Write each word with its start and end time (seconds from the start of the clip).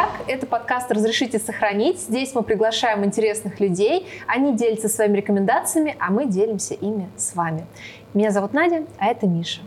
шаг»— 0.00 0.10
это 0.26 0.46
подкаст 0.46 0.90
«Разрешите 0.90 1.38
сохранить». 1.38 2.00
Здесь 2.00 2.34
мы 2.34 2.42
приглашаем 2.42 3.04
интересных 3.04 3.60
людей, 3.60 4.06
они 4.26 4.56
делятся 4.56 4.88
своими 4.88 5.16
рекомендациями, 5.16 5.96
а 5.98 6.10
мы 6.10 6.26
делимся 6.26 6.74
ими 6.74 7.08
с 7.16 7.34
вами. 7.34 7.66
Меня 8.14 8.30
зовут 8.30 8.52
Надя, 8.52 8.84
а 8.98 9.06
это 9.06 9.26
Миша. 9.26 9.60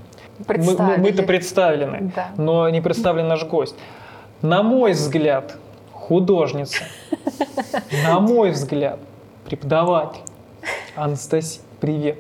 Мы, 0.48 0.98
мы-то 0.98 1.24
представлены, 1.24 2.12
да. 2.16 2.30
но 2.38 2.68
не 2.70 2.82
представлен 2.82 3.28
наш 3.28 3.46
гость. 3.46 3.76
На 4.42 4.64
мой 4.64 4.94
взгляд, 4.94 5.58
художница. 5.92 6.84
На 8.04 8.20
мой 8.20 8.52
взгляд, 8.52 9.00
преподаватель. 9.46 10.22
Анастасия, 10.96 11.62
привет. 11.80 12.18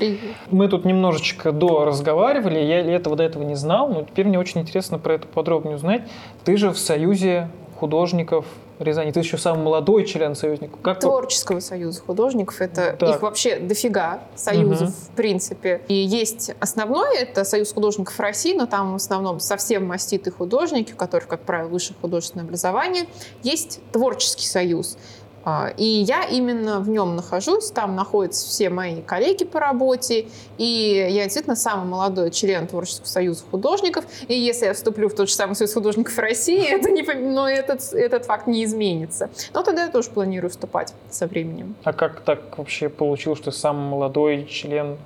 Привет. 0.00 0.34
Мы 0.50 0.66
тут 0.68 0.86
немножечко 0.86 1.52
до 1.52 1.84
разговаривали, 1.84 2.58
я 2.58 2.80
этого 2.80 3.16
до 3.16 3.22
этого 3.22 3.42
не 3.42 3.54
знал, 3.54 3.90
но 3.90 4.02
теперь 4.02 4.26
мне 4.26 4.38
очень 4.38 4.62
интересно 4.62 4.98
про 4.98 5.16
это 5.16 5.26
подробнее 5.26 5.76
узнать. 5.76 6.04
Ты 6.42 6.56
же 6.56 6.70
в 6.70 6.78
Союзе 6.78 7.50
художников 7.78 8.46
Рязани. 8.78 9.10
Ты 9.10 9.20
еще 9.20 9.36
самый 9.36 9.62
молодой 9.62 10.06
член 10.06 10.34
союзника. 10.34 10.78
Как 10.80 11.00
Творческого 11.00 11.56
вы... 11.56 11.60
союза 11.60 12.00
художников. 12.00 12.62
Это 12.62 12.96
так. 12.98 13.16
их 13.16 13.22
вообще 13.22 13.58
дофига 13.58 14.20
союзов, 14.34 14.88
угу. 14.88 14.96
в 15.12 15.16
принципе. 15.16 15.82
И 15.88 15.94
есть 15.94 16.52
основной, 16.60 17.18
это 17.18 17.44
Союз 17.44 17.74
художников 17.74 18.18
России, 18.18 18.54
но 18.54 18.64
там 18.64 18.92
в 18.92 18.94
основном 18.94 19.38
совсем 19.38 19.86
маститые 19.86 20.32
художники, 20.32 20.94
у 20.94 20.96
которых, 20.96 21.28
как 21.28 21.40
правило, 21.40 21.68
высшее 21.68 21.94
художественное 22.00 22.46
образование. 22.46 23.04
Есть 23.42 23.80
Творческий 23.92 24.46
союз. 24.46 24.96
А, 25.44 25.72
и 25.76 25.84
я 25.84 26.24
именно 26.24 26.80
в 26.80 26.88
нем 26.88 27.16
нахожусь, 27.16 27.70
там 27.70 27.96
находятся 27.96 28.46
все 28.46 28.68
мои 28.68 29.00
коллеги 29.02 29.44
по 29.44 29.58
работе, 29.60 30.26
и 30.58 31.06
я 31.10 31.24
действительно 31.24 31.56
самый 31.56 31.86
молодой 31.86 32.30
член 32.30 32.66
Творческого 32.66 33.06
союза 33.06 33.44
художников, 33.50 34.04
и 34.28 34.34
если 34.34 34.66
я 34.66 34.74
вступлю 34.74 35.08
в 35.08 35.14
тот 35.14 35.28
же 35.28 35.34
самый 35.34 35.54
союз 35.54 35.72
художников 35.72 36.18
России, 36.18 36.62
это 36.68 36.90
не, 36.90 37.02
но 37.02 37.48
этот, 37.48 37.92
этот 37.92 38.26
факт 38.26 38.46
не 38.46 38.64
изменится. 38.64 39.30
Но 39.54 39.62
тогда 39.62 39.84
я 39.84 39.90
тоже 39.90 40.10
планирую 40.10 40.50
вступать 40.50 40.94
со 41.10 41.26
временем. 41.26 41.74
А 41.84 41.92
как 41.92 42.20
так 42.20 42.58
вообще 42.58 42.88
получилось, 42.88 43.38
что 43.38 43.50
самый 43.50 43.88
молодой 43.88 44.46
член 44.46 44.98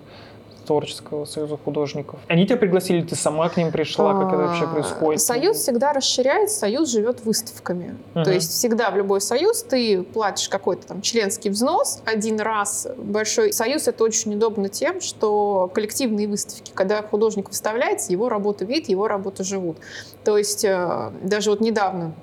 Творческого 0.64 1.24
союза 1.24 1.56
художников. 1.56 2.20
Они 2.28 2.46
тебя 2.46 2.56
пригласили, 2.56 3.02
ты 3.02 3.16
сама 3.16 3.48
к 3.48 3.56
ним 3.56 3.70
пришла, 3.70 4.14
как 4.14 4.32
это 4.32 4.42
вообще 4.42 4.64
а, 4.64 4.66
происходит? 4.68 5.20
Союз 5.20 5.58
всегда 5.58 5.92
расширяется, 5.92 6.58
союз 6.60 6.90
живет 6.90 7.24
выставками. 7.24 7.96
То 8.14 8.32
есть 8.32 8.50
всегда 8.50 8.90
в 8.90 8.96
любой 8.96 9.20
союз 9.20 9.62
ты 9.62 10.02
платишь 10.02 10.48
какой-то 10.48 10.86
там 10.86 11.02
членский 11.02 11.50
взнос 11.50 12.02
один 12.04 12.40
раз. 12.40 12.86
Большой 12.96 13.52
союз 13.52 13.88
это 13.88 14.04
очень 14.04 14.34
удобно 14.34 14.68
тем, 14.68 15.00
что 15.00 15.70
коллективные 15.72 16.28
выставки, 16.28 16.72
когда 16.74 17.02
художник 17.02 17.48
выставляется, 17.48 18.12
его 18.12 18.28
работа 18.28 18.64
видит, 18.64 18.88
его 18.88 19.08
работы 19.08 19.44
живут. 19.44 19.78
То 20.24 20.38
есть 20.38 20.64
э, 20.64 21.12
даже 21.22 21.50
вот 21.50 21.60
недавно 21.60 22.14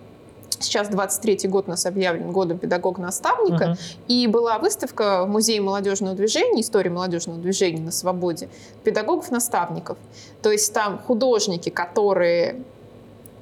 Сейчас 0.62 0.90
23-й 0.90 1.48
год 1.48 1.66
у 1.68 1.72
нас 1.72 1.86
объявлен 1.86 2.32
годом 2.32 2.58
педагога-наставника. 2.58 3.72
Угу. 3.72 3.78
И 4.08 4.28
была 4.28 4.60
выставка 4.60 5.26
в 5.26 5.30
Музее 5.30 5.62
молодежного 5.62 6.16
движения, 6.16 6.62
истории 6.62 6.90
молодежного 6.90 7.40
движения 7.40 7.82
на 7.82 7.92
свободе, 7.92 8.50
педагогов-наставников. 8.84 9.98
То 10.42 10.52
есть 10.52 10.74
там 10.74 11.00
художники, 11.00 11.70
которые 11.70 12.62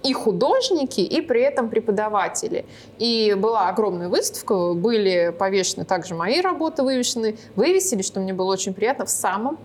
и 0.03 0.13
художники, 0.13 1.01
и 1.01 1.21
при 1.21 1.41
этом 1.41 1.69
преподаватели. 1.69 2.65
И 2.99 3.35
была 3.37 3.67
огромная 3.67 4.07
выставка, 4.07 4.73
были 4.73 5.35
повешены 5.37 5.83
также 5.83 6.15
мои 6.15 6.41
работы, 6.41 6.83
вывешены. 6.83 7.37
Вывесили, 7.55 8.01
что 8.01 8.19
мне 8.19 8.33
было 8.33 8.51
очень 8.51 8.73
приятно, 8.73 9.05
в 9.05 9.09
самом 9.09 9.57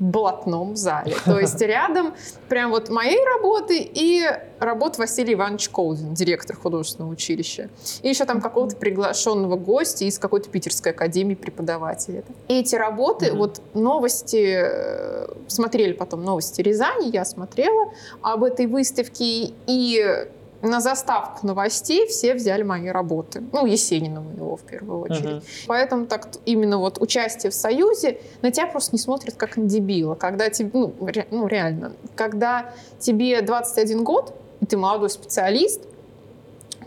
блатном 0.00 0.76
зале. 0.76 1.14
То 1.24 1.38
есть 1.38 1.60
рядом 1.60 2.14
прям 2.48 2.70
вот 2.70 2.88
моей 2.88 3.22
работы 3.24 3.78
и 3.78 4.24
работа 4.58 5.00
Василия 5.00 5.34
Ивановича 5.34 5.70
Колдин, 5.70 6.14
директор 6.14 6.56
художественного 6.56 7.12
училища. 7.12 7.68
И 8.02 8.08
еще 8.08 8.24
там 8.24 8.40
какого-то 8.40 8.76
приглашенного 8.76 9.56
гостя 9.56 10.06
из 10.06 10.18
какой-то 10.18 10.48
питерской 10.50 10.92
академии 10.92 11.34
преподавателя. 11.34 12.24
И 12.48 12.60
эти 12.60 12.74
работы, 12.74 13.26
mm-hmm. 13.26 13.36
вот 13.36 13.62
новости, 13.74 14.60
э, 14.62 15.26
смотрели 15.46 15.92
потом 15.92 16.24
новости 16.24 16.60
Рязани, 16.62 17.10
я 17.10 17.24
смотрела 17.24 17.92
об 18.22 18.44
этой 18.44 18.66
выставке, 18.66 19.52
и 19.66 20.26
на 20.62 20.80
заставку 20.80 21.46
новостей 21.46 22.06
все 22.06 22.34
взяли 22.34 22.62
мои 22.62 22.88
работы. 22.88 23.42
Ну, 23.52 23.66
Есенина 23.66 24.20
моего 24.20 24.56
в 24.56 24.62
первую 24.62 25.00
очередь. 25.00 25.24
Uh-huh. 25.24 25.64
Поэтому 25.66 26.06
так 26.06 26.28
именно 26.44 26.78
вот 26.78 27.00
участие 27.00 27.50
в 27.50 27.54
Союзе 27.54 28.20
на 28.42 28.50
тебя 28.50 28.66
просто 28.66 28.94
не 28.94 28.98
смотрят 28.98 29.36
как 29.36 29.56
на 29.56 29.64
дебила. 29.64 30.14
Когда 30.14 30.50
тебе, 30.50 30.70
ну, 30.72 30.94
ре, 31.00 31.26
ну 31.30 31.46
реально, 31.46 31.92
когда 32.14 32.72
тебе 32.98 33.40
21 33.40 34.04
год, 34.04 34.34
и 34.60 34.66
ты 34.66 34.76
молодой 34.76 35.08
специалист, 35.08 35.80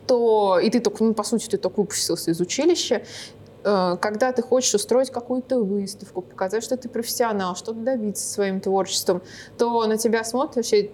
то 0.05 0.59
и 0.59 0.69
ты 0.69 0.79
только, 0.79 1.03
ну, 1.03 1.13
по 1.13 1.23
сути, 1.23 1.50
ты 1.50 1.57
только 1.57 1.79
выпустился 1.79 2.31
из 2.31 2.40
училища, 2.40 3.01
э, 3.63 3.97
когда 4.00 4.31
ты 4.34 4.44
хочешь 4.44 4.75
устроить 4.75 5.09
какую-то 5.09 5.59
выставку, 5.59 6.22
показать, 6.22 6.63
что 6.63 6.78
ты 6.78 6.90
профессионал, 6.90 7.55
что-то 7.55 7.79
добиться 7.79 8.28
своим 8.28 8.59
творчеством, 8.59 9.22
то 9.57 9.88
на 9.88 9.97
тебя 9.97 10.23
смотрят 10.23 10.57
вообще 10.57 10.91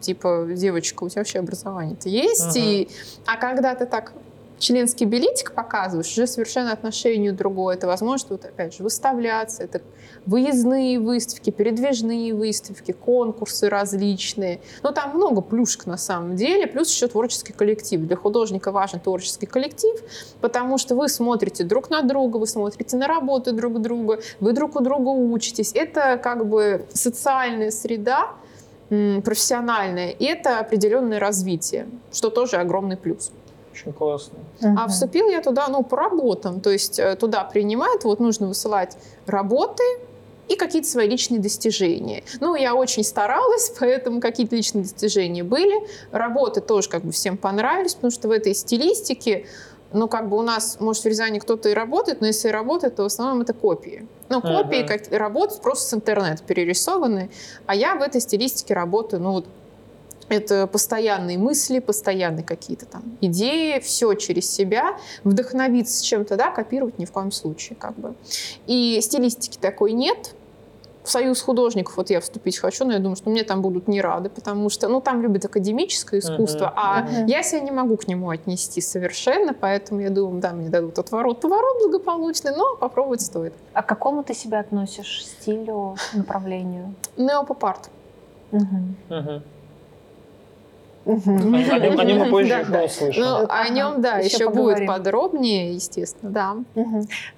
типа, 0.00 0.46
девочка, 0.50 1.04
у 1.04 1.08
тебя 1.08 1.20
вообще 1.20 1.38
образование-то 1.38 2.08
есть? 2.08 2.56
Uh-huh. 2.56 2.60
И, 2.60 2.88
а 3.26 3.36
когда 3.36 3.74
ты 3.74 3.86
так 3.86 4.12
членский 4.60 5.06
билетик 5.06 5.52
показываешь, 5.52 6.12
уже 6.12 6.26
совершенно 6.26 6.72
отношение 6.72 7.32
другое. 7.32 7.74
Это 7.74 7.86
возможность, 7.86 8.30
вот, 8.30 8.44
опять 8.44 8.76
же, 8.76 8.82
выставляться, 8.82 9.64
это 9.64 9.80
выездные 10.26 11.00
выставки, 11.00 11.50
передвижные 11.50 12.34
выставки, 12.34 12.92
конкурсы 12.92 13.68
различные. 13.68 14.60
Но 14.82 14.92
там 14.92 15.16
много 15.16 15.40
плюшек 15.40 15.86
на 15.86 15.96
самом 15.96 16.36
деле, 16.36 16.66
плюс 16.66 16.92
еще 16.92 17.08
творческий 17.08 17.52
коллектив. 17.52 18.00
Для 18.02 18.16
художника 18.16 18.70
важен 18.70 19.00
творческий 19.00 19.46
коллектив, 19.46 19.98
потому 20.40 20.78
что 20.78 20.94
вы 20.94 21.08
смотрите 21.08 21.64
друг 21.64 21.90
на 21.90 22.02
друга, 22.02 22.36
вы 22.36 22.46
смотрите 22.46 22.96
на 22.96 23.08
работы 23.08 23.52
друг 23.52 23.80
друга, 23.80 24.20
вы 24.40 24.52
друг 24.52 24.76
у 24.76 24.80
друга 24.80 25.08
учитесь. 25.08 25.72
Это 25.74 26.18
как 26.22 26.46
бы 26.46 26.86
социальная 26.92 27.70
среда, 27.70 28.30
профессиональное, 28.90 30.10
и 30.10 30.24
это 30.24 30.58
определенное 30.58 31.20
развитие, 31.20 31.86
что 32.12 32.28
тоже 32.28 32.56
огромный 32.56 32.96
плюс. 32.96 33.30
Очень 33.72 33.92
классно. 33.92 34.38
Uh-huh. 34.60 34.74
А 34.78 34.88
вступил 34.88 35.28
я 35.28 35.40
туда, 35.40 35.68
ну, 35.68 35.82
по 35.84 35.96
работам, 35.96 36.60
то 36.60 36.70
есть 36.70 36.98
э, 36.98 37.14
туда 37.14 37.44
принимают, 37.44 38.04
вот 38.04 38.18
нужно 38.18 38.48
высылать 38.48 38.96
работы, 39.26 39.84
и 40.50 40.56
какие-то 40.56 40.88
свои 40.88 41.08
личные 41.08 41.38
достижения. 41.40 42.24
Ну, 42.40 42.56
я 42.56 42.74
очень 42.74 43.04
старалась, 43.04 43.72
поэтому 43.78 44.20
какие-то 44.20 44.56
личные 44.56 44.82
достижения 44.82 45.44
были. 45.44 45.86
Работы 46.10 46.60
тоже 46.60 46.88
как 46.88 47.04
бы 47.04 47.12
всем 47.12 47.36
понравились, 47.36 47.94
потому 47.94 48.10
что 48.10 48.26
в 48.26 48.32
этой 48.32 48.54
стилистике 48.54 49.46
ну, 49.92 50.08
как 50.08 50.28
бы 50.28 50.36
у 50.36 50.42
нас, 50.42 50.78
может, 50.80 51.02
в 51.02 51.06
Рязани 51.06 51.38
кто-то 51.38 51.68
и 51.68 51.74
работает, 51.74 52.20
но 52.20 52.26
если 52.26 52.48
и 52.48 52.52
работает, 52.52 52.96
то 52.96 53.02
в 53.02 53.06
основном 53.06 53.42
это 53.42 53.52
копии. 53.52 54.06
Ну, 54.28 54.40
копии 54.40 54.84
uh-huh. 54.84 54.86
как 54.86 55.12
работают 55.12 55.62
просто 55.62 55.88
с 55.88 55.94
интернета 55.94 56.42
перерисованы, 56.44 57.30
а 57.66 57.74
я 57.74 57.96
в 57.96 58.02
этой 58.02 58.20
стилистике 58.20 58.74
работаю, 58.74 59.22
ну, 59.22 59.32
вот 59.32 59.46
это 60.28 60.68
постоянные 60.68 61.38
мысли, 61.38 61.80
постоянные 61.80 62.44
какие-то 62.44 62.86
там 62.86 63.02
идеи, 63.20 63.80
все 63.80 64.14
через 64.14 64.48
себя, 64.48 64.96
вдохновиться 65.24 66.04
чем-то, 66.04 66.36
да, 66.36 66.50
копировать 66.50 66.98
ни 66.98 67.04
в 67.04 67.10
коем 67.10 67.32
случае, 67.32 67.76
как 67.76 67.98
бы. 67.98 68.14
И 68.66 69.00
стилистики 69.02 69.58
такой 69.60 69.92
нет, 69.92 70.34
в 71.02 71.10
союз 71.10 71.40
художников 71.40 71.96
вот 71.96 72.10
я 72.10 72.20
вступить 72.20 72.58
хочу, 72.58 72.84
но 72.84 72.92
я 72.92 72.98
думаю, 72.98 73.16
что 73.16 73.30
мне 73.30 73.42
там 73.42 73.62
будут 73.62 73.88
не 73.88 74.00
рады, 74.00 74.28
потому 74.28 74.68
что, 74.68 74.88
ну, 74.88 75.00
там 75.00 75.22
любят 75.22 75.44
академическое 75.44 76.20
искусство, 76.20 76.66
uh-huh. 76.66 76.72
а 76.76 77.02
uh-huh. 77.02 77.26
я 77.26 77.42
себя 77.42 77.60
не 77.60 77.70
могу 77.70 77.96
к 77.96 78.06
нему 78.06 78.30
отнести 78.30 78.80
совершенно, 78.80 79.54
поэтому 79.54 80.00
я 80.00 80.10
думаю, 80.10 80.40
да, 80.40 80.52
мне 80.52 80.68
дадут 80.68 80.98
отворот, 80.98 81.40
поворот 81.40 81.78
благополучный, 81.82 82.52
но 82.54 82.76
попробовать 82.76 83.22
стоит. 83.22 83.54
А 83.72 83.82
к 83.82 83.86
какому 83.86 84.22
ты 84.22 84.34
себя 84.34 84.60
относишь 84.60 85.24
стилю, 85.24 85.96
направлению? 86.12 86.94
Неопопарт. 87.16 87.90
Угу. 88.52 89.42
Угу. 91.04 91.30
О, 91.30 91.78
нем, 91.78 91.98
о 91.98 92.04
нем 92.04 92.18
мы 92.18 92.30
позже 92.30 92.52
еще 92.52 92.84
услышим. 92.84 93.22
Ну, 93.22 93.46
о 93.48 93.68
нем, 93.68 94.00
да, 94.02 94.18
еще, 94.18 94.36
еще 94.36 94.50
будет 94.50 94.86
подробнее, 94.86 95.74
естественно, 95.74 96.30
да. 96.30 96.56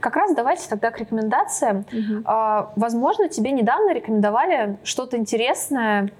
Как 0.00 0.16
раз 0.16 0.34
давайте 0.34 0.68
тогда 0.68 0.90
к 0.90 0.98
рекомендациям. 0.98 1.84
А, 2.24 2.72
возможно, 2.76 3.28
тебе 3.28 3.52
недавно 3.52 3.92
рекомендовали 3.92 4.76
что-то 4.82 5.16
интересное, 5.16 6.10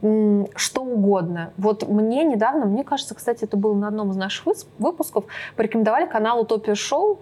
что 0.00 0.82
угодно. 0.82 1.52
Вот 1.56 1.88
мне 1.88 2.24
недавно, 2.24 2.66
мне 2.66 2.84
кажется, 2.84 3.14
кстати, 3.14 3.44
это 3.44 3.56
было 3.56 3.74
на 3.74 3.88
одном 3.88 4.10
из 4.10 4.16
наших 4.16 4.46
выпусков, 4.78 5.24
порекомендовали 5.56 6.06
канал 6.06 6.40
Утопия 6.40 6.74
Шоу, 6.74 7.18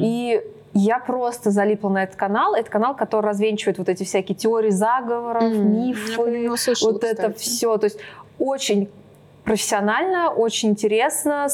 и 0.00 0.42
я 0.74 0.98
просто 0.98 1.50
залипла 1.50 1.88
на 1.88 2.02
этот 2.04 2.16
канал. 2.16 2.54
Это 2.54 2.70
канал, 2.70 2.94
который 2.94 3.26
развенчивает 3.26 3.78
вот 3.78 3.88
эти 3.88 4.04
всякие 4.04 4.36
теории 4.36 4.70
заговоров, 4.70 5.42
мифы, 5.44 6.48
вот 6.48 6.58
кстати. 6.58 7.04
это 7.04 7.32
все. 7.32 7.76
То 7.78 7.84
есть 7.84 7.98
очень 8.38 8.88
профессионально, 9.48 10.30
очень 10.30 10.68
интересно, 10.68 11.48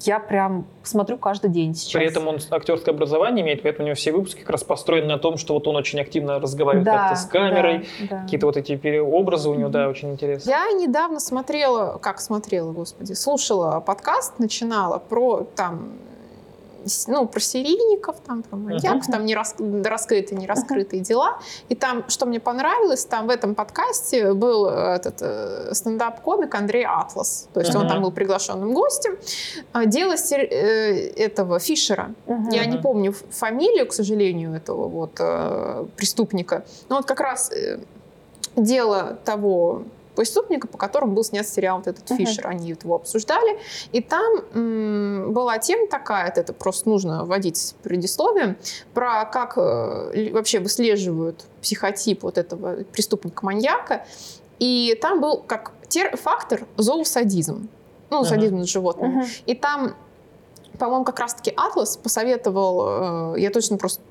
я 0.00 0.20
прям 0.20 0.64
смотрю 0.84 1.18
каждый 1.18 1.50
день 1.50 1.74
сейчас. 1.74 1.94
При 1.94 2.06
этом 2.06 2.28
он 2.28 2.38
актерское 2.50 2.94
образование 2.94 3.44
имеет, 3.44 3.62
поэтому 3.62 3.84
у 3.84 3.86
него 3.88 3.96
все 3.96 4.12
выпуски 4.12 4.40
как 4.40 4.50
раз 4.50 4.62
построены 4.62 5.08
на 5.08 5.18
том, 5.18 5.38
что 5.38 5.54
вот 5.54 5.66
он 5.66 5.74
очень 5.74 6.00
активно 6.00 6.38
разговаривает 6.38 6.84
да, 6.84 7.08
как-то 7.08 7.16
с 7.16 7.26
камерой, 7.26 7.88
да, 8.02 8.06
да. 8.10 8.22
какие-то 8.22 8.46
вот 8.46 8.56
эти 8.56 8.98
образы 8.98 9.50
у 9.50 9.54
него, 9.54 9.70
да, 9.70 9.88
очень 9.88 10.12
интересные. 10.12 10.52
Я 10.52 10.72
недавно 10.72 11.18
смотрела, 11.18 11.98
как 11.98 12.20
смотрела, 12.20 12.70
господи, 12.70 13.14
слушала 13.14 13.80
подкаст, 13.80 14.38
начинала 14.38 14.98
про 14.98 15.44
там 15.56 15.94
ну, 17.06 17.26
про 17.26 17.40
серийников, 17.40 18.16
там, 18.26 18.42
про 18.42 18.56
маньяков, 18.56 19.08
uh-huh. 19.08 19.12
там 19.12 19.26
не 19.26 19.34
рас, 19.34 19.54
раскрытые, 19.58 20.38
не 20.38 20.46
раскрытые 20.46 21.02
uh-huh. 21.02 21.06
дела. 21.06 21.38
И 21.68 21.74
там, 21.74 22.04
что 22.08 22.26
мне 22.26 22.40
понравилось, 22.40 23.04
там 23.04 23.26
в 23.26 23.30
этом 23.30 23.54
подкасте 23.54 24.32
был 24.32 24.68
э, 24.68 24.96
этот 24.96 25.16
э, 25.20 25.74
стендап-комик 25.74 26.54
Андрей 26.54 26.84
Атлас. 26.84 27.48
То 27.52 27.60
есть 27.60 27.74
uh-huh. 27.74 27.80
он 27.80 27.88
там 27.88 28.02
был 28.02 28.12
приглашенным 28.12 28.74
гостем. 28.74 29.16
А, 29.72 29.86
дело 29.86 30.16
сер- 30.16 30.48
э, 30.50 31.08
этого 31.16 31.58
Фишера. 31.58 32.14
Uh-huh. 32.26 32.52
Я 32.52 32.66
не 32.66 32.78
помню 32.78 33.14
фамилию, 33.30 33.86
к 33.86 33.92
сожалению, 33.92 34.54
этого 34.54 34.88
вот 34.88 35.12
э, 35.18 35.86
преступника. 35.96 36.64
Но 36.88 36.96
вот 36.96 37.06
как 37.06 37.20
раз 37.20 37.50
э, 37.52 37.78
дело 38.56 39.18
того 39.24 39.82
преступника, 40.14 40.68
по 40.68 40.78
которому 40.78 41.12
был 41.12 41.24
снят 41.24 41.46
сериал 41.46 41.78
вот 41.78 41.86
этот 41.86 42.10
uh-huh. 42.10 42.16
Фишер. 42.16 42.46
Они 42.46 42.70
его 42.70 42.94
обсуждали. 42.94 43.58
И 43.92 44.00
там 44.00 44.42
м, 44.54 45.32
была 45.32 45.58
тема 45.58 45.86
такая, 45.86 46.32
это 46.34 46.52
просто 46.52 46.88
нужно 46.88 47.24
вводить 47.24 47.56
с 47.56 47.72
предисловием, 47.82 48.56
про 48.94 49.24
как 49.24 49.54
э, 49.56 50.30
вообще 50.32 50.60
выслеживают 50.60 51.44
психотип 51.60 52.22
вот 52.22 52.38
этого 52.38 52.84
преступника-маньяка. 52.84 54.06
И 54.58 54.98
там 55.00 55.20
был 55.20 55.38
как 55.38 55.72
тер- 55.88 56.16
фактор 56.16 56.66
зоосадизм. 56.76 57.68
Ну, 58.10 58.22
uh-huh. 58.22 58.26
садизм 58.26 58.58
над 58.58 58.68
животным. 58.68 59.20
Uh-huh. 59.20 59.26
И 59.46 59.54
там 59.54 59.94
по-моему, 60.78 61.04
как 61.04 61.20
раз-таки 61.20 61.52
Атлас 61.56 61.96
посоветовал, 61.96 63.34
э, 63.36 63.40
я 63.40 63.50
точно 63.50 63.76
просто 63.76 64.02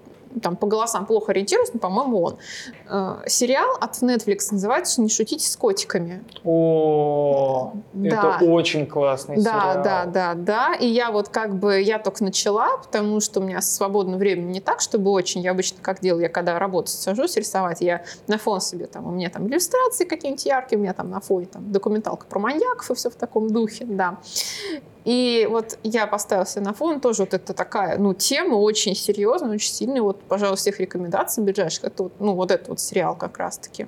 там 0.41 0.55
по 0.55 0.67
голосам 0.67 1.05
плохо 1.05 1.31
ориентируюсь, 1.31 1.73
но, 1.73 1.79
по-моему, 1.79 2.21
он. 2.21 2.37
Э, 2.89 3.23
сериал 3.27 3.77
от 3.79 4.01
Netflix 4.01 4.47
называется 4.51 5.01
«Не 5.01 5.09
шутите 5.09 5.47
с 5.47 5.55
котиками». 5.55 6.23
О, 6.43 7.73
да. 7.93 8.37
это 8.37 8.45
очень 8.45 8.85
классный 8.85 9.37
да, 9.37 9.41
сериал. 9.41 9.83
Да, 9.83 10.05
да, 10.05 10.05
да, 10.05 10.33
да. 10.35 10.75
И 10.75 10.87
я 10.87 11.11
вот 11.11 11.29
как 11.29 11.55
бы, 11.55 11.81
я 11.81 11.99
только 11.99 12.23
начала, 12.23 12.77
потому 12.77 13.19
что 13.19 13.39
у 13.39 13.43
меня 13.43 13.61
свободного 13.61 14.17
времени 14.17 14.53
не 14.53 14.61
так, 14.61 14.81
чтобы 14.81 15.11
очень. 15.11 15.41
Я 15.41 15.51
обычно 15.51 15.79
как 15.81 16.01
делаю, 16.01 16.23
я 16.23 16.29
когда 16.29 16.59
работать 16.59 16.93
сажусь 16.93 17.35
рисовать, 17.37 17.81
я 17.81 18.03
на 18.27 18.37
фон 18.37 18.61
себе 18.61 18.85
там, 18.85 19.07
у 19.07 19.11
меня 19.11 19.29
там 19.29 19.47
иллюстрации 19.47 20.05
какие-нибудь 20.05 20.45
яркие, 20.45 20.79
у 20.79 20.81
меня 20.81 20.93
там 20.93 21.09
на 21.09 21.19
фоне 21.19 21.47
там 21.47 21.71
документалка 21.71 22.25
про 22.27 22.39
маньяков 22.39 22.91
и 22.91 22.93
все 22.93 23.09
в 23.09 23.15
таком 23.15 23.49
духе, 23.51 23.85
да. 23.85 24.17
И 25.05 25.47
вот 25.49 25.79
я 25.83 26.05
поставила 26.05 26.45
себе 26.45 26.63
на 26.63 26.73
фон 26.73 26.99
тоже 26.99 27.23
вот 27.23 27.33
это 27.33 27.53
такая, 27.53 27.97
ну, 27.97 28.13
тема 28.13 28.55
очень 28.55 28.95
серьезная, 28.95 29.55
очень 29.55 29.71
сильная. 29.71 30.01
Вот, 30.01 30.21
пожалуй, 30.23 30.57
всех 30.57 30.79
рекомендаций 30.79 31.43
ближайших, 31.43 31.85
это 31.85 32.03
вот, 32.03 32.13
ну, 32.19 32.33
вот 32.33 32.51
этот 32.51 32.69
вот 32.69 32.79
сериал 32.79 33.15
как 33.15 33.37
раз-таки. 33.37 33.87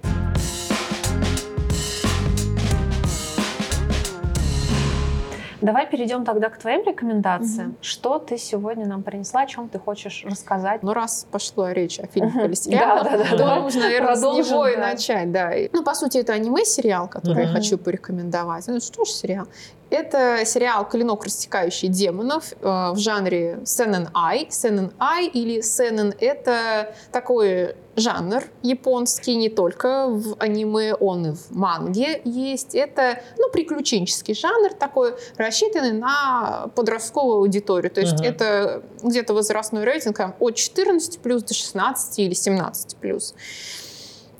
Давай 5.63 5.89
перейдем 5.89 6.25
тогда 6.25 6.49
к 6.49 6.57
твоим 6.57 6.85
рекомендациям. 6.85 7.69
Угу. 7.69 7.77
Что 7.81 8.19
ты 8.19 8.37
сегодня 8.37 8.85
нам 8.85 9.01
принесла, 9.01 9.41
о 9.41 9.45
чем 9.45 9.69
ты 9.69 9.79
хочешь 9.79 10.23
рассказать? 10.25 10.83
Ну, 10.83 10.93
раз 10.93 11.25
пошла 11.31 11.73
речь 11.73 11.99
о 11.99 12.07
фильмах 12.07 12.35
или 12.45 12.53
сериалах, 12.53 13.03
да, 13.05 13.17
да, 13.17 13.37
да, 13.37 13.55
нужно, 13.61 13.81
наверное, 13.81 14.15
с 14.15 14.21
него 14.21 14.67
и 14.67 14.75
начать. 14.75 15.31
Да. 15.31 15.51
Ну, 15.71 15.83
по 15.83 15.93
сути, 15.93 16.17
это 16.17 16.33
аниме-сериал, 16.33 17.07
который 17.07 17.45
я 17.45 17.49
хочу 17.49 17.77
порекомендовать. 17.77 18.67
Ну, 18.67 18.81
что 18.81 19.05
ж 19.05 19.07
сериал? 19.07 19.47
Это 19.89 20.43
сериал 20.43 20.85
«Клинок, 20.89 21.23
рассекающий 21.23 21.87
демонов» 21.87 22.51
э, 22.59 22.91
в 22.91 22.97
жанре 22.97 23.59
сенэн-ай. 23.63 24.47
Сенэн-ай 24.49 25.27
или 25.27 25.61
сенэн— 25.61 26.13
это 26.19 26.93
такой 27.11 27.75
жанр 27.95 28.43
японский, 28.61 29.35
не 29.35 29.49
только 29.49 30.07
в 30.07 30.35
аниме, 30.39 30.95
он 30.95 31.27
и 31.27 31.31
в 31.31 31.51
манге 31.51 32.21
есть. 32.25 32.75
Это 32.75 33.21
ну, 33.37 33.49
приключенческий 33.49 34.33
жанр 34.33 34.73
такой, 34.73 35.15
рассчитанный 35.37 35.93
на 35.93 36.69
подростковую 36.75 37.37
аудиторию. 37.37 37.91
То 37.91 38.01
есть 38.01 38.15
uh-huh. 38.15 38.27
это 38.27 38.83
где-то 39.03 39.33
возрастной 39.33 39.83
рейтинг 39.83 40.19
от 40.39 40.55
14 40.55 41.19
плюс 41.19 41.43
до 41.43 41.53
16 41.53 42.19
или 42.19 42.33
17 42.33 42.97
плюс. 42.97 43.35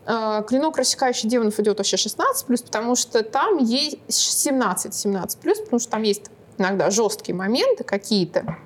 Э, 0.06 0.44
клинок, 0.48 0.78
рассекающий 0.78 1.30
демонов, 1.30 1.60
идет 1.60 1.78
вообще 1.78 1.98
16 1.98 2.46
плюс, 2.46 2.62
потому 2.62 2.96
что 2.96 3.24
там 3.24 3.58
есть 3.58 3.98
17-17 4.08 5.38
плюс, 5.42 5.60
потому 5.60 5.80
что 5.80 5.92
там 5.92 6.04
есть 6.04 6.24
иногда 6.58 6.90
жесткие 6.90 7.36
моменты 7.36 7.84
какие-то. 7.84 8.58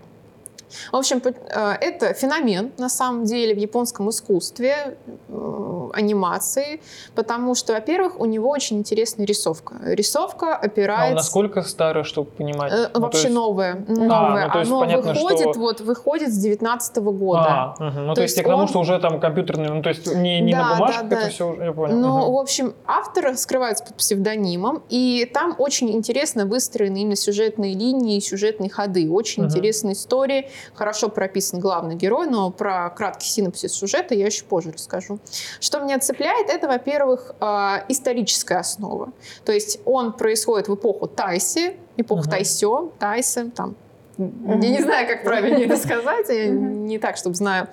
В 0.92 0.96
общем, 0.96 1.22
э, 1.25 1.74
это 1.81 2.14
феномен 2.14 2.72
на 2.78 2.90
самом 2.90 3.25
деле 3.25 3.54
в 3.54 3.58
японском 3.58 4.10
искусстве, 4.10 4.98
э, 5.30 5.90
анимации, 5.94 6.81
потому 7.16 7.56
что, 7.56 7.74
во-первых, 7.74 8.19
у 8.19 8.25
него 8.25 8.50
очень 8.50 8.78
интересная 8.78 9.25
рисовка. 9.25 9.75
Рисовка 9.84 10.56
опирается... 10.56 11.14
А 11.14 11.16
насколько 11.16 11.62
старый, 11.62 12.04
чтобы 12.04 12.30
понимать? 12.31 12.72
Э, 12.72 12.90
ну, 12.94 13.02
вообще 13.02 13.24
есть... 13.24 13.34
новое. 13.34 13.86
новое. 13.88 14.50
А, 14.52 14.56
ну, 14.56 14.62
Оно 14.62 14.80
понятно, 14.80 15.14
выходит, 15.14 15.50
что... 15.50 15.60
вот, 15.60 15.81
выходит 15.81 16.34
с 16.34 16.38
19 16.38 16.98
-го 16.98 17.12
года. 17.12 17.46
А, 17.48 17.75
угу. 17.80 18.00
Ну, 18.00 18.08
то, 18.10 18.16
то 18.16 18.22
есть, 18.22 18.36
есть 18.36 18.46
к 18.46 18.50
тому, 18.50 18.64
он... 18.64 18.68
что 18.68 18.80
уже 18.80 19.00
там 19.00 19.19
компьютерный, 19.19 19.69
ну, 19.69 19.81
то 19.81 19.90
есть 19.90 20.08
не, 20.16 20.42
не 20.42 20.54
да, 20.54 20.64
на 20.64 20.75
бумажке 20.75 21.04
да, 21.04 21.08
да. 21.08 21.22
это 21.22 21.30
все, 21.30 21.56
я 21.64 21.72
понял. 21.72 21.96
Ну, 21.96 22.16
угу. 22.18 22.34
в 22.34 22.40
общем, 22.40 22.74
автор 22.86 23.36
скрывается 23.38 23.84
под 23.86 23.96
псевдонимом, 23.96 24.84
и 24.90 25.30
там 25.34 25.56
очень 25.58 25.90
интересно 25.92 26.46
выстроены 26.46 27.02
именно 27.02 27.16
сюжетные 27.16 27.74
линии, 27.74 28.19
сюжетные 28.19 28.69
ходы. 28.69 29.10
Очень 29.10 29.44
угу. 29.44 29.50
интересная 29.50 29.94
история 29.94 30.50
хорошо 30.74 31.09
прописан 31.09 31.59
главный 31.59 31.95
герой, 31.95 32.27
но 32.27 32.51
про 32.51 32.89
краткий 32.89 33.27
синопсис 33.27 33.74
сюжета 33.74 34.15
я 34.15 34.25
еще 34.25 34.44
позже 34.45 34.71
расскажу. 34.71 35.19
Что 35.59 35.80
меня 35.80 36.00
цепляет, 36.00 36.50
это, 36.50 36.68
во-первых, 36.68 37.33
а, 37.39 37.83
историческая 37.88 38.59
основа. 38.59 39.12
То 39.45 39.51
есть 39.51 39.80
он 39.86 40.13
происходит 40.13 40.68
в 40.68 40.75
эпоху 40.75 41.07
Тайси, 41.07 41.77
эпоху 41.98 42.24
uh-huh. 42.24 42.31
Тайсё, 42.31 42.92
Тайсы, 43.00 43.50
там, 43.51 43.75
uh-huh. 44.18 44.63
я 44.63 44.69
не 44.69 44.81
знаю, 44.81 45.07
как 45.07 45.24
правильно 45.24 45.63
это 45.63 45.77
сказать, 45.83 46.30
я 46.30 46.48
не 46.50 47.00
так, 47.00 47.18
чтобы 47.18 47.36
знаю 47.36 47.68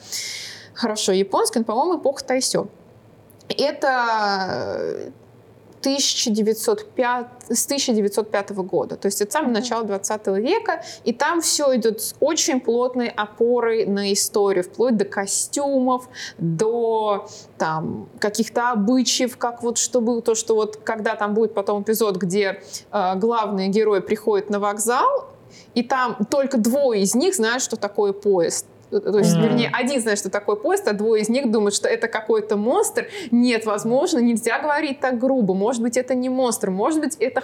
хорошо 0.74 1.12
японский, 1.12 1.60
но, 1.60 1.64
по-моему, 1.64 1.98
эпоха 1.98 2.24
Тайсё. 2.24 2.66
Это 3.48 5.12
1905, 5.84 7.26
с 7.48 7.66
1905 7.66 8.50
года. 8.50 8.96
То 8.96 9.06
есть 9.06 9.20
это 9.20 9.32
самое 9.32 9.52
начало 9.52 9.84
20 9.84 10.26
века. 10.38 10.82
И 11.04 11.12
там 11.12 11.40
все 11.40 11.76
идет 11.76 12.00
с 12.00 12.14
очень 12.20 12.60
плотной 12.60 13.08
опорой 13.08 13.84
на 13.86 14.12
историю, 14.12 14.64
вплоть 14.64 14.96
до 14.96 15.04
костюмов, 15.04 16.08
до 16.38 17.28
там, 17.58 18.08
каких-то 18.18 18.70
обычаев, 18.70 19.36
как 19.36 19.62
вот 19.62 19.78
что 19.78 20.00
было, 20.00 20.22
то, 20.22 20.34
что 20.34 20.54
вот 20.54 20.76
когда 20.76 21.16
там 21.16 21.34
будет 21.34 21.54
потом 21.54 21.82
эпизод, 21.82 22.16
где 22.16 22.62
э, 22.90 23.14
главный 23.16 23.68
герой 23.68 24.00
приходит 24.00 24.50
на 24.50 24.58
вокзал, 24.58 25.28
и 25.74 25.82
там 25.82 26.16
только 26.30 26.58
двое 26.58 27.02
из 27.02 27.14
них 27.14 27.34
знают, 27.34 27.62
что 27.62 27.76
такое 27.76 28.12
поезд. 28.12 28.66
То 29.00 29.18
есть, 29.18 29.36
mm-hmm. 29.36 29.42
вернее, 29.42 29.70
один 29.72 30.00
знает, 30.00 30.18
что 30.18 30.30
такое 30.30 30.56
поезд, 30.56 30.88
а 30.88 30.92
двое 30.92 31.22
из 31.22 31.28
них 31.28 31.50
думают, 31.50 31.74
что 31.74 31.88
это 31.88 32.08
какой-то 32.08 32.56
монстр. 32.56 33.08
Нет, 33.30 33.66
возможно, 33.66 34.18
нельзя 34.18 34.58
говорить 34.58 35.00
так 35.00 35.18
грубо. 35.18 35.54
Может 35.54 35.82
быть, 35.82 35.96
это 35.96 36.14
не 36.14 36.28
монстр, 36.28 36.70
может 36.70 37.00
быть, 37.00 37.16
это, 37.16 37.42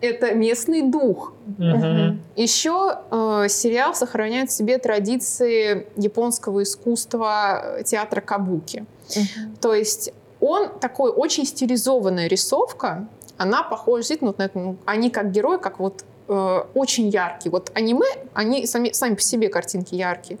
это 0.00 0.34
местный 0.34 0.82
дух. 0.82 1.32
Mm-hmm. 1.58 2.16
Еще 2.36 2.98
э, 3.10 3.46
сериал 3.48 3.94
сохраняет 3.94 4.50
в 4.50 4.52
себе 4.52 4.78
традиции 4.78 5.86
японского 5.96 6.62
искусства 6.62 7.78
э, 7.78 7.84
театра 7.84 8.20
кабуки. 8.20 8.84
Mm-hmm. 9.08 9.60
То 9.60 9.74
есть 9.74 10.12
он 10.40 10.78
такой 10.80 11.10
очень 11.10 11.44
стилизованная 11.44 12.26
рисовка, 12.26 13.06
она 13.36 13.62
похожа 13.62 14.00
действительно 14.00 14.30
вот 14.30 14.38
на 14.38 14.42
это, 14.42 14.58
ну, 14.58 14.76
они 14.84 15.10
как 15.10 15.30
герои, 15.30 15.58
как 15.58 15.78
вот 15.78 16.04
э, 16.28 16.64
очень 16.74 17.08
яркие. 17.08 17.50
Вот 17.50 17.70
аниме, 17.74 18.06
они 18.34 18.66
сами, 18.66 18.92
сами 18.92 19.14
по 19.14 19.22
себе 19.22 19.48
картинки 19.48 19.94
яркие. 19.94 20.38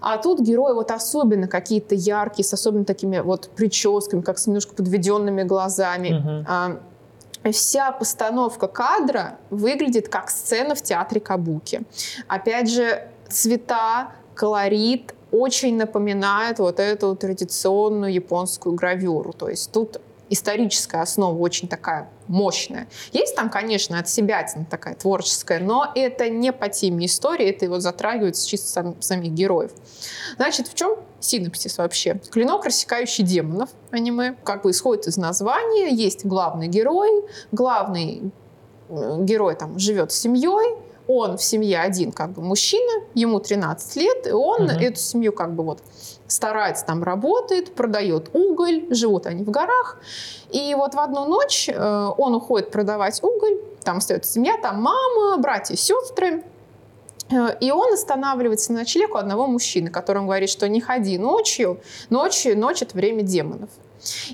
А 0.00 0.18
тут 0.18 0.40
герои 0.40 0.72
вот 0.72 0.90
особенно 0.90 1.48
какие-то 1.48 1.94
яркие, 1.94 2.44
с 2.44 2.52
особенно 2.52 2.84
такими 2.84 3.18
вот 3.18 3.50
прическами, 3.56 4.20
как 4.20 4.38
с 4.38 4.46
немножко 4.46 4.74
подведенными 4.74 5.42
глазами. 5.42 6.08
Uh-huh. 6.08 6.44
А, 6.46 7.50
вся 7.52 7.92
постановка 7.92 8.68
кадра 8.68 9.38
выглядит 9.50 10.08
как 10.08 10.30
сцена 10.30 10.74
в 10.74 10.82
театре 10.82 11.20
Кабуки. 11.20 11.82
Опять 12.28 12.70
же, 12.70 13.08
цвета, 13.28 14.12
колорит 14.34 15.14
очень 15.30 15.76
напоминают 15.76 16.58
вот 16.58 16.80
эту 16.80 17.14
традиционную 17.14 18.12
японскую 18.12 18.74
гравюру. 18.74 19.32
То 19.32 19.48
есть 19.48 19.72
тут 19.72 20.00
историческая 20.30 21.02
основа 21.02 21.36
очень 21.38 21.68
такая 21.68 22.08
мощная. 22.28 22.88
Есть 23.12 23.34
там, 23.34 23.50
конечно, 23.50 23.98
от 23.98 24.08
себя 24.08 24.46
такая 24.70 24.94
творческая, 24.94 25.58
но 25.58 25.90
это 25.94 26.28
не 26.28 26.52
по 26.52 26.68
теме 26.68 27.06
истории, 27.06 27.48
это 27.48 27.64
его 27.64 27.80
затрагивает 27.80 28.36
чисто 28.38 28.68
сам, 28.68 29.02
самих 29.02 29.32
героев. 29.32 29.72
Значит, 30.36 30.68
в 30.68 30.74
чем 30.74 30.96
синопсис 31.20 31.78
вообще? 31.78 32.20
Клинок, 32.30 32.64
рассекающий 32.64 33.24
демонов, 33.24 33.70
аниме, 33.90 34.36
как 34.44 34.62
бы 34.62 34.70
исходит 34.70 35.06
из 35.06 35.16
названия. 35.16 35.90
Есть 35.90 36.24
главный 36.24 36.68
герой, 36.68 37.24
главный 37.52 38.30
э, 38.88 39.16
герой 39.20 39.56
там 39.56 39.78
живет 39.78 40.12
с 40.12 40.16
семьей, 40.16 40.76
он 41.08 41.38
в 41.38 41.42
семье 41.42 41.80
один 41.80 42.12
как 42.12 42.32
бы 42.32 42.42
мужчина, 42.42 43.02
ему 43.14 43.40
13 43.40 43.96
лет, 43.96 44.26
и 44.26 44.30
он 44.30 44.64
угу. 44.64 44.78
эту 44.78 45.00
семью 45.00 45.32
как 45.32 45.54
бы 45.54 45.64
вот 45.64 45.82
старается, 46.28 46.84
там 46.84 47.02
работает, 47.02 47.74
продает 47.74 48.28
уголь, 48.34 48.86
живут 48.90 49.26
они 49.26 49.42
в 49.42 49.50
горах. 49.50 49.98
И 50.50 50.74
вот 50.74 50.94
в 50.94 50.98
одну 51.00 51.24
ночь 51.24 51.68
э, 51.68 52.10
он 52.18 52.34
уходит 52.34 52.70
продавать 52.70 53.22
уголь, 53.22 53.58
там 53.82 53.96
остается 53.96 54.30
семья, 54.30 54.58
там 54.58 54.82
мама, 54.82 55.38
братья, 55.38 55.74
сестры. 55.74 56.44
Э, 57.30 57.56
и 57.58 57.70
он 57.70 57.94
останавливается 57.94 58.72
на 58.72 58.80
ночлег 58.80 59.14
у 59.14 59.18
одного 59.18 59.46
мужчины, 59.46 59.88
которому 59.90 60.26
говорит, 60.26 60.50
что 60.50 60.68
не 60.68 60.82
ходи 60.82 61.16
ночью, 61.16 61.80
ночью, 62.10 62.58
ночь— 62.58 62.82
это 62.82 62.94
время 62.94 63.22
демонов. 63.22 63.70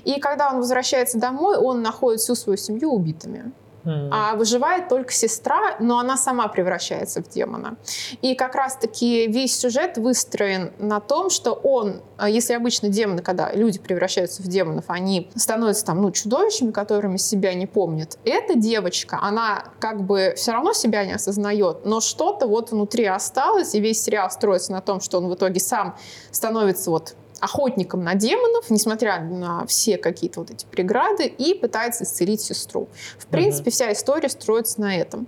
И 0.03 0.19
когда 0.19 0.49
он 0.51 0.57
возвращается 0.57 1.17
домой, 1.17 1.57
он 1.57 1.81
находит 1.81 2.19
всю 2.19 2.35
свою 2.35 2.57
семью 2.57 2.91
убитыми. 2.91 3.53
А 3.85 4.35
выживает 4.35 4.89
только 4.89 5.11
сестра, 5.11 5.75
но 5.79 5.99
она 5.99 6.17
сама 6.17 6.47
превращается 6.47 7.21
в 7.21 7.29
демона. 7.29 7.77
И 8.21 8.35
как 8.35 8.55
раз-таки 8.55 9.27
весь 9.27 9.57
сюжет 9.57 9.97
выстроен 9.97 10.73
на 10.79 10.99
том, 10.99 11.29
что 11.29 11.53
он, 11.53 12.01
а, 12.17 12.29
если 12.29 12.53
обычно 12.53 12.89
демоны, 12.89 13.21
когда 13.21 13.51
люди 13.51 13.79
превращаются 13.79 14.41
в 14.41 14.47
демонов, 14.47 14.85
они 14.87 15.29
становятся 15.35 15.85
там, 15.85 16.01
ну, 16.01 16.11
чудовищами, 16.11 16.71
которыми 16.71 17.17
себя 17.17 17.53
не 17.53 17.67
помнят. 17.67 18.17
Эта 18.25 18.55
девочка, 18.55 19.19
она 19.21 19.65
как 19.79 20.03
бы 20.03 20.33
все 20.35 20.51
равно 20.51 20.73
себя 20.73 21.05
не 21.05 21.13
осознает, 21.13 21.85
но 21.85 22.01
что-то 22.01 22.47
вот 22.47 22.71
внутри 22.71 23.05
осталось, 23.05 23.75
и 23.75 23.79
весь 23.79 24.01
сериал 24.01 24.31
строится 24.31 24.71
на 24.71 24.81
том, 24.81 24.99
что 25.01 25.17
он 25.17 25.27
в 25.27 25.35
итоге 25.35 25.59
сам 25.59 25.95
становится 26.31 26.89
вот 26.89 27.15
охотником 27.39 28.03
на 28.03 28.15
демонов, 28.15 28.69
несмотря 28.69 29.19
на 29.19 29.65
все 29.65 29.97
какие-то 29.97 30.41
вот 30.41 30.51
эти 30.51 30.65
преграды, 30.65 31.25
и 31.25 31.53
пытается 31.53 32.03
исцелить 32.03 32.41
сестру. 32.41 32.87
В 33.17 33.27
принципе, 33.27 33.71
вся 33.71 33.91
история 33.91 34.29
строится 34.29 34.81
на 34.81 34.95
этом. 34.97 35.27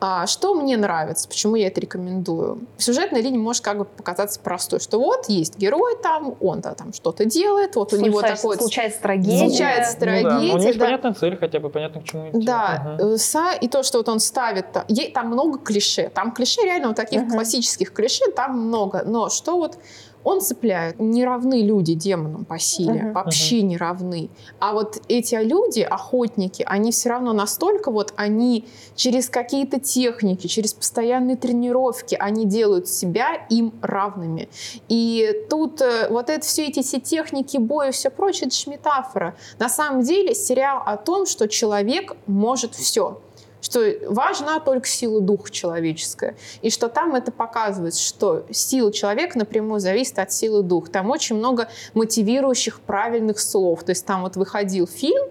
А, 0.00 0.26
что 0.26 0.54
мне 0.54 0.76
нравится, 0.76 1.28
почему 1.28 1.56
я 1.56 1.68
это 1.68 1.80
рекомендую? 1.80 2.60
Сюжетная 2.76 3.20
линия 3.20 3.38
может 3.38 3.62
как 3.62 3.78
бы 3.78 3.84
показаться 3.84 4.40
простой, 4.40 4.80
что 4.80 4.98
вот 4.98 5.28
есть 5.28 5.58
герой 5.58 5.96
там, 6.02 6.36
он 6.40 6.60
-то 6.60 6.74
там 6.74 6.92
что-то 6.92 7.24
делает, 7.24 7.76
вот 7.76 7.90
случается, 7.90 7.96
у 7.96 8.10
него 8.10 8.22
такой... 8.22 8.56
Случается 8.56 9.02
трагедия. 9.02 9.48
Случается 9.48 9.98
трагедия. 9.98 10.28
Ну, 10.28 10.48
да. 10.48 10.54
У 10.54 10.58
него 10.58 10.72
да. 10.72 10.84
понятная 10.84 11.14
цель, 11.14 11.36
хотя 11.36 11.60
бы 11.60 11.70
понятно, 11.70 12.00
к 12.00 12.04
чему 12.04 12.30
идти. 12.30 12.46
Да, 12.46 12.96
угу. 13.00 13.16
и 13.60 13.68
то, 13.68 13.82
что 13.82 13.98
вот 13.98 14.08
он 14.08 14.20
ставит, 14.20 14.66
там 15.14 15.26
много 15.28 15.58
клише, 15.58 16.10
там 16.14 16.32
клише 16.32 16.62
реально 16.62 16.88
вот 16.88 16.96
таких 16.96 17.22
угу. 17.22 17.30
классических 17.32 17.92
клише, 17.92 18.30
там 18.30 18.58
много, 18.58 19.02
но 19.04 19.28
что 19.28 19.56
вот 19.56 19.78
он 20.24 20.40
цепляет. 20.40 20.98
Не 20.98 21.24
равны 21.24 21.62
люди 21.62 21.94
демонам 21.94 22.44
по 22.44 22.58
силе, 22.58 23.00
uh-huh. 23.00 23.12
вообще 23.12 23.58
uh-huh. 23.58 23.62
не 23.62 23.76
равны. 23.76 24.30
А 24.58 24.72
вот 24.72 25.00
эти 25.08 25.34
люди, 25.36 25.80
охотники, 25.80 26.64
они 26.66 26.92
все 26.92 27.10
равно 27.10 27.32
настолько 27.32 27.90
вот, 27.90 28.12
они 28.16 28.66
через 28.94 29.28
какие-то 29.28 29.80
техники, 29.80 30.46
через 30.46 30.74
постоянные 30.74 31.36
тренировки, 31.36 32.16
они 32.18 32.46
делают 32.46 32.88
себя 32.88 33.46
им 33.48 33.72
равными. 33.80 34.48
И 34.88 35.32
тут 35.48 35.80
э, 35.80 36.08
вот 36.10 36.30
это 36.30 36.44
все 36.44 36.66
эти 36.66 36.82
все 36.82 37.00
техники 37.00 37.56
боя 37.56 37.88
и 37.88 37.92
все 37.92 38.10
прочее, 38.10 38.48
это 38.48 38.56
же 38.56 38.70
метафора. 38.70 39.36
На 39.58 39.68
самом 39.68 40.02
деле 40.02 40.34
сериал 40.34 40.82
о 40.84 40.96
том, 40.96 41.26
что 41.26 41.48
человек 41.48 42.16
может 42.26 42.74
все 42.74 43.20
что 43.60 43.80
важна 44.06 44.60
только 44.60 44.86
сила 44.86 45.20
духа 45.20 45.50
человеческая. 45.50 46.36
И 46.62 46.70
что 46.70 46.88
там 46.88 47.14
это 47.14 47.32
показывает, 47.32 47.96
что 47.96 48.44
сила 48.50 48.92
человека 48.92 49.38
напрямую 49.38 49.80
зависит 49.80 50.18
от 50.18 50.32
силы 50.32 50.62
духа. 50.62 50.90
Там 50.90 51.10
очень 51.10 51.36
много 51.36 51.68
мотивирующих 51.94 52.80
правильных 52.80 53.40
слов. 53.40 53.82
То 53.82 53.90
есть 53.90 54.06
там 54.06 54.22
вот 54.22 54.36
выходил 54.36 54.86
фильм, 54.86 55.28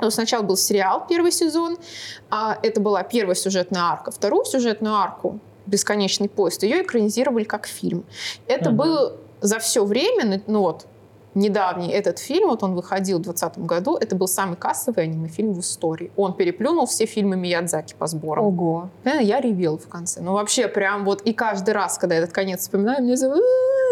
ну, 0.00 0.10
Сначала 0.10 0.42
был 0.42 0.56
сериал, 0.56 1.06
первый 1.08 1.32
сезон, 1.32 1.78
а 2.28 2.58
это 2.62 2.80
была 2.80 3.02
первая 3.02 3.34
сюжетная 3.34 3.80
арка. 3.80 4.10
Вторую 4.10 4.44
сюжетную 4.44 4.94
арку 4.94 5.40
«Бесконечный 5.64 6.28
поезд» 6.28 6.62
ее 6.62 6.82
экранизировали 6.82 7.44
как 7.44 7.66
фильм. 7.66 8.04
Это 8.46 8.70
был 8.70 9.12
за 9.40 9.58
все 9.58 9.84
время, 9.84 10.42
ну 10.46 10.60
вот, 10.60 10.86
недавний 11.36 11.90
этот 11.90 12.18
фильм, 12.18 12.48
вот 12.48 12.62
он 12.62 12.74
выходил 12.74 13.18
в 13.18 13.22
2020 13.22 13.64
году, 13.66 13.96
это 13.96 14.16
был 14.16 14.26
самый 14.26 14.56
кассовый 14.56 15.04
аниме-фильм 15.04 15.52
в 15.52 15.60
истории. 15.60 16.10
Он 16.16 16.34
переплюнул 16.34 16.86
все 16.86 17.06
фильмы 17.06 17.36
Миядзаки 17.36 17.94
по 17.98 18.06
сборам. 18.06 18.46
Ого. 18.46 18.88
Я 19.04 19.40
ревел 19.40 19.78
в 19.78 19.88
конце. 19.88 20.20
Ну, 20.20 20.32
вообще, 20.32 20.66
прям 20.68 21.04
вот, 21.04 21.22
и 21.22 21.32
каждый 21.32 21.74
раз, 21.74 21.98
когда 21.98 22.16
этот 22.16 22.32
конец 22.32 22.60
вспоминаю, 22.60 23.02
мне 23.02 23.16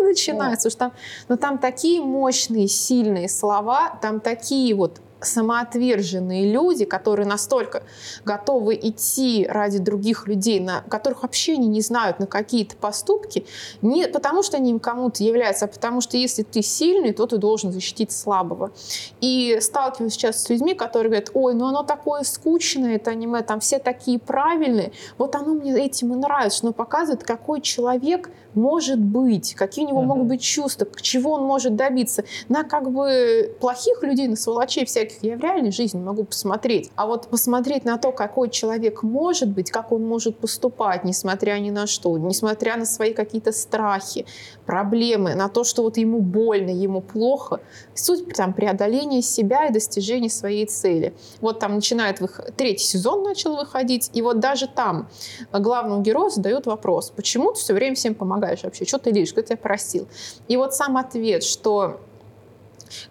начинается, 0.03 0.71
что 0.71 0.79
там, 0.79 0.93
но 1.29 1.37
там 1.37 1.59
такие 1.59 2.03
мощные, 2.03 2.69
сильные 2.69 3.29
слова, 3.29 3.99
там 4.01 4.21
такие 4.21 4.75
вот 4.75 5.01
самоотверженные 5.25 6.51
люди, 6.51 6.85
которые 6.85 7.27
настолько 7.27 7.83
готовы 8.25 8.75
идти 8.75 9.47
ради 9.49 9.79
других 9.79 10.27
людей, 10.27 10.61
на 10.61 10.83
которых 10.83 11.23
вообще 11.23 11.55
они 11.55 11.67
не 11.67 11.81
знают 11.81 12.19
на 12.19 12.27
какие-то 12.27 12.77
поступки, 12.77 13.47
не 13.83 14.09
потому 14.09 14.43
что 14.43 14.57
они 14.57 14.71
им 14.71 14.81
кому-то 14.81 15.23
являются, 15.23 15.65
а 15.65 15.69
потому 15.69 16.01
что 16.01 16.17
если 16.17 16.43
ты 16.43 16.63
сильный, 16.63 17.13
то 17.13 17.27
ты 17.27 17.39
должен 17.39 17.73
защитить 17.73 18.13
слабого. 18.13 18.73
И 19.21 19.59
сталкиваюсь 19.61 20.13
сейчас 20.13 20.43
с 20.43 20.49
людьми, 20.51 20.75
которые 20.75 21.11
говорят, 21.11 21.31
ой, 21.35 21.55
ну 21.55 21.67
оно 21.67 21.83
такое 21.83 22.23
скучное, 22.23 22.97
это 22.97 23.11
аниме, 23.11 23.43
там 23.43 23.61
все 23.61 23.79
такие 23.79 24.19
правильные. 24.19 24.93
Вот 25.19 25.35
оно 25.35 25.55
мне 25.55 25.73
этим 25.85 26.13
и 26.13 26.17
нравится, 26.17 26.61
оно 26.63 26.73
показывает, 26.73 27.25
какой 27.25 27.61
человек 27.61 28.31
может 28.55 29.01
быть, 29.01 29.55
какие 29.55 29.85
у 29.85 29.89
него 29.89 30.03
uh-huh. 30.03 30.07
могут 30.07 30.27
быть 30.27 30.43
чувства, 30.43 30.87
чего 31.01 31.33
он 31.33 31.43
может 31.43 31.77
добиться. 31.77 32.25
На 32.49 32.65
как 32.65 32.91
бы 32.91 33.55
плохих 33.61 34.03
людей, 34.03 34.29
на 34.29 34.37
сволочей 34.37 34.85
всяких 34.85 35.14
я 35.23 35.37
в 35.37 35.41
реальной 35.41 35.71
жизни 35.71 35.99
могу 35.99 36.25
посмотреть. 36.25 36.91
А 36.97 37.07
вот 37.07 37.29
посмотреть 37.29 37.85
на 37.85 37.99
то, 37.99 38.13
какой 38.13 38.51
человек 38.51 39.03
может 39.03 39.49
быть, 39.49 39.71
как 39.71 39.93
он 39.93 40.07
может 40.07 40.39
поступать, 40.39 41.05
несмотря 41.05 41.59
ни 41.59 41.71
на 41.71 41.87
что, 41.87 42.17
несмотря 42.19 42.77
на 42.77 42.85
свои 42.85 43.13
какие-то 43.15 43.53
страхи, 43.53 44.27
проблемы, 44.67 45.35
на 45.35 45.49
то, 45.49 45.65
что 45.65 45.83
вот 45.83 45.97
ему 45.97 46.21
больно, 46.21 46.71
ему 46.71 47.01
плохо. 47.01 47.61
Суть 47.95 48.35
там 48.35 48.53
преодоления 48.53 49.23
себя 49.23 49.67
и 49.67 49.73
достижения 49.73 50.31
своей 50.31 50.67
цели. 50.67 51.15
Вот 51.41 51.59
там 51.59 51.75
начинает 51.77 52.21
вых... 52.21 52.41
третий 52.57 52.85
сезон 52.85 53.23
начал 53.23 53.57
выходить, 53.57 54.11
и 54.13 54.23
вот 54.23 54.41
даже 54.41 54.67
там 54.67 55.09
главному 55.53 56.03
герою 56.03 56.31
задают 56.31 56.67
вопрос, 56.67 57.11
почему 57.11 57.53
ты 57.53 57.61
все 57.61 57.75
время 57.75 57.97
всем 57.97 58.15
помогаешь 58.15 58.63
вообще, 58.63 58.85
что 58.85 58.99
ты 58.99 59.11
лишь, 59.11 59.33
кто 59.33 59.43
тебя 59.43 59.57
просил? 59.57 60.09
И 60.49 60.57
вот 60.57 60.75
сам 60.75 60.97
ответ, 60.97 61.43
что 61.43 62.01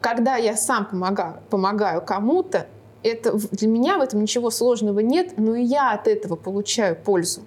когда 0.01 0.35
я 0.35 0.55
сам 0.55 0.85
помогаю, 0.85 1.39
помогаю 1.49 2.01
кому-то, 2.01 2.67
это, 3.03 3.37
для 3.51 3.67
меня 3.67 3.97
в 3.97 4.01
этом 4.01 4.21
ничего 4.21 4.49
сложного 4.49 4.99
нет, 4.99 5.33
но 5.37 5.55
и 5.55 5.63
я 5.63 5.91
от 5.91 6.07
этого 6.07 6.35
получаю 6.35 6.95
пользу. 6.95 7.41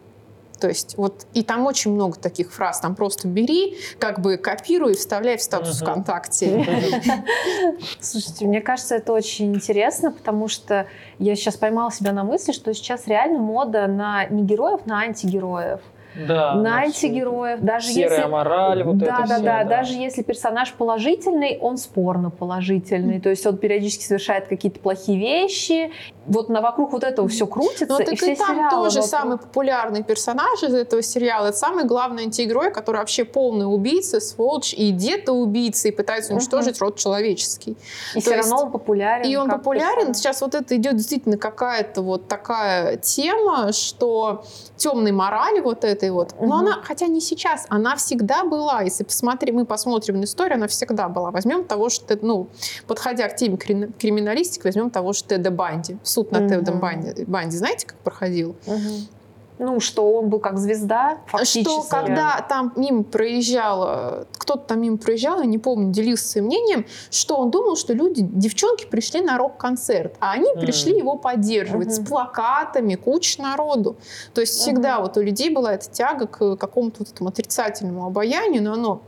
То 0.59 0.69
есть 0.69 0.97
вот 0.97 1.27
и 1.35 1.43
там 1.43 1.67
очень 1.67 1.93
много 1.93 2.19
таких 2.19 2.53
фраз. 2.53 2.81
Там 2.81 2.95
просто 2.95 3.29
бери, 3.29 3.77
как 3.99 4.21
бы 4.21 4.37
копируй 4.39 4.93
и 4.93 4.97
вставляй 4.97 5.37
в 5.37 5.43
статус 5.43 5.81
uh-huh. 5.81 5.85
ВКонтакте. 5.85 6.67
Слушайте, 8.01 8.47
мне 8.47 8.61
кажется, 8.61 8.97
это 8.97 9.13
очень 9.13 9.55
интересно, 9.55 10.13
потому 10.13 10.49
что 10.49 10.87
я 11.19 11.37
сейчас 11.37 11.57
поймала 11.57 11.93
себя 11.93 12.13
на 12.13 12.25
мысли, 12.25 12.53
что 12.53 12.73
сейчас 12.73 13.07
реально 13.07 13.39
мода 13.39 13.87
на 13.87 14.25
не 14.27 14.45
героев, 14.45 14.87
на 14.87 15.01
антигероев 15.01 15.81
да, 16.27 16.55
на 16.55 16.79
антигероев. 16.79 17.61
Даже 17.61 17.89
серая 17.89 18.19
если... 18.19 18.31
мораль, 18.31 18.83
вот 18.83 18.99
да, 18.99 19.07
это 19.07 19.17
да, 19.17 19.25
все, 19.25 19.45
да, 19.45 19.65
да. 19.65 19.65
Даже 19.65 19.95
если 19.95 20.23
персонаж 20.23 20.73
положительный, 20.75 21.59
он 21.61 21.77
спорно 21.77 22.31
положительный. 22.31 23.21
То 23.21 23.31
есть 23.31 23.47
он 23.47 23.57
периодически 23.57 24.05
совершает 24.05 24.49
какие-то 24.49 24.81
плохие 24.81 25.19
вещи. 25.19 25.93
Вот 26.27 26.49
на 26.49 26.61
вокруг 26.61 26.93
вот 26.93 27.05
этого 27.05 27.29
все 27.29 27.47
крутится. 27.47 27.87
Ну, 27.89 27.99
так 27.99 28.09
и, 28.09 28.13
и 28.13 28.17
все 28.17 28.35
там 28.37 28.71
тоже 28.71 29.01
вокруг... 29.01 29.05
самый 29.05 29.39
популярный 29.39 30.03
персонаж 30.03 30.63
из 30.63 30.75
этого 30.75 31.03
сериала. 31.03 31.49
Это 31.49 31.57
самый 31.57 31.85
главный 31.85 32.25
антигерой, 32.25 32.73
который 32.73 32.99
вообще 32.99 33.25
полный 33.25 33.65
убийца, 33.65 34.21
сволочь 34.21 34.75
и 34.75 34.91
где-то 34.91 35.33
убийца, 35.33 35.89
и 35.89 35.91
пытается 35.91 36.33
уничтожить 36.33 36.81
род 36.81 36.97
человеческий. 36.97 37.73
И 37.73 38.15
То 38.15 38.21
все 38.21 38.37
есть... 38.37 38.51
равно 38.51 38.67
он 38.67 38.73
популярен. 38.73 39.29
И 39.29 39.37
он 39.37 39.49
популярен. 39.49 39.97
Персонаж. 39.97 40.17
Сейчас 40.17 40.41
вот 40.41 40.55
это 40.55 40.77
идет 40.77 40.97
действительно 40.97 41.37
какая-то 41.37 42.03
вот 42.03 42.29
такая 42.29 42.97
тема, 42.97 43.73
что 43.73 44.45
темной 44.77 45.13
морали 45.13 45.61
вот 45.61 45.85
этой 45.85 46.06
вот. 46.11 46.35
Но 46.41 46.47
угу. 46.47 46.55
она, 46.55 46.83
хотя 46.83 47.07
не 47.07 47.21
сейчас, 47.21 47.67
она 47.69 47.97
всегда 47.97 48.45
была. 48.45 48.83
Если 48.83 49.05
посмотри, 49.05 49.53
мы 49.53 49.65
посмотрим 49.65 50.21
на 50.21 50.25
историю, 50.25 50.57
она 50.57 50.69
всегда 50.69 51.09
была. 51.09 51.31
Возьмем 51.31 51.65
того, 51.65 51.89
что, 51.89 52.19
ну, 52.21 52.49
подходя 52.87 53.29
к 53.29 53.37
теме 53.37 53.57
криминалистики, 53.57 54.65
возьмем 54.65 54.91
того, 54.91 55.13
что 55.13 55.29
Теда 55.29 55.51
Банди. 55.51 55.99
Суд 56.03 56.33
над 56.33 56.43
угу. 56.43 56.51
Тедом 56.51 56.81
Банди. 56.81 57.25
Банди, 57.25 57.57
знаете, 57.57 57.87
как 57.87 57.99
проходил? 57.99 58.57
Угу 58.67 59.16
ну, 59.59 59.81
что 59.81 60.13
он 60.13 60.29
был 60.29 60.39
как 60.39 60.59
звезда, 60.59 61.19
фактически. 61.27 61.63
Что 61.63 61.83
когда 61.89 62.45
там 62.49 62.73
мимо 62.77 63.05
проезжал, 63.05 64.27
кто-то 64.39 64.63
там 64.69 64.81
мимо 64.81 64.99
проезжал, 64.99 65.41
я 65.41 65.47
не 65.47 65.59
помню, 65.59 65.93
делился 65.93 66.29
своим 66.29 66.47
мнением, 66.47 66.87
что 67.11 67.37
он 67.37 67.51
думал, 67.51 67.77
что 67.77 67.93
люди, 67.93 68.23
девчонки 68.23 68.87
пришли 68.87 69.21
на 69.21 69.39
рок-концерт, 69.39 70.15
а 70.21 70.33
они 70.33 70.51
mm. 70.51 70.61
пришли 70.61 70.97
его 70.97 71.17
поддерживать 71.17 71.89
mm-hmm. 71.89 72.05
с 72.05 72.09
плакатами, 72.09 72.95
куча 72.95 73.41
народу. 73.41 73.97
То 74.35 74.41
есть 74.41 74.55
всегда 74.55 74.97
mm-hmm. 74.97 75.03
вот 75.03 75.17
у 75.17 75.23
людей 75.23 75.51
была 75.51 75.75
эта 75.75 75.91
тяга 75.91 76.27
к 76.27 76.57
какому-то 76.57 77.01
вот 77.01 77.09
этому 77.13 77.31
отрицательному 77.31 78.07
обаянию, 78.07 78.63
но 78.63 78.73
оно 78.75 79.03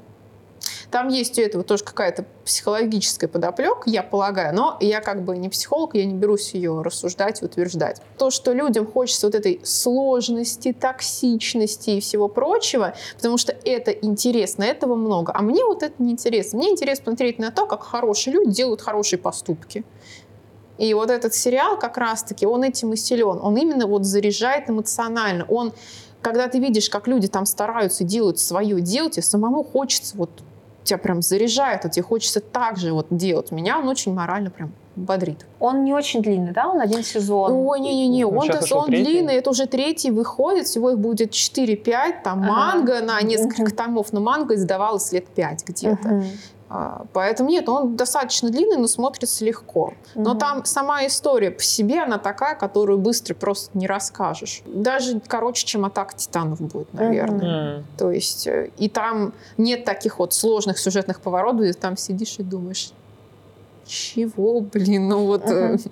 Там 0.91 1.09
есть 1.09 1.39
у 1.39 1.43
этого 1.43 1.65
тоже 1.65 1.85
какая-то 1.85 2.25
психологическая 2.45 3.29
подоплека, 3.29 3.83
я 3.85 4.03
полагаю, 4.03 4.55
но 4.55 4.79
я 4.81 5.03
как 5.03 5.23
бы 5.23 5.37
не 5.37 5.51
психолог, 5.51 5.95
я 5.95 6.07
не 6.07 6.15
берусь 6.15 6.55
ее 6.55 6.81
рассуждать 6.81 7.43
и 7.43 7.45
утверждать. 7.45 8.01
То, 8.17 8.31
что 8.31 8.53
людям 8.53 8.87
хочется 8.87 9.27
вот 9.27 9.35
этой 9.35 9.61
сложности, 9.65 10.73
токсичности 10.73 11.91
и 11.91 12.01
всего 12.01 12.29
прочего, 12.29 12.95
потому 13.17 13.37
что 13.37 13.55
это 13.65 13.91
интересно, 13.91 14.65
этого 14.65 14.95
много. 14.95 15.33
А 15.35 15.43
мне 15.43 15.63
вот 15.65 15.83
это 15.83 15.95
не 16.03 16.13
интересно. 16.13 16.59
Мне 16.59 16.71
интересно 16.71 17.05
смотреть 17.05 17.39
на 17.39 17.51
то, 17.51 17.67
как 17.67 17.83
хорошие 17.83 18.33
люди 18.33 18.53
делают 18.53 18.81
хорошие 18.81 19.19
поступки. 19.19 19.85
И 20.79 20.95
вот 20.95 21.11
этот 21.11 21.35
сериал 21.35 21.79
как 21.79 21.99
раз-таки, 21.99 22.47
он 22.47 22.63
этим 22.63 22.93
и 22.93 22.97
силен. 22.97 23.41
Он 23.43 23.57
именно 23.57 23.87
вот 23.87 24.05
заряжает 24.05 24.71
эмоционально. 24.71 25.45
Он, 25.49 25.73
когда 26.23 26.49
ты 26.49 26.61
видишь, 26.61 26.89
как 26.89 27.09
люди 27.09 27.29
там 27.29 27.47
стараются, 27.47 28.05
делают 28.05 28.39
свое 28.39 28.81
дело, 28.81 29.11
тебе 29.11 29.23
самому 29.23 29.65
хочется 29.65 30.17
вот 30.17 30.31
тебя 30.89 30.99
прям 30.99 31.23
заряжает, 31.23 31.85
а 31.85 31.89
тебе 31.89 32.03
хочется 32.03 32.41
так 32.41 32.77
же 32.77 32.93
вот 32.93 33.07
делать. 33.11 33.51
Меня 33.51 33.79
он 33.79 33.89
очень 33.89 34.15
морально 34.15 34.51
прям 34.51 34.73
бодрит. 34.97 35.47
Он 35.61 35.85
не 35.85 35.93
очень 35.93 36.23
длинный, 36.23 36.53
да? 36.53 36.69
Он 36.69 36.81
один 36.81 37.05
сезон? 37.05 37.53
Ой, 37.53 37.81
не-не-не, 37.81 38.25
он, 38.25 38.51
он, 38.51 38.51
он 38.73 38.87
длинный, 38.91 39.35
это 39.35 39.51
уже 39.51 39.67
третий 39.67 40.11
выходит, 40.11 40.67
всего 40.67 40.91
их 40.91 40.99
будет 40.99 41.31
4-5, 41.31 42.23
там 42.25 42.43
ага. 42.43 42.53
манго 42.53 43.01
на 43.01 43.21
несколько 43.23 43.63
uh-huh. 43.63 43.77
томов, 43.77 44.13
но 44.13 44.21
манго 44.21 44.55
издавалось 44.55 45.13
лет 45.13 45.27
5 45.29 45.65
где-то. 45.67 46.09
Uh-huh. 46.09 46.25
А, 46.71 47.07
поэтому 47.15 47.49
нет, 47.49 47.69
он 47.69 47.97
достаточно 47.97 48.51
длинный, 48.51 48.77
но 48.77 48.89
смотрится 48.89 49.45
легко. 49.45 49.95
Но 50.15 50.33
угу. 50.33 50.39
там 50.39 50.65
сама 50.67 51.07
история 51.07 51.51
по 51.51 51.63
себе, 51.63 52.03
она 52.03 52.19
такая, 52.19 52.55
которую 52.55 52.99
быстро 52.99 53.35
просто 53.35 53.77
не 53.77 53.87
расскажешь. 53.87 54.63
Даже 54.67 55.21
короче, 55.27 55.67
чем 55.67 55.87
«Атака 55.87 56.15
титанов» 56.17 56.61
будет, 56.61 56.93
наверное. 56.93 57.79
Угу. 57.79 57.85
То 57.97 58.11
есть, 58.11 58.47
э, 58.47 58.71
и 58.77 58.89
там 58.91 59.33
нет 59.57 59.85
таких 59.85 60.19
вот 60.19 60.35
сложных 60.35 60.79
сюжетных 60.79 61.21
поворотов, 61.21 61.61
где 61.61 61.73
ты 61.73 61.79
там 61.79 61.97
сидишь 61.97 62.37
и 62.39 62.43
думаешь, 62.43 62.93
чего, 63.87 64.61
блин, 64.61 65.09
ну 65.09 65.25
вот... 65.25 65.45
Угу. 65.45 65.79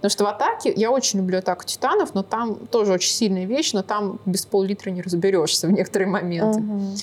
Потому 0.00 0.10
что 0.12 0.24
в 0.24 0.28
«Атаке» 0.28 0.72
я 0.74 0.90
очень 0.90 1.18
люблю 1.18 1.38
«Атаку 1.38 1.64
титанов», 1.64 2.14
но 2.14 2.22
там 2.22 2.56
тоже 2.70 2.92
очень 2.92 3.12
сильная 3.12 3.44
вещь, 3.44 3.74
но 3.74 3.82
там 3.82 4.18
без 4.24 4.46
пол-литра 4.46 4.88
не 4.90 5.02
разберешься 5.02 5.66
в 5.66 5.72
некоторые 5.72 6.08
моменты. 6.08 6.60
Угу. 6.60 6.96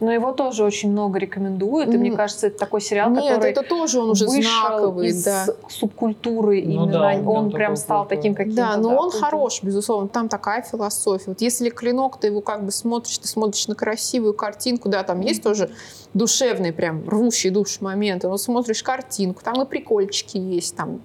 Но 0.00 0.10
его 0.10 0.32
тоже 0.32 0.64
очень 0.64 0.90
много 0.90 1.18
рекомендуют, 1.18 1.92
и 1.94 1.98
мне 1.98 2.10
кажется, 2.10 2.46
это 2.46 2.58
такой 2.58 2.80
сериал, 2.80 3.10
Нет, 3.10 3.34
который 3.34 3.50
это 3.50 3.62
тоже 3.62 4.00
он 4.00 4.10
уже 4.10 4.26
вышел 4.26 4.50
знаковый, 4.50 5.08
из 5.08 5.22
да. 5.22 5.46
субкультуры 5.68 6.62
ну, 6.64 6.72
именно. 6.72 6.92
Да, 6.92 7.12
он, 7.14 7.28
он 7.28 7.50
прям 7.50 7.76
стал 7.76 8.04
такой, 8.04 8.16
таким 8.16 8.34
каким-то. 8.34 8.62
Да, 8.62 8.76
но 8.78 8.90
да, 8.90 8.96
он 8.96 9.10
хорош, 9.10 9.62
безусловно. 9.62 10.08
Там 10.08 10.28
такая 10.28 10.62
философия. 10.62 11.24
Вот 11.26 11.42
если 11.42 11.68
клинок, 11.68 12.18
ты 12.18 12.28
его 12.28 12.40
как 12.40 12.64
бы 12.64 12.72
смотришь, 12.72 13.18
ты 13.18 13.28
смотришь 13.28 13.68
на 13.68 13.74
красивую 13.74 14.32
картинку, 14.32 14.88
да, 14.88 15.02
там 15.02 15.20
есть 15.20 15.42
тоже 15.42 15.70
душевные, 16.14 16.72
прям 16.72 17.08
рвущие 17.08 17.52
душ 17.52 17.80
моменты. 17.80 18.28
Но 18.28 18.36
смотришь 18.36 18.82
картинку, 18.82 19.42
там 19.44 19.60
и 19.62 19.66
прикольчики 19.66 20.38
есть, 20.38 20.76
там 20.76 21.00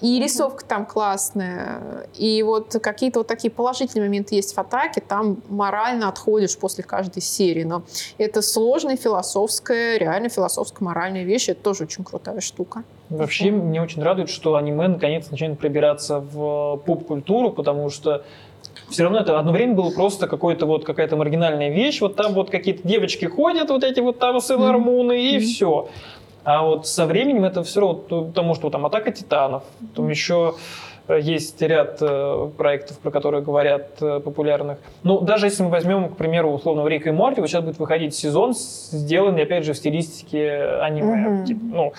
и 0.00 0.20
рисовка 0.20 0.64
там 0.64 0.86
классная, 0.86 2.08
и 2.14 2.42
вот 2.42 2.76
какие-то 2.80 3.20
вот 3.20 3.26
такие 3.26 3.50
положительные 3.50 4.08
моменты 4.08 4.34
есть 4.34 4.54
в 4.54 4.58
атаке, 4.58 5.02
там 5.06 5.42
морально 5.48 6.08
отходишь 6.08 6.56
после 6.56 6.84
каждой 6.84 7.22
серии. 7.22 7.64
Но 7.64 7.82
это 8.18 8.35
это 8.36 8.42
сложная 8.42 8.96
философская, 8.96 9.96
реально 9.96 10.28
философско-моральная 10.28 11.24
вещь. 11.24 11.48
Это 11.48 11.62
тоже 11.62 11.84
очень 11.84 12.04
крутая 12.04 12.40
штука. 12.40 12.82
Вообще, 13.08 13.48
mm 13.48 13.62
мне 13.66 13.82
очень 13.82 14.02
радует, 14.02 14.28
что 14.28 14.56
аниме 14.56 14.88
наконец 14.88 15.30
начинает 15.30 15.58
пробираться 15.58 16.20
в 16.20 16.76
поп-культуру, 16.84 17.50
потому 17.50 17.88
что 17.88 18.24
все 18.90 19.04
равно 19.04 19.20
это 19.20 19.38
одно 19.38 19.52
время 19.52 19.74
было 19.74 19.90
просто 19.90 20.26
какой-то 20.26 20.66
вот 20.66 20.84
какая-то 20.84 21.16
маргинальная 21.16 21.70
вещь. 21.70 22.02
Вот 22.02 22.16
там 22.16 22.34
вот 22.34 22.50
какие-то 22.50 22.86
девочки 22.86 23.24
ходят, 23.24 23.70
вот 23.70 23.84
эти 23.84 24.00
вот 24.00 24.18
там 24.18 24.40
Сейлор 24.40 24.78
Муны, 24.78 25.12
mm-hmm. 25.12 25.30
и 25.30 25.36
mm-hmm. 25.36 25.40
все. 25.40 25.88
А 26.44 26.62
вот 26.62 26.86
со 26.86 27.06
временем 27.06 27.44
это 27.44 27.62
все 27.62 27.80
равно, 27.80 27.94
потому 28.24 28.54
что 28.54 28.68
там 28.70 28.84
Атака 28.84 29.12
Титанов, 29.12 29.62
там 29.94 30.10
еще 30.10 30.54
есть 31.14 31.60
ряд 31.62 31.98
э, 32.00 32.50
проектов, 32.56 32.98
про 32.98 33.10
которые 33.10 33.42
говорят 33.42 33.90
э, 34.00 34.20
популярных. 34.20 34.78
Ну, 35.02 35.20
даже 35.20 35.46
если 35.46 35.62
мы 35.62 35.70
возьмем, 35.70 36.08
к 36.08 36.16
примеру, 36.16 36.50
условно, 36.50 36.86
Рик 36.88 37.06
и 37.06 37.10
Морти, 37.10 37.40
вот 37.40 37.48
сейчас 37.48 37.64
будет 37.64 37.78
выходить 37.78 38.14
сезон, 38.14 38.54
сделанный, 38.54 39.44
опять 39.44 39.64
же, 39.64 39.72
в 39.72 39.76
стилистике 39.76 40.78
аниме. 40.80 41.44
Угу. 41.44 41.58
Ну, 41.72 41.92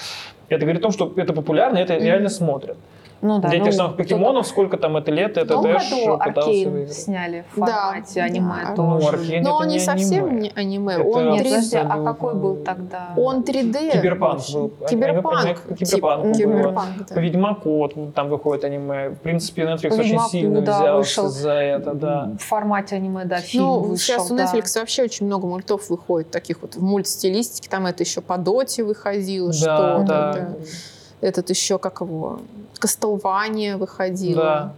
это 0.49 0.61
говорит 0.61 0.81
о 0.81 0.83
том, 0.83 0.91
что 0.91 1.13
это 1.15 1.33
популярно, 1.33 1.77
это 1.77 1.96
угу. 1.96 2.03
реально 2.03 2.29
смотрят. 2.29 2.77
Ну, 3.22 3.40
да, 3.40 3.50
Для 3.50 3.60
ну, 3.60 3.66
тех 3.66 3.74
самых 3.74 3.98
покемонов, 3.98 4.46
кто 4.46 4.51
сколько 4.51 4.77
там 4.77 4.98
это 4.98 5.12
лет, 5.12 5.38
это 5.38 5.62
Дэш 5.62 5.90
пытался 6.24 6.88
сняли 6.94 7.46
в 7.51 7.60
формате 7.60 8.14
да, 8.16 8.24
аниме 8.24 8.56
да. 8.68 8.75
тоже. 8.75 9.06
Ну, 9.06 9.08
Аркейн 9.08 9.44
Но 9.44 9.56
он 9.58 9.68
не, 9.68 9.74
не 9.75 9.80
совсем 9.80 10.40
не 10.40 10.51
аниме. 10.56 10.94
Это 10.94 11.03
он 11.03 11.34
3D. 11.34 11.44
Подожди, 11.44 11.77
а 11.77 12.03
какой 12.03 12.36
был 12.36 12.56
тогда? 12.58 13.14
Он 13.18 13.42
3D. 13.42 13.92
Киберпанк 13.92 14.42
был. 14.53 14.72
Киберпанк. 14.88 15.77
Киберпанк. 15.77 16.38
Киберпанк, 16.38 17.08
да. 17.10 17.16
По 17.16 17.20
Ведьмаку 17.20 17.92
там 18.14 18.30
выходит 18.30 18.64
аниме. 18.66 19.10
В 19.10 19.20
принципе, 19.20 19.64
Netflix 19.64 19.90
По 19.90 20.01
очень 20.01 20.20
сильно 20.30 20.62
да, 20.62 20.80
взялся 20.80 21.22
вышел 21.24 21.27
за 21.30 21.53
это, 21.53 21.94
да. 21.94 22.32
В 22.40 22.44
формате 22.44 22.96
аниме, 22.96 23.25
да, 23.25 23.38
фильм 23.38 23.66
Ну, 23.66 23.80
вышел, 23.80 23.98
сейчас 23.98 24.32
у 24.32 24.36
Netflix 24.36 24.74
да. 24.74 24.82
вообще 24.82 25.03
очень 25.03 25.25
много 25.25 25.48
мультов 25.48 25.90
выходит, 25.90 26.32
таких 26.32 26.62
вот 26.62 26.75
в 26.75 26.84
мультстилистике. 26.84 27.70
Там 27.70 27.86
это 27.86 28.03
еще 28.03 28.22
по 28.22 28.38
доте 28.38 28.84
выходило, 28.84 29.48
да, 29.48 29.53
что-то. 29.53 30.03
Да. 30.08 30.30
Это 30.32 30.58
этот 31.22 31.50
еще, 31.50 31.80
как 31.80 32.01
его, 32.01 32.40
Castlevania 32.79 33.77
выходила. 33.77 34.42
Да 34.42 34.74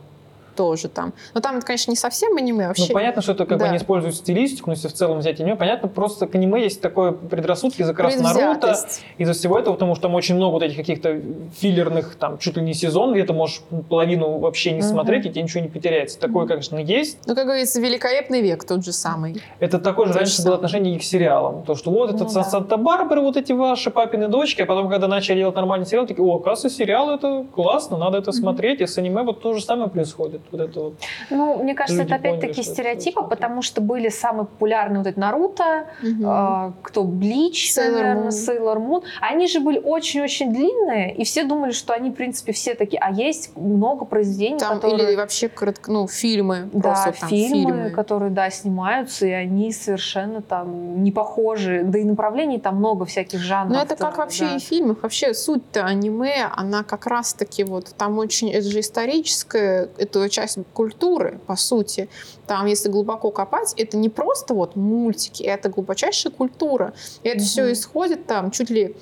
тоже 0.59 0.89
там. 0.89 1.13
Но 1.33 1.39
там 1.39 1.55
это, 1.55 1.65
конечно, 1.65 1.89
не 1.89 1.95
совсем 1.95 2.35
аниме 2.35 2.67
вообще. 2.67 2.87
Ну, 2.89 2.93
понятно, 2.93 3.21
что 3.21 3.31
это 3.31 3.45
как 3.45 3.59
да. 3.59 3.65
бы 3.65 3.71
не 3.71 3.77
используют 3.77 4.13
стилистику, 4.13 4.69
но 4.69 4.73
если 4.73 4.89
в 4.89 4.93
целом 4.93 5.19
взять 5.19 5.39
аниме, 5.39 5.55
понятно, 5.55 5.87
просто 5.87 6.27
к 6.27 6.35
аниме 6.35 6.61
есть 6.61 6.81
такой 6.81 7.13
предрассудки 7.13 7.81
из-за 7.81 7.93
как 7.93 8.07
раз 8.07 8.19
Наруто, 8.19 8.75
из-за 9.17 9.31
всего 9.31 9.57
этого, 9.57 9.75
потому 9.75 9.95
что 9.95 10.01
там 10.01 10.15
очень 10.15 10.35
много 10.35 10.55
вот 10.55 10.63
этих 10.63 10.75
каких-то 10.75 11.21
филлерных, 11.57 12.15
там, 12.15 12.39
чуть 12.39 12.57
ли 12.57 12.61
не 12.61 12.73
сезон, 12.73 13.13
где 13.13 13.23
ты 13.23 13.31
можешь 13.31 13.61
половину 13.87 14.39
вообще 14.39 14.71
не 14.71 14.81
угу. 14.81 14.87
смотреть, 14.89 15.27
и 15.27 15.29
тебе 15.29 15.43
ничего 15.43 15.63
не 15.63 15.69
потеряется. 15.69 16.19
Такое, 16.19 16.45
конечно, 16.45 16.77
есть. 16.77 17.19
Ну, 17.25 17.35
как 17.35 17.45
говорится, 17.45 17.79
великолепный 17.79 18.41
век 18.41 18.65
тот 18.65 18.83
же 18.83 18.91
самый. 18.91 19.41
Это 19.61 19.79
такое 19.79 20.07
же 20.07 20.13
раньше 20.13 20.43
было 20.43 20.55
отношение 20.55 20.97
и 20.97 20.99
к 20.99 21.03
сериалам. 21.03 21.63
То, 21.63 21.75
что 21.75 21.89
вот 21.89 22.09
это 22.09 22.25
ну, 22.25 22.29
да. 22.33 22.43
Санта-Барбара, 22.43 23.21
вот 23.21 23.37
эти 23.37 23.53
ваши 23.53 23.91
папины 23.91 24.27
дочки, 24.27 24.61
а 24.61 24.65
потом, 24.65 24.89
когда 24.89 25.07
начали 25.07 25.37
делать 25.37 25.55
нормальный 25.55 25.85
сериал, 25.85 26.05
такие, 26.05 26.25
о, 26.25 26.35
оказывается, 26.35 26.77
сериал 26.77 27.11
это 27.11 27.45
классно, 27.55 27.95
надо 27.95 28.17
это 28.17 28.33
смотреть, 28.33 28.81
и 28.81 28.87
с 28.87 28.97
аниме 28.97 29.23
вот 29.23 29.41
то 29.41 29.53
же 29.53 29.63
самое 29.63 29.89
происходит 29.89 30.41
вот 30.51 30.61
это 30.61 30.79
вот. 30.79 30.93
Ну, 31.29 31.63
мне 31.63 31.73
кажется, 31.73 32.03
это 32.03 32.15
опять-таки 32.15 32.63
стереотипы, 32.63 33.23
потому 33.23 33.61
что 33.61 33.81
были 33.81 34.09
самые 34.09 34.45
популярные 34.45 34.99
вот 34.99 35.07
эти 35.07 35.19
Наруто, 35.19 35.85
угу. 36.01 36.25
э, 36.25 36.71
кто 36.81 37.03
Блич, 37.03 37.75
наверное, 37.75 38.31
Сейлор 38.31 38.79
Мун. 38.79 39.03
Они 39.21 39.47
же 39.47 39.59
были 39.59 39.79
очень-очень 39.79 40.53
длинные, 40.53 41.13
и 41.15 41.23
все 41.23 41.43
думали, 41.43 41.71
что 41.71 41.93
они, 41.93 42.11
в 42.11 42.13
принципе, 42.13 42.53
все 42.53 42.75
такие. 42.75 42.99
А 42.99 43.11
есть 43.11 43.55
много 43.55 44.05
произведений, 44.05 44.59
там, 44.59 44.75
которые... 44.79 45.09
Или 45.09 45.15
вообще 45.15 45.49
коротко, 45.49 45.91
ну, 45.91 46.07
фильмы. 46.07 46.69
Да, 46.73 46.91
просто, 46.91 47.13
там, 47.19 47.29
фильмы, 47.29 47.49
фильмы, 47.49 47.89
которые, 47.91 48.31
да, 48.31 48.49
снимаются, 48.49 49.25
и 49.25 49.31
они 49.31 49.71
совершенно 49.71 50.41
там 50.41 51.03
не 51.03 51.11
похожи. 51.11 51.83
Да 51.83 51.99
и 51.99 52.03
направлений 52.03 52.59
там 52.59 52.77
много 52.77 53.05
всяких 53.05 53.39
жанров. 53.39 53.77
Ну, 53.77 53.83
это 53.83 53.95
как 53.95 54.17
вообще 54.17 54.45
да. 54.45 54.55
и 54.55 54.59
в 54.59 54.63
фильмах. 54.63 54.97
Вообще 55.03 55.33
суть-то 55.33 55.85
аниме, 55.85 56.49
она 56.55 56.83
как 56.83 57.07
раз-таки 57.07 57.63
вот 57.63 57.93
там 57.97 58.17
очень... 58.17 58.51
Это 58.51 58.67
же 58.67 58.79
историческая, 58.79 59.89
это 59.97 60.19
часть 60.39 60.57
культуры, 60.73 61.39
по 61.47 61.55
сути. 61.55 62.09
Там, 62.47 62.65
если 62.65 62.89
глубоко 62.89 63.31
копать, 63.31 63.73
это 63.77 63.97
не 63.97 64.09
просто 64.09 64.53
вот 64.53 64.75
мультики, 64.75 65.43
это 65.43 65.69
глубочайшая 65.69 66.31
культура. 66.31 66.93
И 67.23 67.29
это 67.29 67.39
mm-hmm. 67.39 67.45
все 67.45 67.71
исходит 67.71 68.25
там 68.25 68.51
чуть 68.51 68.69
ли 68.69 68.95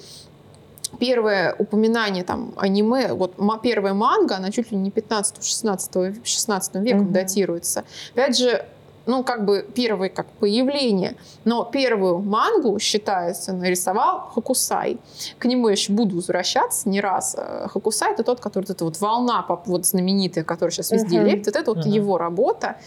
первое 1.00 1.56
упоминание 1.60 2.24
там 2.24 2.54
аниме, 2.58 3.14
вот 3.14 3.36
первая 3.62 3.94
манга, 3.94 4.38
она 4.38 4.52
чуть 4.52 4.72
ли 4.72 4.78
не 4.78 4.90
15-16 4.90 6.22
16 6.24 6.76
веком 6.76 7.08
mm-hmm. 7.08 7.12
датируется. 7.12 7.84
Опять 8.14 8.38
же, 8.38 8.66
ну, 9.08 9.24
как 9.24 9.46
бы 9.46 9.66
первое 9.74 10.10
как 10.10 10.28
появление. 10.40 11.16
Но 11.46 11.64
первую 11.64 12.20
мангу, 12.20 12.78
считается, 12.80 13.54
нарисовал 13.54 14.30
Хакусай. 14.34 15.00
К 15.40 15.46
нему 15.46 15.68
я 15.70 15.74
еще 15.74 15.94
буду 15.94 16.18
возвращаться 16.18 16.90
не 16.90 17.02
раз. 17.02 17.36
Э, 17.38 17.68
Хакусай— 17.70 18.12
это 18.14 18.24
тот, 18.24 18.40
который, 18.40 18.66
это 18.70 18.86
вот 18.86 19.00
волна 19.00 19.46
вот 19.66 19.86
знаменитая, 19.86 20.44
которая 20.44 20.72
сейчас 20.72 20.92
везде 20.92 21.18
uh-huh. 21.18 21.24
лепит, 21.24 21.56
это 21.56 21.74
вот 21.74 21.86
uh-huh. 21.86 21.90
его 21.90 22.18
работа. 22.18 22.78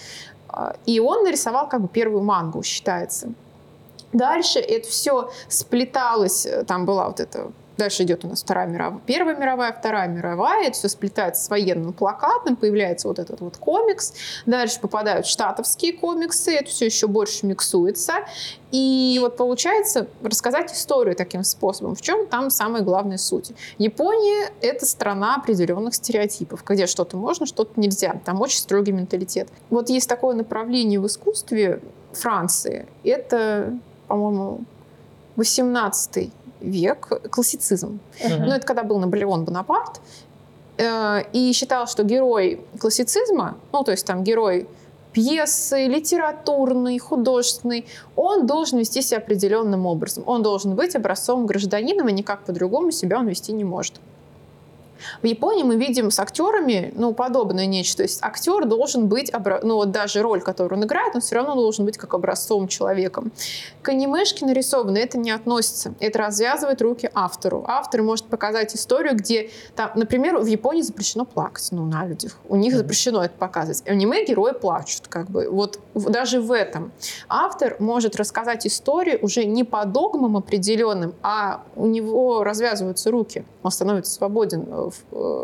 А, 0.48 0.76
и 0.87 1.00
он 1.00 1.24
нарисовал 1.24 1.68
как 1.68 1.80
бы 1.80 1.88
первую 1.88 2.22
мангу, 2.22 2.62
считается. 2.62 3.33
Дальше 4.12 4.59
это 4.59 4.88
все 4.88 5.30
сплеталось, 5.48 6.46
э, 6.46 6.64
там 6.64 6.85
была 6.85 7.06
вот 7.06 7.20
эта 7.20 7.52
Дальше 7.81 8.03
идет 8.03 8.27
у 8.27 8.29
нас 8.29 8.43
Вторая 8.43 8.66
мировая, 8.66 9.01
Первая 9.07 9.35
мировая, 9.35 9.73
Вторая 9.73 10.07
мировая. 10.07 10.66
Это 10.66 10.77
все 10.77 10.90
сплетается 10.90 11.43
с 11.43 11.49
военным 11.49 11.95
плакатом, 11.95 12.55
появляется 12.55 13.09
вот 13.09 13.19
этот 13.19 13.40
вот 13.40 13.57
комикс. 13.57 14.12
Дальше 14.45 14.79
попадают 14.81 15.25
штатовские 15.25 15.95
комиксы, 15.95 16.53
это 16.53 16.69
все 16.69 16.85
еще 16.85 17.07
больше 17.07 17.47
миксуется. 17.47 18.16
И 18.71 19.16
вот 19.23 19.38
получается 19.38 20.09
рассказать 20.23 20.71
историю 20.75 21.16
таким 21.16 21.43
способом. 21.43 21.95
В 21.95 22.03
чем 22.03 22.27
там 22.27 22.51
самая 22.51 22.83
главная 22.83 23.16
суть? 23.16 23.53
Япония— 23.79 24.51
это 24.61 24.85
страна 24.85 25.37
определенных 25.37 25.95
стереотипов, 25.95 26.62
где 26.66 26.87
что-то 26.87 27.16
можно, 27.16 27.47
что-то 27.47 27.81
нельзя. 27.81 28.21
Там 28.27 28.43
очень 28.43 28.59
строгий 28.59 28.93
менталитет. 28.93 29.49
Вот 29.71 29.88
есть 29.88 30.07
такое 30.07 30.35
направление 30.35 31.01
в 31.01 31.07
искусстве 31.07 31.81
Франции. 32.12 32.87
Это, 33.05 33.79
по-моему, 34.07 34.64
18 35.37 36.31
век 36.61 37.09
классицизм. 37.31 38.01
Uh-huh. 38.20 38.38
Ну, 38.38 38.53
это 38.53 38.66
когда 38.66 38.83
был 38.83 38.99
Наполеон 38.99 39.44
Бонапарт, 39.44 40.01
э, 40.79 41.23
и 41.33 41.53
считал, 41.53 41.87
что 41.87 42.05
герой 42.05 42.61
классицизма, 42.79 43.57
ну, 43.73 43.85
то 43.85 43.90
есть 43.90 44.07
там 44.07 44.25
герой 44.25 44.68
пьесы, 45.12 45.87
литературный, 45.87 46.99
художественный, 46.99 47.87
он 48.16 48.46
должен 48.46 48.79
вести 48.79 49.03
себя 49.03 49.18
определенным 49.18 49.87
образом. 49.87 50.25
Он 50.27 50.42
должен 50.42 50.75
быть 50.75 50.94
образцовым 50.94 51.46
гражданином, 51.46 52.09
и 52.09 52.12
никак 52.12 52.44
по-другому 52.44 52.92
себя 52.92 53.18
он 53.18 53.29
вести 53.29 53.53
не 53.53 53.64
может. 53.64 53.94
В 55.23 55.27
Японии 55.27 55.63
мы 55.63 55.77
видим 55.77 56.11
с 56.11 56.19
актерами, 56.19 56.93
ну, 56.97 57.13
подобное 57.13 57.67
нечто. 57.67 57.99
То 57.99 58.03
есть 58.05 58.23
актер 58.23 58.65
должен 58.65 59.09
быть, 59.09 59.33
ну, 59.63 59.75
вот 59.77 59.91
даже 59.91 60.23
роль, 60.23 60.41
которую 60.41 60.79
он 60.79 60.87
играет, 60.87 61.15
он 61.15 61.21
все 61.21 61.37
равно 61.37 61.55
должен 61.55 61.85
быть 61.85 61.99
как 61.99 62.15
образцовым 62.15 62.69
человеком. 62.69 63.33
К 63.83 63.91
анимешке 63.91 64.47
нарисовано 64.47 64.99
это 64.99 65.19
не 65.19 65.31
относится. 65.31 65.95
Это 66.01 66.19
развязывает 66.19 66.81
руки 66.83 67.11
автору. 67.15 67.65
Автор 67.67 68.03
может 68.03 68.27
показать 68.27 68.75
историю, 68.75 69.17
где, 69.17 69.51
там, 69.77 69.91
например, 69.95 70.39
в 70.39 70.47
Японии 70.47 70.83
запрещено 70.83 71.25
плакать, 71.25 71.69
ну, 71.71 71.85
на 71.85 72.07
людях. 72.07 72.39
У 72.49 72.57
них 72.57 72.75
запрещено 72.75 73.25
это 73.25 73.35
показывать. 73.39 73.83
В 73.83 73.87
аниме 73.87 74.25
герои 74.25 74.53
плачут, 74.53 75.09
как 75.09 75.29
бы. 75.31 75.49
Вот 75.51 75.79
даже 75.95 76.41
в 76.41 76.53
этом. 76.53 76.93
Автор 77.29 77.77
может 77.79 78.17
рассказать 78.17 78.67
историю 78.67 79.19
уже 79.23 79.45
не 79.45 79.65
по 79.65 79.85
догмам 79.85 80.37
определенным, 80.37 81.15
а 81.23 81.63
у 81.77 81.87
него 81.87 82.45
развязываются 82.45 83.11
руки. 83.11 83.45
Он 83.63 83.71
становится 83.71 84.13
свободен 84.13 84.61
Э, 84.71 84.89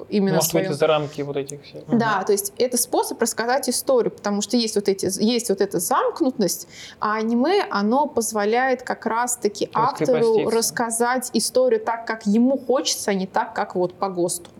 именно 0.09 0.37
Может 0.37 0.51
своем... 0.51 0.75
за 0.75 0.87
рамки 0.87 1.23
вот 1.23 1.37
этих 1.37 1.63
всех. 1.63 1.85
Да, 1.89 2.23
то 2.25 2.33
есть 2.33 2.53
это 2.59 2.77
способ 2.77 3.21
рассказать 3.21 3.69
историю, 3.69 4.11
потому 4.11 4.43
что 4.43 4.57
есть 4.57 4.75
вот, 4.77 4.89
эти, 4.89 5.07
есть 5.23 5.49
вот 5.49 5.61
эта 5.61 5.79
замкнутность, 5.79 6.69
а 7.01 7.15
аниме, 7.15 7.67
оно 7.71 8.07
позволяет 8.07 8.83
как 8.83 9.07
раз-таки 9.07 9.71
автору 9.73 10.49
рассказать 10.49 11.31
историю 11.33 11.81
так, 11.81 12.07
как 12.07 12.27
ему 12.27 12.59
хочется, 12.59 13.11
а 13.11 13.15
не 13.15 13.27
так, 13.27 13.55
как 13.55 13.75
вот 13.75 13.95
по 13.95 14.09
ГОСТу. 14.09 14.51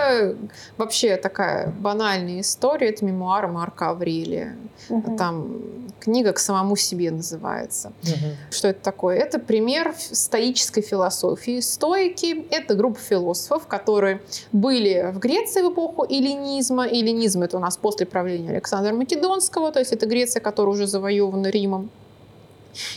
Это 0.00 0.36
вообще 0.76 1.16
такая 1.16 1.68
банальная 1.68 2.40
история. 2.40 2.90
Это 2.90 3.04
мемуары 3.04 3.48
Марка 3.48 3.90
Аврелия. 3.90 4.56
Угу. 4.88 5.16
Там 5.16 5.62
книга 6.00 6.32
«К 6.32 6.38
самому 6.38 6.76
себе» 6.76 7.10
называется. 7.10 7.92
Угу. 8.02 8.50
Что 8.50 8.68
это 8.68 8.82
такое? 8.82 9.16
Это 9.16 9.38
пример 9.38 9.94
стоической 9.96 10.82
философии. 10.82 11.60
Стоики— 11.60 12.46
это 12.50 12.74
группа 12.74 12.98
философов, 12.98 13.66
которые 13.66 14.20
были 14.52 15.10
в 15.12 15.18
Греции 15.18 15.62
в 15.62 15.72
эпоху 15.72 16.04
эллинизма. 16.04 16.86
Эллинизм— 16.86 17.42
это 17.44 17.58
у 17.58 17.60
нас 17.60 17.76
после 17.76 18.06
правления 18.06 18.50
Александра 18.50 18.92
Македонского, 18.92 19.70
то 19.72 19.78
есть 19.78 19.92
это 19.92 20.06
Греция, 20.06 20.40
которая 20.40 20.74
уже 20.74 20.86
завоевана 20.86 21.48
Римом. 21.48 21.90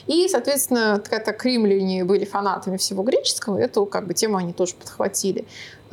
И, 0.07 0.27
соответственно, 0.27 0.99
так 0.99 1.45
римляне 1.45 2.03
были 2.03 2.25
фанатами 2.25 2.77
всего 2.77 3.03
греческого, 3.03 3.57
эту 3.57 3.86
как 3.86 4.07
бы 4.07 4.13
тему 4.13 4.38
они 4.38 4.53
тоже 4.53 4.75
подхватили. 4.75 5.45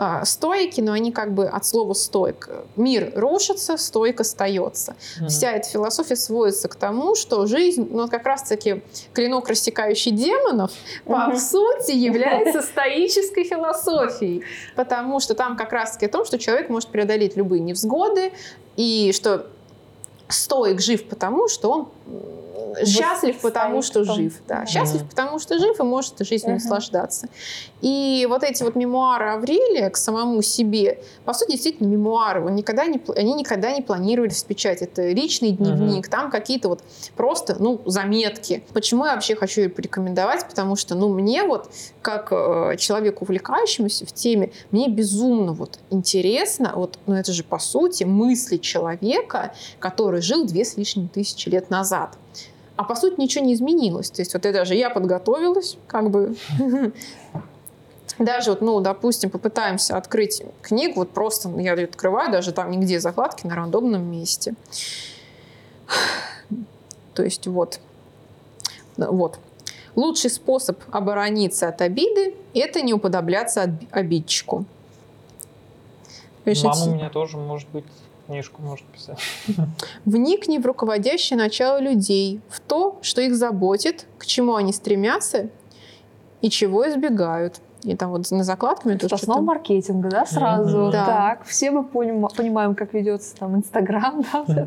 А, 0.03 0.25
стоики, 0.25 0.81
но 0.81 0.93
они 0.93 1.13
как 1.13 1.35
бы 1.35 1.47
от 1.47 1.67
слова 1.67 1.93
стоик. 1.93 2.49
Мир 2.77 3.13
рушится, 3.15 3.77
стоик 3.77 4.21
остается. 4.21 4.97
Mm-hmm. 5.21 5.29
Вся 5.29 5.53
эта 5.53 5.69
философия 5.69 6.17
сводится 6.17 6.69
к 6.69 6.75
тому, 6.75 7.15
что 7.15 7.45
жизнь, 7.47 7.87
ну 7.91 8.09
как 8.09 8.25
раз-таки 8.25 8.83
клинок, 9.13 9.51
рассекающий 9.51 10.13
демонов, 10.13 10.71
mm-hmm. 11.05 11.33
по 11.33 11.39
сути 11.39 11.93
является 11.93 12.63
стоической 12.67 13.45
философией. 13.45 14.43
Потому 14.75 15.21
что 15.21 15.35
там 15.35 15.55
как 15.55 15.71
раз-таки 15.71 16.07
о 16.07 16.09
том, 16.09 16.25
что 16.25 16.39
человек 16.39 16.71
может 16.71 16.89
преодолеть 16.89 17.37
любые 17.37 17.61
невзгоды, 17.61 18.33
и 18.79 19.13
что 19.13 19.49
стоик 20.29 20.81
жив 20.81 21.05
потому, 21.09 21.49
что 21.49 21.71
он 21.71 21.89
счастлив, 22.85 23.41
потому 23.41 23.83
что 23.83 24.05
жив. 24.05 24.41
Да. 24.49 24.67
Счастлив, 24.67 25.09
потому 25.09 25.39
что 25.39 25.59
жив 25.59 25.79
и 25.79 25.83
может 25.83 26.15
жизнью 26.21 26.55
наслаждаться. 26.55 27.29
И 27.81 28.27
вот 28.29 28.43
эти 28.43 28.63
вот 28.63 28.77
мемуары 28.77 29.31
Аврелия 29.31 29.91
к 29.91 29.97
самому 29.97 30.43
себе, 30.43 31.03
по 31.25 31.33
сути, 31.33 31.53
действительно 31.53 31.89
мемуары. 31.89 32.45
Он 32.45 32.55
никогда 32.55 32.87
не, 32.87 33.01
они 33.17 33.35
никогда 33.35 33.73
не 33.73 33.83
планировались 33.83 34.43
печать. 34.43 34.83
Это 34.83 35.09
личный 35.11 35.53
дневник, 35.53 36.09
там 36.09 36.31
какие-то 36.31 36.69
вот 36.69 36.83
просто, 37.17 37.57
ну, 37.59 37.81
заметки. 37.87 38.63
Почему 38.73 39.07
я 39.07 39.15
вообще 39.15 39.35
хочу 39.35 39.63
ее 39.63 39.69
порекомендовать? 39.69 40.47
Потому 40.47 40.77
что, 40.77 40.95
ну, 40.95 41.09
мне 41.09 41.45
вот, 41.45 41.71
как 42.03 42.29
э, 42.33 42.77
человеку, 42.79 43.25
увлекающемуся 43.25 44.07
в 44.07 44.13
теме, 44.13 44.53
мне 44.71 44.89
безумно 44.89 45.53
вот 45.53 45.79
интересно, 45.91 46.73
вот, 46.75 46.99
ну, 47.07 47.15
это 47.15 47.33
же, 47.33 47.45
по 47.45 47.59
сути, 47.59 48.05
мысли 48.05 48.57
человека, 48.59 49.55
который 49.79 50.21
жил 50.21 50.45
две 50.45 50.65
с 50.65 50.77
лишним 50.77 51.09
тысячи 51.09 51.49
лет 51.49 51.71
назад. 51.71 52.17
А 52.81 52.85
по 52.85 52.95
сути 52.95 53.21
ничего 53.21 53.45
не 53.45 53.53
изменилось. 53.53 54.11
То 54.11 54.23
есть 54.23 54.33
вот 54.33 54.47
это 54.47 54.61
даже 54.61 54.75
я 54.75 54.89
подготовилась, 54.89 55.77
как 55.87 56.09
бы 56.09 56.35
даже 58.19 58.53
вот, 58.53 58.63
ну, 58.63 58.81
допустим, 58.81 59.29
попытаемся 59.29 59.99
открыть 59.99 60.43
книгу, 60.63 61.01
вот 61.01 61.11
просто 61.11 61.51
я 61.61 61.75
ее 61.75 61.85
открываю, 61.85 62.33
даже 62.33 62.53
там 62.53 62.71
нигде 62.71 62.99
закладки 62.99 63.47
на 63.47 63.55
рандомном 63.55 64.11
месте. 64.11 64.55
То 67.13 67.23
есть 67.23 67.47
вот, 67.47 67.81
вот. 68.97 69.39
Лучший 69.95 70.31
способ 70.31 70.81
оборониться 70.91 71.69
от 71.69 71.83
обиды– 71.83 72.35
это 72.55 72.81
не 72.81 72.95
уподобляться 72.95 73.77
обидчику. 73.91 74.65
Мама 76.47 76.85
у 76.85 76.95
меня 76.95 77.11
тоже 77.11 77.37
может 77.37 77.69
быть 77.69 77.85
книжку 78.31 78.63
может 78.63 78.87
писать. 78.87 79.19
Вникни 80.05 80.59
в 80.59 80.67
руководящее 80.67 81.39
начало 81.39 81.81
людей, 81.81 82.41
в 82.49 82.61
то, 82.61 82.99
что 83.03 83.21
их 83.21 83.35
заботит, 83.35 84.07
к 84.19 84.27
чему 84.27 84.55
они 84.55 84.73
стремятся 84.73 85.49
и 86.41 86.49
чего 86.49 86.89
избегают. 86.89 87.61
И 87.83 87.97
там 87.97 88.11
вот 88.11 88.31
на 88.31 88.45
закладками 88.45 88.95
Это 88.95 89.15
основа 89.15 89.41
маркетинга, 89.41 90.11
да, 90.11 90.27
сразу. 90.27 90.79
Mm-hmm. 90.79 90.93
Да. 90.93 91.07
Так, 91.07 91.45
все 91.45 91.71
мы 91.71 91.83
поним, 91.83 92.29
понимаем, 92.37 92.75
как 92.75 92.93
ведется 92.93 93.35
там 93.37 93.57
Инстаграм, 93.57 94.23
да, 94.33 94.67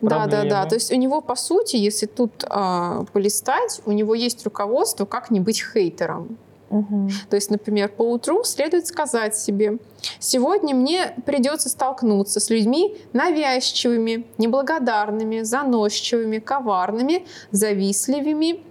Да, 0.00 0.26
да, 0.26 0.44
да. 0.44 0.66
То 0.66 0.74
есть 0.74 0.92
у 0.92 0.96
него, 0.96 1.20
по 1.20 1.36
сути, 1.36 1.76
если 1.76 2.06
тут 2.06 2.44
э, 2.44 3.04
полистать, 3.12 3.80
у 3.86 3.92
него 3.92 4.16
есть 4.16 4.44
руководство, 4.44 5.04
как 5.04 5.30
не 5.30 5.38
быть 5.38 5.62
хейтером. 5.62 6.38
То 6.68 7.36
есть, 7.36 7.50
например, 7.50 7.88
по 7.88 8.02
утру 8.02 8.44
следует 8.44 8.86
сказать 8.86 9.36
себе, 9.36 9.78
сегодня 10.18 10.74
мне 10.74 11.14
придется 11.24 11.68
столкнуться 11.68 12.40
с 12.40 12.50
людьми 12.50 12.96
навязчивыми, 13.12 14.26
неблагодарными, 14.36 15.42
заносчивыми, 15.42 16.38
коварными, 16.38 17.26
завистливыми 17.50 18.62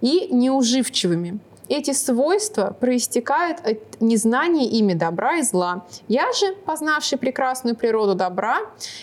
и 0.00 0.28
неуживчивыми. 0.32 1.38
Эти 1.68 1.92
свойства 1.92 2.76
проистекают 2.78 3.58
от 3.66 4.00
незнания 4.00 4.66
ими 4.66 4.94
добра 4.94 5.38
и 5.38 5.42
зла. 5.42 5.84
Я 6.06 6.32
же, 6.32 6.54
познавший 6.64 7.18
прекрасную 7.18 7.74
природу 7.74 8.14
добра 8.14 8.58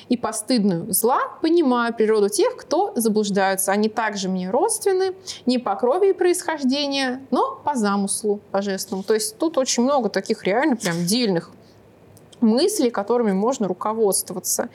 и 0.08 0.16
постыдную 0.16 0.92
зла, 0.94 1.20
понимаю 1.42 1.94
природу 1.94 2.30
тех, 2.30 2.56
кто 2.56 2.94
заблуждаются. 2.96 3.72
Они 3.72 3.90
также 3.90 4.30
мне 4.30 4.50
родственны, 4.50 5.14
не 5.46 5.58
по 5.58 5.76
крови 5.76 6.12
и 6.12 6.14
происхождения, 6.14 7.22
но 7.32 7.60
по 7.64 7.76
замыслу 7.76 8.40
божественному. 8.52 9.04
То 9.04 9.14
есть 9.14 9.38
тут 9.38 9.58
очень 9.58 9.84
много 9.84 10.10
таких 10.10 10.44
реально 10.44 10.78
прям 10.78 11.06
дельных 11.06 11.52
мыслей, 12.40 12.92
которыми 12.92 13.32
можно 13.32 13.68
руководствоваться. 13.68 14.70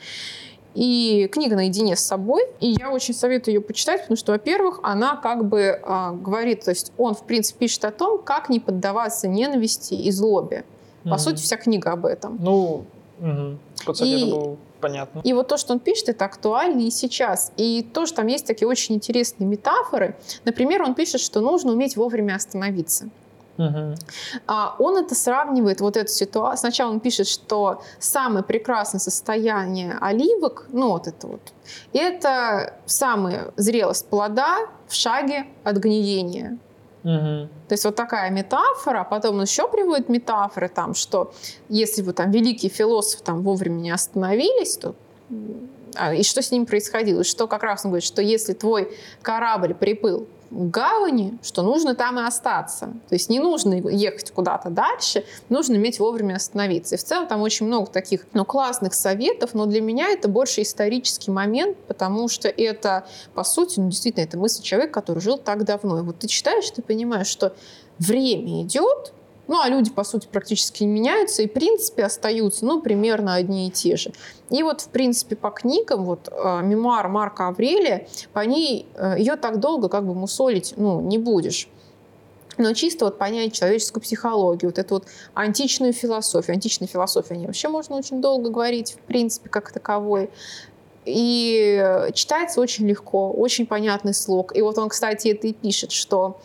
И 0.75 1.29
книга 1.31 1.55
наедине 1.55 1.95
с 1.95 2.01
собой. 2.01 2.43
И 2.59 2.75
я 2.79 2.91
очень 2.91 3.13
советую 3.13 3.55
ее 3.55 3.61
почитать, 3.61 4.01
потому 4.01 4.17
что, 4.17 4.31
во-первых, 4.31 4.79
она 4.83 5.15
как 5.15 5.47
бы 5.47 5.59
э, 5.59 6.11
говорит, 6.13 6.65
то 6.65 6.71
есть 6.71 6.91
он, 6.97 7.15
в 7.15 7.23
принципе, 7.23 7.59
пишет 7.59 7.85
о 7.85 7.91
том, 7.91 8.21
как 8.21 8.49
не 8.49 8.59
поддаваться 8.59 9.27
ненависти 9.27 9.93
и 9.93 10.11
злобе. 10.11 10.63
По 11.03 11.09
mm-hmm. 11.09 11.17
сути, 11.17 11.41
вся 11.41 11.57
книга 11.57 11.91
об 11.91 12.05
этом. 12.05 12.37
Ну, 12.41 12.85
угу. 13.19 13.57
и, 14.03 14.31
было 14.31 14.57
понятно. 14.79 15.21
И 15.23 15.33
вот 15.33 15.47
то, 15.47 15.57
что 15.57 15.73
он 15.73 15.79
пишет, 15.79 16.09
это 16.09 16.25
актуально 16.25 16.81
и 16.81 16.89
сейчас. 16.89 17.51
И 17.57 17.83
тоже 17.93 18.13
там 18.13 18.27
есть 18.27 18.45
такие 18.45 18.67
очень 18.67 18.95
интересные 18.95 19.47
метафоры. 19.47 20.15
Например, 20.45 20.83
он 20.83 20.95
пишет, 20.95 21.21
что 21.21 21.41
нужно 21.41 21.71
уметь 21.71 21.95
вовремя 21.95 22.35
остановиться. 22.35 23.09
Угу. 23.59 23.95
А 24.47 24.75
он 24.79 24.97
это 24.97 25.15
сравнивает, 25.15 25.81
вот 25.81 25.97
эту 25.97 26.09
ситуацию. 26.09 26.57
Сначала 26.57 26.91
он 26.91 27.01
пишет, 27.01 27.27
что 27.27 27.83
самое 27.99 28.43
прекрасное 28.43 28.99
состояние 28.99 29.97
оливок, 29.99 30.65
ну 30.71 30.89
вот 30.89 31.07
это 31.07 31.27
вот, 31.27 31.41
это 31.91 32.73
самая 32.85 33.51
зрелость 33.57 34.07
плода 34.07 34.59
в 34.87 34.93
шаге 34.95 35.45
от 35.65 35.75
гниения. 35.75 36.57
Угу. 37.03 37.49
То 37.67 37.73
есть 37.73 37.83
вот 37.83 37.95
такая 37.95 38.29
метафора, 38.29 39.03
потом 39.03 39.35
он 39.35 39.41
еще 39.43 39.67
приводит 39.67 40.07
метафоры, 40.07 40.69
там, 40.69 40.95
что 40.95 41.33
если 41.67 42.01
бы 42.01 42.13
там 42.13 42.31
великие 42.31 42.71
философы 42.71 43.23
там 43.23 43.41
вовремя 43.41 43.79
не 43.79 43.91
остановились, 43.91 44.77
то 44.77 44.95
а, 45.95 46.13
и 46.13 46.23
что 46.23 46.41
с 46.41 46.51
ним 46.51 46.65
происходило? 46.65 47.25
Что 47.25 47.47
как 47.47 47.63
раз 47.63 47.83
он 47.83 47.91
говорит, 47.91 48.05
что 48.05 48.21
если 48.21 48.53
твой 48.53 48.97
корабль 49.21 49.73
приплыл 49.73 50.27
гавани, 50.51 51.37
что 51.41 51.61
нужно 51.61 51.95
там 51.95 52.19
и 52.19 52.23
остаться. 52.23 52.87
То 53.07 53.15
есть 53.15 53.29
не 53.29 53.39
нужно 53.39 53.73
ехать 53.73 54.31
куда-то 54.31 54.69
дальше, 54.69 55.23
нужно 55.49 55.75
иметь 55.75 55.99
вовремя 55.99 56.35
остановиться. 56.35 56.95
И 56.95 56.97
в 56.97 57.03
целом 57.03 57.27
там 57.27 57.41
очень 57.41 57.65
много 57.65 57.87
таких 57.91 58.25
ну, 58.33 58.45
классных 58.45 58.93
советов, 58.93 59.53
но 59.53 59.65
для 59.65 59.81
меня 59.81 60.09
это 60.09 60.27
больше 60.27 60.61
исторический 60.61 61.31
момент, 61.31 61.77
потому 61.87 62.27
что 62.27 62.47
это, 62.47 63.05
по 63.33 63.43
сути, 63.43 63.79
ну, 63.79 63.89
действительно, 63.89 64.23
это 64.23 64.37
мысль 64.37 64.63
человека, 64.63 64.93
который 64.93 65.19
жил 65.19 65.37
так 65.37 65.63
давно. 65.65 65.99
И 65.99 66.01
вот 66.01 66.19
ты 66.19 66.27
читаешь, 66.27 66.69
ты 66.71 66.81
понимаешь, 66.81 67.27
что 67.27 67.53
время 67.99 68.63
идет, 68.63 69.13
ну, 69.49 69.59
а 69.59 69.67
люди, 69.67 69.89
по 69.89 70.03
сути, 70.03 70.27
практически 70.31 70.83
не 70.83 70.89
меняются 70.89 71.41
и, 71.41 71.47
в 71.47 71.53
принципе, 71.53 72.05
остаются, 72.05 72.65
ну, 72.65 72.81
примерно 72.81 73.33
одни 73.33 73.67
и 73.67 73.71
те 73.71 73.97
же. 73.97 74.13
И 74.51 74.61
вот, 74.61 74.81
в 74.81 74.89
принципе, 74.89 75.35
по 75.35 75.49
книгам, 75.49 76.05
вот, 76.05 76.29
э, 76.31 76.61
мемуар 76.61 77.07
Марка 77.07 77.47
Аврелия, 77.47 78.07
по 78.31 78.41
ней, 78.41 78.85
э, 78.93 79.15
ее 79.17 79.37
так 79.37 79.59
долго 79.59 79.89
как 79.89 80.05
бы 80.05 80.13
мусолить, 80.13 80.75
ну, 80.77 81.01
не 81.01 81.17
будешь 81.17 81.67
но 82.57 82.73
чисто 82.73 83.05
вот 83.05 83.17
понять 83.17 83.53
человеческую 83.53 84.03
психологию, 84.03 84.69
вот 84.69 84.77
эту 84.77 84.95
вот 84.95 85.05
античную 85.33 85.93
философию. 85.93 86.55
Античная 86.55 86.89
философия, 86.89 87.35
о 87.35 87.47
вообще 87.47 87.69
можно 87.69 87.95
очень 87.95 88.21
долго 88.21 88.49
говорить, 88.49 88.97
в 89.01 89.07
принципе, 89.07 89.47
как 89.47 89.71
таковой. 89.71 90.29
И 91.05 92.05
читается 92.13 92.59
очень 92.59 92.85
легко, 92.85 93.31
очень 93.31 93.65
понятный 93.65 94.13
слог. 94.13 94.53
И 94.57 94.61
вот 94.61 94.77
он, 94.77 94.89
кстати, 94.89 95.29
это 95.29 95.47
и 95.47 95.53
пишет, 95.53 95.93
что 95.93 96.41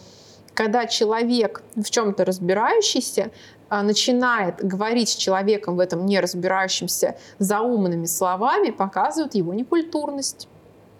когда 0.54 0.86
человек 0.86 1.62
в 1.76 1.90
чем-то 1.90 2.24
разбирающийся 2.24 3.30
а, 3.68 3.82
начинает 3.82 4.64
говорить 4.64 5.10
с 5.10 5.16
человеком 5.16 5.76
в 5.76 5.80
этом 5.80 6.06
не 6.06 6.20
разбирающимся 6.20 7.16
заумными 7.38 8.06
словами, 8.06 8.70
показывает 8.70 9.34
его 9.34 9.52
некультурность. 9.52 10.48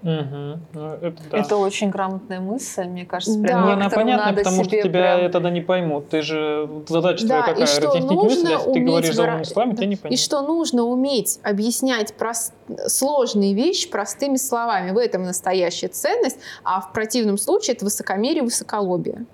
Угу. 0.04 0.60
Ну, 0.74 0.92
это, 1.00 1.16
да. 1.30 1.38
это 1.38 1.56
очень 1.56 1.88
грамотная 1.88 2.38
мысль, 2.38 2.84
мне 2.84 3.06
кажется. 3.06 3.38
Да, 3.38 3.60
ну, 3.60 3.70
она 3.70 3.88
понятна, 3.88 4.34
потому 4.34 4.62
что 4.64 4.82
тебя 4.82 5.16
прям... 5.16 5.32
тогда 5.32 5.48
не 5.48 5.62
поймут. 5.62 6.10
Ты 6.10 6.20
же 6.20 6.68
задача 6.86 7.26
да, 7.26 7.42
твоя 7.42 7.42
какая? 7.42 7.60
Разъяснить 7.62 8.10
мысль, 8.10 8.50
если 8.50 8.72
ты 8.72 8.80
говоришь 8.80 9.14
заумными 9.14 9.44
словами, 9.44 9.70
да. 9.70 9.76
тебя 9.76 9.86
не 9.86 9.96
поймут. 9.96 10.18
И 10.18 10.22
что 10.22 10.42
нужно 10.42 10.82
уметь 10.82 11.40
объяснять 11.42 12.12
прост... 12.14 12.52
сложные 12.86 13.54
вещи 13.54 13.88
простыми 13.88 14.36
словами. 14.36 14.90
В 14.90 14.98
этом 14.98 15.22
настоящая 15.22 15.88
ценность, 15.88 16.38
а 16.64 16.82
в 16.82 16.92
противном 16.92 17.38
случае 17.38 17.74
это 17.74 17.86
высокомерие, 17.86 18.42
высоколобие. 18.42 19.24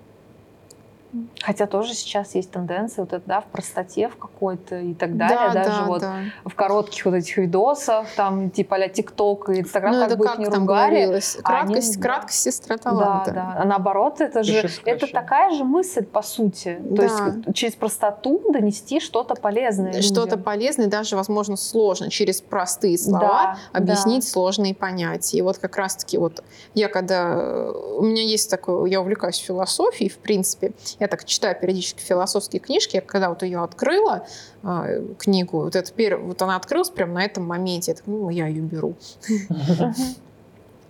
Хотя 1.41 1.67
тоже 1.67 1.93
сейчас 1.93 2.35
есть 2.35 2.51
тенденция 2.51 3.03
вот 3.03 3.13
это, 3.13 3.23
да, 3.25 3.41
в 3.41 3.45
простоте 3.45 4.07
в 4.07 4.15
какой-то 4.15 4.79
и 4.79 4.93
так 4.93 5.17
далее, 5.17 5.51
да, 5.53 5.63
даже 5.63 5.81
да, 5.81 5.85
вот 5.85 6.01
да. 6.01 6.15
в 6.45 6.55
коротких 6.55 7.05
вот 7.05 7.15
этих 7.15 7.37
видосах, 7.37 8.07
там 8.15 8.49
типа 8.49 8.77
а 8.77 8.87
ТикТок 8.87 9.49
и 9.49 9.59
Инстаграм, 9.59 9.93
ну, 9.93 10.07
как 10.07 10.17
бы 10.17 10.25
их 10.25 10.37
не 10.37 10.45
ругали. 10.45 11.21
Краткость, 11.43 11.95
они... 11.95 12.01
краткость 12.01 12.39
сестра 12.39 12.77
таланта. 12.77 13.31
Да, 13.31 13.53
да. 13.55 13.61
А 13.61 13.65
наоборот, 13.65 14.21
это 14.21 14.43
же, 14.43 14.69
это 14.85 15.07
такая 15.11 15.51
же 15.51 15.63
мысль, 15.63 16.03
по 16.03 16.21
сути. 16.21 16.81
То 16.89 16.95
да. 16.95 17.03
есть 17.03 17.55
через 17.55 17.75
простоту 17.75 18.41
донести 18.51 18.99
что-то 18.99 19.35
полезное 19.35 20.01
Что-то 20.01 20.37
полезное, 20.37 20.87
даже, 20.87 21.15
возможно, 21.15 21.57
сложно, 21.57 22.09
через 22.09 22.41
простые 22.41 22.97
слова 22.97 23.57
да, 23.73 23.79
объяснить 23.79 24.23
да. 24.23 24.29
сложные 24.29 24.73
понятия. 24.73 25.37
И 25.37 25.41
вот 25.41 25.57
как 25.57 25.75
раз-таки 25.77 26.17
вот 26.17 26.43
я 26.73 26.87
когда... 26.87 27.71
У 27.97 28.03
меня 28.03 28.23
есть 28.23 28.49
такое... 28.49 28.85
Я 28.89 29.01
увлекаюсь 29.01 29.37
философией, 29.37 30.09
в 30.09 30.17
принципе, 30.17 30.73
я 31.01 31.07
так 31.07 31.25
читаю 31.25 31.55
периодически 31.59 32.01
философские 32.01 32.59
книжки, 32.59 32.95
я 32.95 33.01
когда 33.01 33.29
вот 33.29 33.41
ее 33.43 33.63
открыла, 33.63 34.25
э, 34.63 35.03
книгу, 35.17 35.63
вот, 35.63 35.75
это, 35.75 36.17
вот 36.17 36.41
она 36.41 36.55
открылась 36.55 36.89
прямо 36.89 37.13
на 37.13 37.25
этом 37.25 37.43
моменте, 37.43 37.91
я 37.91 37.95
так, 37.95 38.07
ну, 38.07 38.29
я 38.29 38.47
ее 38.47 38.61
беру. 38.61 38.95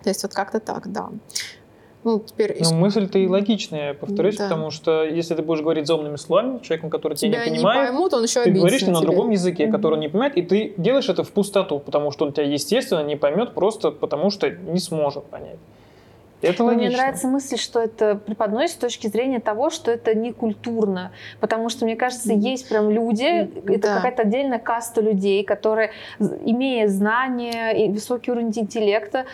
То 0.03 0.09
есть 0.09 0.23
вот 0.23 0.33
как-то 0.33 0.59
так, 0.59 0.91
да. 0.91 1.09
Ну, 2.03 2.19
теперь... 2.19 2.57
Ну, 2.59 2.75
мысль-то 2.75 3.19
и 3.19 3.27
логичная, 3.27 3.93
повторюсь, 3.93 4.35
да. 4.35 4.45
потому 4.45 4.71
что 4.71 5.03
если 5.03 5.35
ты 5.35 5.43
будешь 5.43 5.61
говорить 5.61 5.85
заумными 5.85 6.15
словами, 6.15 6.59
человеком, 6.59 6.89
который 6.89 7.15
тебя, 7.15 7.43
тебя 7.43 7.45
не 7.45 7.57
понимает, 7.57 7.81
не 7.81 7.87
поймут, 7.87 8.13
он 8.13 8.23
еще 8.23 8.43
ты 8.43 8.51
говоришь 8.51 8.81
на, 8.81 8.93
на 8.93 9.01
другом 9.01 9.29
языке, 9.29 9.65
mm-hmm. 9.65 9.71
который 9.71 9.93
он 9.93 9.99
не 9.99 10.09
понимает, 10.09 10.35
и 10.35 10.41
ты 10.41 10.73
делаешь 10.77 11.09
это 11.09 11.23
в 11.23 11.31
пустоту, 11.31 11.79
потому 11.79 12.11
что 12.11 12.25
он 12.25 12.33
тебя, 12.33 12.45
естественно, 12.45 13.03
не 13.03 13.15
поймет 13.15 13.53
просто 13.53 13.91
потому, 13.91 14.31
что 14.31 14.49
не 14.49 14.79
сможет 14.79 15.25
понять. 15.25 15.57
Это 16.41 16.63
логично. 16.63 16.87
Мне 16.87 16.97
нравится 16.97 17.27
мысль, 17.27 17.57
что 17.57 17.79
это 17.79 18.15
преподносит 18.15 18.75
с 18.75 18.79
точки 18.79 19.07
зрения 19.07 19.39
того, 19.39 19.69
что 19.69 19.91
это 19.91 20.15
не 20.15 20.33
культурно. 20.33 21.11
Потому 21.39 21.69
что, 21.69 21.85
мне 21.85 21.95
кажется, 21.95 22.33
есть 22.33 22.67
прям 22.69 22.89
люди, 22.89 23.49
это 23.69 23.87
да. 23.87 23.95
какая-то 23.95 24.23
отдельная 24.23 24.59
каста 24.59 25.01
людей, 25.01 25.43
которые, 25.43 25.91
имея 26.19 26.87
знания 26.87 27.71
и 27.71 27.89
высокий 27.89 28.31
уровень 28.31 28.51
интеллекта, 28.55 29.25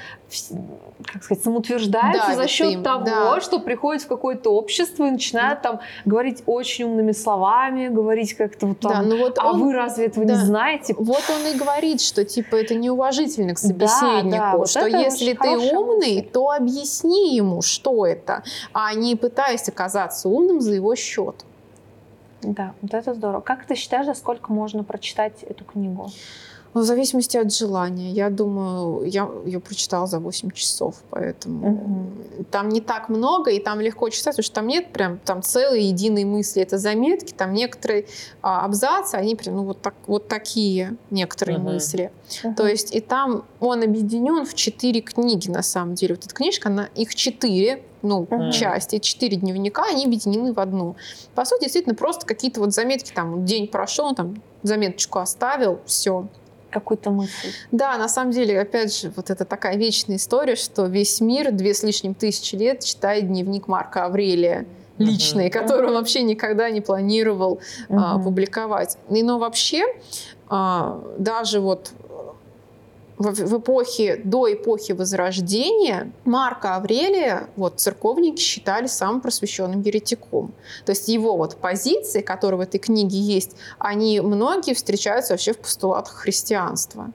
как 1.05 1.23
сказать, 1.23 1.43
самоутверждаются 1.43 2.29
да, 2.29 2.35
за 2.35 2.47
счет 2.47 2.73
им. 2.73 2.83
того, 2.83 3.05
да. 3.05 3.41
что 3.41 3.59
приходят 3.59 4.03
в 4.03 4.07
какое-то 4.07 4.49
общество 4.49 5.07
и 5.07 5.11
начинают 5.11 5.61
да. 5.61 5.69
там 5.69 5.79
говорить 6.05 6.43
очень 6.45 6.85
умными 6.85 7.13
словами, 7.13 7.87
говорить 7.87 8.33
как-то 8.33 8.67
вот 8.67 8.79
там, 8.79 8.91
да, 8.91 9.01
ну 9.01 9.17
вот 9.17 9.39
а 9.39 9.51
он, 9.51 9.61
вы 9.61 9.73
разве 9.73 10.07
этого 10.07 10.25
да. 10.25 10.33
не 10.33 10.39
знаете? 10.39 10.95
Вот 10.97 11.23
он 11.29 11.55
и 11.55 11.57
говорит, 11.57 12.01
что 12.01 12.25
типа 12.25 12.57
это 12.57 12.75
неуважительно 12.75 13.53
к 13.53 13.59
собеседнику, 13.59 14.31
да, 14.31 14.51
да, 14.51 14.57
вот 14.57 14.69
что 14.69 14.85
если 14.85 15.33
ты 15.33 15.49
умный, 15.57 16.17
мысль. 16.17 16.29
то 16.29 16.51
объясни 16.51 17.35
ему, 17.35 17.61
что 17.61 18.05
это, 18.05 18.43
а 18.73 18.93
не 18.93 19.15
пытайся 19.15 19.71
оказаться 19.71 20.27
умным 20.27 20.59
за 20.59 20.73
его 20.73 20.95
счет. 20.95 21.45
Да, 22.41 22.73
вот 22.81 22.93
это 22.93 23.13
здорово. 23.13 23.41
Как 23.41 23.65
ты 23.65 23.75
считаешь, 23.75 24.05
за 24.05 24.13
сколько 24.13 24.51
можно 24.51 24.83
прочитать 24.83 25.43
эту 25.43 25.63
книгу? 25.63 26.11
Ну, 26.77 26.83
в 26.83 26.85
зависимости 26.85 27.37
от 27.37 27.51
желания. 27.51 28.11
Я 28.11 28.29
думаю, 28.29 29.03
я 29.09 29.27
ее 29.45 29.59
прочитала 29.59 30.05
за 30.05 30.19
8 30.19 30.51
часов, 30.51 30.95
поэтому 31.09 31.71
угу. 31.71 32.45
там 32.51 32.69
не 32.69 32.81
так 32.81 33.09
много, 33.09 33.49
и 33.49 33.59
там 33.59 33.81
легко 33.81 34.09
читать, 34.09 34.35
потому 34.35 34.43
что 34.43 34.53
там 34.53 34.67
нет 34.67 34.93
прям 34.93 35.17
там 35.17 35.41
целой 35.41 35.81
единой 35.81 36.23
мысли. 36.23 36.61
Это 36.61 36.77
заметки, 36.77 37.33
там 37.33 37.53
некоторые 37.53 38.05
а, 38.43 38.63
абзацы, 38.63 39.15
они 39.15 39.35
прям 39.35 39.55
ну, 39.55 39.63
вот, 39.63 39.81
так, 39.81 39.95
вот 40.05 40.27
такие 40.27 40.97
некоторые 41.09 41.57
угу. 41.57 41.69
мысли. 41.69 42.11
Угу. 42.43 42.53
То 42.53 42.67
есть 42.67 42.93
и 42.93 43.01
там 43.01 43.45
он 43.59 43.81
объединен 43.81 44.45
в 44.45 44.53
четыре 44.53 45.01
книги, 45.01 45.49
на 45.49 45.63
самом 45.63 45.95
деле. 45.95 46.13
Вот 46.13 46.25
эта 46.25 46.35
книжка, 46.35 46.69
она, 46.69 46.89
их 46.93 47.15
четыре, 47.15 47.81
ну, 48.03 48.27
mm. 48.29 48.51
части, 48.51 48.99
четыре 48.99 49.37
дневника, 49.37 49.83
они 49.89 50.05
объединены 50.05 50.53
в 50.53 50.59
одну. 50.59 50.95
По 51.33 51.43
сути, 51.43 51.63
действительно, 51.63 51.95
просто 51.95 52.27
какие-то 52.27 52.59
вот 52.59 52.71
заметки, 52.71 53.11
там, 53.11 53.45
день 53.45 53.67
прошел, 53.67 54.13
там, 54.13 54.43
заметочку 54.61 55.17
оставил, 55.19 55.79
все, 55.85 56.27
какую-то 56.69 57.11
мысль. 57.11 57.49
Да, 57.71 57.97
на 57.97 58.09
самом 58.09 58.31
деле, 58.31 58.59
опять 58.59 58.95
же, 58.95 59.11
вот 59.15 59.29
это 59.29 59.45
такая 59.45 59.77
вечная 59.77 60.17
история, 60.17 60.55
что 60.55 60.85
весь 60.85 61.21
мир 61.21 61.51
две 61.51 61.73
с 61.73 61.83
лишним 61.83 62.13
тысячи 62.13 62.55
лет 62.55 62.83
читает 62.83 63.27
дневник 63.27 63.67
Марка 63.67 64.05
Аврелия 64.05 64.65
личный, 64.97 65.47
uh-huh. 65.47 65.51
который 65.51 65.89
он 65.89 65.95
вообще 65.95 66.23
никогда 66.23 66.69
не 66.69 66.81
планировал 66.81 67.59
uh-huh. 67.89 67.95
а, 67.97 68.19
публиковать. 68.19 68.97
И, 69.09 69.21
но 69.21 69.37
вообще, 69.37 69.85
а, 70.49 71.01
даже 71.19 71.59
вот 71.59 71.91
в, 73.17 73.31
в 73.31 73.59
эпохе, 73.59 74.21
до 74.23 74.51
эпохи 74.53 74.91
Возрождения 74.91 76.11
Марка 76.23 76.75
Аврелия 76.75 77.49
вот, 77.55 77.79
церковники 77.79 78.39
считали 78.39 78.87
самым 78.87 79.21
просвещенным 79.21 79.81
еретиком. 79.81 80.53
То 80.85 80.91
есть 80.91 81.07
его 81.07 81.35
вот 81.35 81.57
позиции, 81.57 82.21
которые 82.21 82.59
в 82.59 82.61
этой 82.61 82.77
книге 82.77 83.17
есть, 83.17 83.55
они 83.79 84.21
многие 84.21 84.73
встречаются 84.73 85.33
вообще 85.33 85.53
в 85.53 85.57
постулатах 85.57 86.13
христианства. 86.13 87.11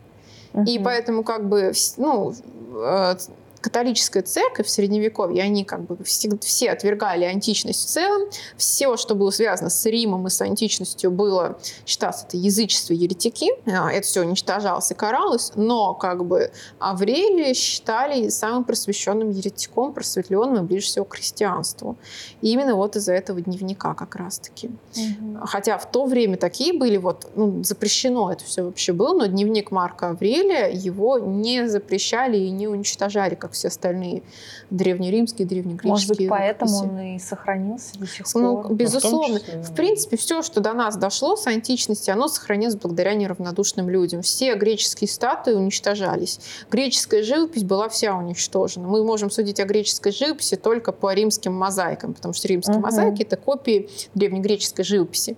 Uh-huh. 0.53 0.65
И 0.67 0.79
поэтому 0.79 1.23
как 1.23 1.49
бы 1.49 1.73
ну, 1.97 2.35
э, 2.75 3.17
католическая 3.63 4.23
церковь 4.23 4.67
в 4.67 4.71
Средневековье, 4.71 5.43
они 5.43 5.65
как 5.65 5.85
бы 5.87 6.03
все, 6.05 6.31
все 6.41 6.71
отвергали 6.71 7.25
античность 7.25 7.87
в 7.87 7.91
целом. 7.91 8.29
Все, 8.57 8.97
что 8.97 9.15
было 9.15 9.31
связано 9.31 9.71
с 9.71 9.87
Римом 9.87 10.27
и 10.27 10.31
с 10.31 10.41
античностью, 10.41 11.11
было 11.11 11.59
считалось 11.87 12.25
это 12.27 12.37
язычество, 12.37 12.93
еретики. 12.93 13.51
А, 13.67 13.91
это 13.91 14.07
все 14.07 14.23
уничтожалось 14.23 14.91
и 14.91 14.95
каралось. 14.95 15.53
Но 15.55 15.95
как 15.95 16.27
бы 16.27 16.51
Аврелия 16.79 17.55
считали 17.55 18.29
самым 18.29 18.65
просвещенным 18.65 19.31
еретиком, 19.31 19.93
просветленным 19.95 20.65
и 20.65 20.67
ближе 20.67 20.87
всего 20.87 21.05
к 21.05 21.15
христианству. 21.15 21.97
И 22.41 22.51
именно 22.51 22.75
вот 22.75 22.97
из-за 22.97 23.13
этого 23.13 23.41
дневника 23.41 23.95
как 23.95 24.17
раз-таки. 24.17 24.71
Угу. 24.97 25.47
Хотя 25.47 25.79
в 25.79 25.91
то 25.91 26.05
время 26.07 26.37
такие 26.37 26.73
были, 26.73 26.97
вот 26.97 27.31
ну, 27.37 27.63
запрещено 27.63 28.33
это 28.33 28.45
все 28.45 28.63
вообще 28.65 28.93
было, 28.93 29.15
но 29.15 29.27
дневник 29.27 29.71
Марка 29.71 30.09
Аврелия 30.09 30.69
его 30.69 31.19
не 31.19 31.69
запрещали 31.69 32.37
и 32.37 32.51
не 32.51 32.67
уничтожали 32.67 33.37
как 33.37 33.52
все 33.53 33.69
остальные 33.69 34.23
древнеримские, 34.71 35.47
древнегреческие. 35.47 35.91
Может 35.91 36.09
быть, 36.09 36.29
поэтому 36.29 36.77
он 36.79 36.99
и 37.01 37.19
сохранился 37.19 37.99
до 37.99 38.07
сих 38.07 38.27
ну, 38.35 38.57
пор. 38.57 38.69
Ну, 38.69 38.75
безусловно. 38.75 39.39
В, 39.39 39.43
числе... 39.43 39.63
в 39.63 39.75
принципе, 39.75 40.17
все, 40.17 40.43
что 40.43 40.61
до 40.61 40.73
нас 40.73 40.97
дошло 40.97 41.37
с 41.37 41.47
античности, 41.47 42.11
оно 42.11 42.29
сохранилось 42.29 42.77
благодаря 42.77 43.15
неравнодушным 43.15 43.89
людям. 43.89 44.23
Все 44.23 44.55
греческие 44.55 45.09
статуи 45.09 45.55
уничтожались. 45.55 46.41
Греческая 46.71 47.23
живопись 47.23 47.65
была 47.65 47.89
вся 47.89 48.17
уничтожена. 48.17 48.87
Мы 48.87 49.05
можем 49.05 49.31
судить 49.31 49.61
о 49.61 49.65
греческой 49.65 50.13
живописи 50.13 50.57
только 50.57 50.93
по 50.93 51.13
римским 51.13 51.53
мозаикам, 51.53 52.15
потому 52.15 52.35
что 52.35 52.49
римские 52.49 52.77
угу. 52.77 52.85
мозаики— 52.85 53.23
это 53.25 53.37
копии 53.37 53.89
древнегреческой 54.15 54.85
живописи. 54.85 55.37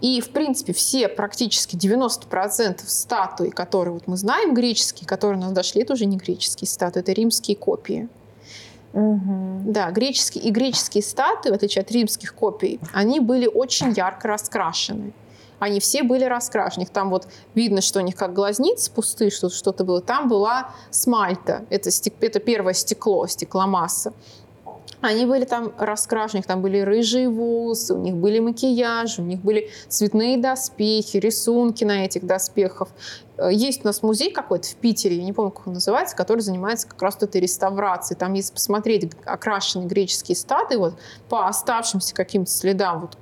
И, 0.00 0.20
в 0.20 0.30
принципе, 0.30 0.72
все, 0.72 1.08
практически 1.08 1.76
90% 1.76 2.80
статуй, 2.86 3.50
которые 3.50 3.94
вот 3.94 4.06
мы 4.06 4.16
знаем 4.16 4.54
греческие, 4.54 5.06
которые 5.06 5.38
у 5.38 5.42
нас 5.42 5.52
дошли, 5.52 5.82
это 5.82 5.94
уже 5.94 6.06
не 6.06 6.16
греческие 6.16 6.68
статуи, 6.68 7.00
это 7.00 7.12
римские 7.12 7.56
копии. 7.56 8.08
Угу. 8.92 9.62
Да, 9.66 9.90
греческие 9.90 10.44
и 10.44 10.50
греческие 10.50 11.02
статуи, 11.02 11.50
в 11.50 11.54
отличие 11.54 11.82
от 11.82 11.90
римских 11.90 12.34
копий, 12.34 12.80
они 12.92 13.20
были 13.20 13.46
очень 13.46 13.92
ярко 13.92 14.28
раскрашены. 14.28 15.12
Они 15.58 15.80
все 15.80 16.02
были 16.02 16.24
раскрашены. 16.24 16.86
Там 16.86 17.10
вот 17.10 17.28
видно, 17.54 17.80
что 17.80 18.00
у 18.00 18.02
них 18.02 18.16
как 18.16 18.34
глазницы 18.34 18.90
пустые, 18.90 19.30
что 19.30 19.48
что-то 19.48 19.84
было. 19.84 20.00
Там 20.00 20.28
была 20.28 20.70
смальта. 20.90 21.64
Это, 21.70 21.90
стек, 21.90 22.14
это 22.20 22.40
первое 22.40 22.74
стекло, 22.74 23.26
стекломасса. 23.26 24.12
Они 25.00 25.26
были 25.26 25.44
там 25.44 25.72
раскрашены, 25.78 26.38
у 26.38 26.40
них 26.40 26.46
там 26.46 26.62
были 26.62 26.80
рыжие 26.80 27.28
волосы, 27.28 27.94
у 27.94 27.98
них 27.98 28.14
были 28.14 28.38
макияжи, 28.38 29.20
у 29.20 29.24
них 29.24 29.40
были 29.40 29.70
цветные 29.88 30.38
доспехи, 30.38 31.18
рисунки 31.18 31.84
на 31.84 32.04
этих 32.04 32.24
доспехах. 32.24 32.88
Э, 33.36 33.52
есть 33.52 33.84
у 33.84 33.86
нас 33.86 34.02
музей 34.02 34.32
какой-то 34.32 34.68
в 34.68 34.74
Питере, 34.76 35.16
я 35.16 35.24
не 35.24 35.32
помню, 35.32 35.50
как 35.50 35.66
он 35.66 35.74
называется, 35.74 36.16
который 36.16 36.40
занимается 36.40 36.88
как 36.88 37.00
раз 37.02 37.16
этой 37.20 37.40
реставрацией. 37.40 38.18
Там, 38.18 38.32
если 38.32 38.54
посмотреть 38.54 39.12
окрашенные 39.24 39.86
греческие 39.86 40.36
статуи 40.36 40.76
вот, 40.76 40.94
по 41.28 41.46
оставшимся 41.46 42.14
каким-то 42.14 42.50
следам, 42.50 43.02
вот, 43.02 43.18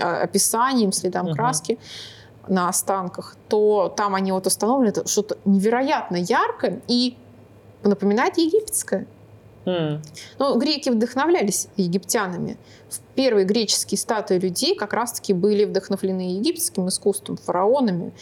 а, 0.00 0.22
описаниям, 0.22 0.92
следам 0.92 1.26
угу. 1.26 1.34
краски 1.34 1.78
на 2.46 2.68
останках, 2.68 3.36
то 3.48 3.92
там 3.96 4.14
они 4.14 4.32
вот 4.32 4.46
установлены 4.46 4.92
что-то 5.06 5.38
невероятно 5.44 6.16
яркое 6.16 6.82
и 6.88 7.16
напоминает 7.82 8.36
египетское. 8.38 9.06
Mm. 9.66 10.00
Ну, 10.38 10.58
греки 10.58 10.88
вдохновлялись 10.88 11.68
египтянами. 11.76 12.56
Первые 13.14 13.44
греческие 13.44 13.98
статуи 13.98 14.38
людей 14.38 14.74
как 14.74 14.92
раз-таки 14.94 15.32
были 15.32 15.64
вдохновлены 15.64 16.36
египетским 16.36 16.88
искусством, 16.88 17.36
фараонами. 17.36 18.12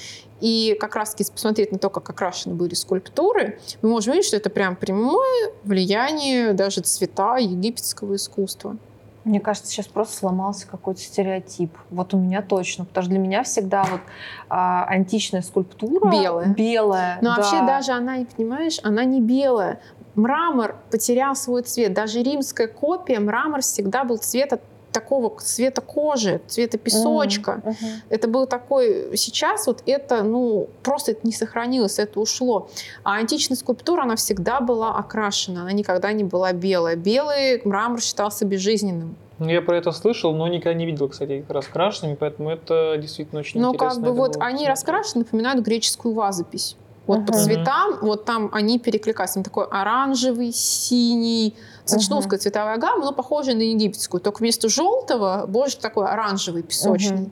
И 0.41 0.77
как 0.81 0.97
раз-таки 0.97 1.31
посмотреть 1.31 1.73
на 1.73 1.79
то, 1.79 1.91
как 1.91 2.09
окрашены 2.11 2.55
были 2.55 2.75
скульптуры, 2.75 3.61
мы 3.83 3.89
можем 3.89 4.13
видеть, 4.13 4.29
что 4.29 4.37
это 4.37 4.51
прям 4.51 4.77
прямое 4.77 5.53
влияние 5.65 6.53
даже 6.53 6.81
цвета 6.81 7.39
египетского 7.39 8.17
искусства. 8.17 8.77
Мне 9.25 9.41
кажется, 9.41 9.71
сейчас 9.71 9.87
просто 9.87 10.17
сломался 10.17 10.67
какой-то 10.67 11.01
стереотип. 11.01 11.77
Вот 11.91 12.15
у 12.15 12.17
меня 12.17 12.41
точно, 12.41 12.87
потому 12.87 13.05
что 13.05 13.11
для 13.11 13.19
меня 13.19 13.43
всегда 13.43 13.85
вот 13.85 14.01
а, 14.49 14.87
античная 14.87 15.43
скульптура 15.43 16.11
белая. 16.11 16.55
Белая. 16.55 17.19
Но 17.21 17.35
да. 17.35 17.43
вообще 17.43 17.67
даже 17.67 17.93
она, 17.93 18.17
понимаешь, 18.35 18.79
она 18.83 19.05
не 19.05 19.21
белая 19.21 19.81
мрамор 20.15 20.77
потерял 20.91 21.35
свой 21.37 21.63
цвет. 21.63 21.93
Даже 21.93 22.23
римская 22.23 22.69
копия, 22.69 23.21
мрамор 23.21 23.61
всегда 23.61 24.05
был 24.05 24.19
цвета 24.19 24.61
такого 24.93 25.39
цвета 25.41 25.81
кожи, 25.81 26.41
цвета 26.47 26.79
песочка. 26.79 27.63
Mm-hmm. 27.63 27.71
Uh-huh. 27.71 28.03
Это 28.09 28.29
был 28.29 28.47
такой... 28.47 29.17
Сейчас 29.17 29.67
вот 29.67 29.83
это, 29.87 30.23
ну, 30.23 30.69
просто 30.83 31.13
это 31.13 31.21
не 31.25 31.33
сохранилось, 31.33 31.99
это 31.99 32.21
ушло. 32.21 32.69
А 33.05 33.17
античная 33.17 33.57
скульптура, 33.57 34.03
она 34.03 34.17
всегда 34.17 34.61
была 34.61 34.97
окрашена, 34.97 35.63
она 35.63 35.73
никогда 35.73 36.13
не 36.13 36.25
была 36.25 36.53
белая. 36.53 36.97
Белый 36.97 37.61
мрамор 37.65 38.01
считался 38.01 38.45
безжизненным. 38.45 39.17
Ну, 39.39 39.49
я 39.49 39.63
про 39.63 39.77
это 39.77 39.93
слышал, 39.93 40.35
но 40.35 40.49
никогда 40.49 40.75
не 40.75 40.85
видел, 40.85 41.09
кстати, 41.09 41.33
их 41.33 41.45
раскрашенными, 41.49 42.17
поэтому 42.17 42.51
это 42.51 42.97
действительно 42.99 43.41
очень 43.41 43.61
ну, 43.61 43.73
интересно. 43.73 44.01
Ну, 44.01 44.07
как 44.07 44.15
бы 44.15 44.19
вот 44.19 44.37
они 44.41 44.67
раскрашены, 44.67 45.21
напоминают 45.21 45.65
греческую 45.65 46.15
вазопись. 46.15 46.77
Вот 47.09 47.21
uh-huh. 47.21 47.27
по 47.27 47.33
цветам, 47.33 47.99
вот 48.03 48.25
там 48.25 48.51
они 48.53 48.79
перекликаются. 48.79 49.35
Там 49.35 49.43
такой 49.43 49.67
оранжевый, 49.67 50.53
синий, 50.53 51.57
Сочновская 51.85 52.39
uh-huh. 52.39 52.43
цветовая 52.43 52.77
гамма, 52.77 53.07
но 53.07 53.13
похожая 53.13 53.57
на 53.57 53.63
египетскую. 53.63 54.21
Только 54.21 54.39
вместо 54.39 54.69
желтого 54.69 55.47
больше 55.49 55.79
такой 55.79 56.07
оранжевый, 56.07 56.63
песочный. 56.63 57.25
Uh-huh. 57.25 57.31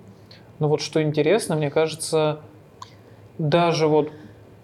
Ну 0.58 0.68
вот 0.68 0.80
что 0.80 1.02
интересно, 1.02 1.56
мне 1.56 1.70
кажется, 1.70 2.40
даже 3.38 3.86
вот 3.86 4.10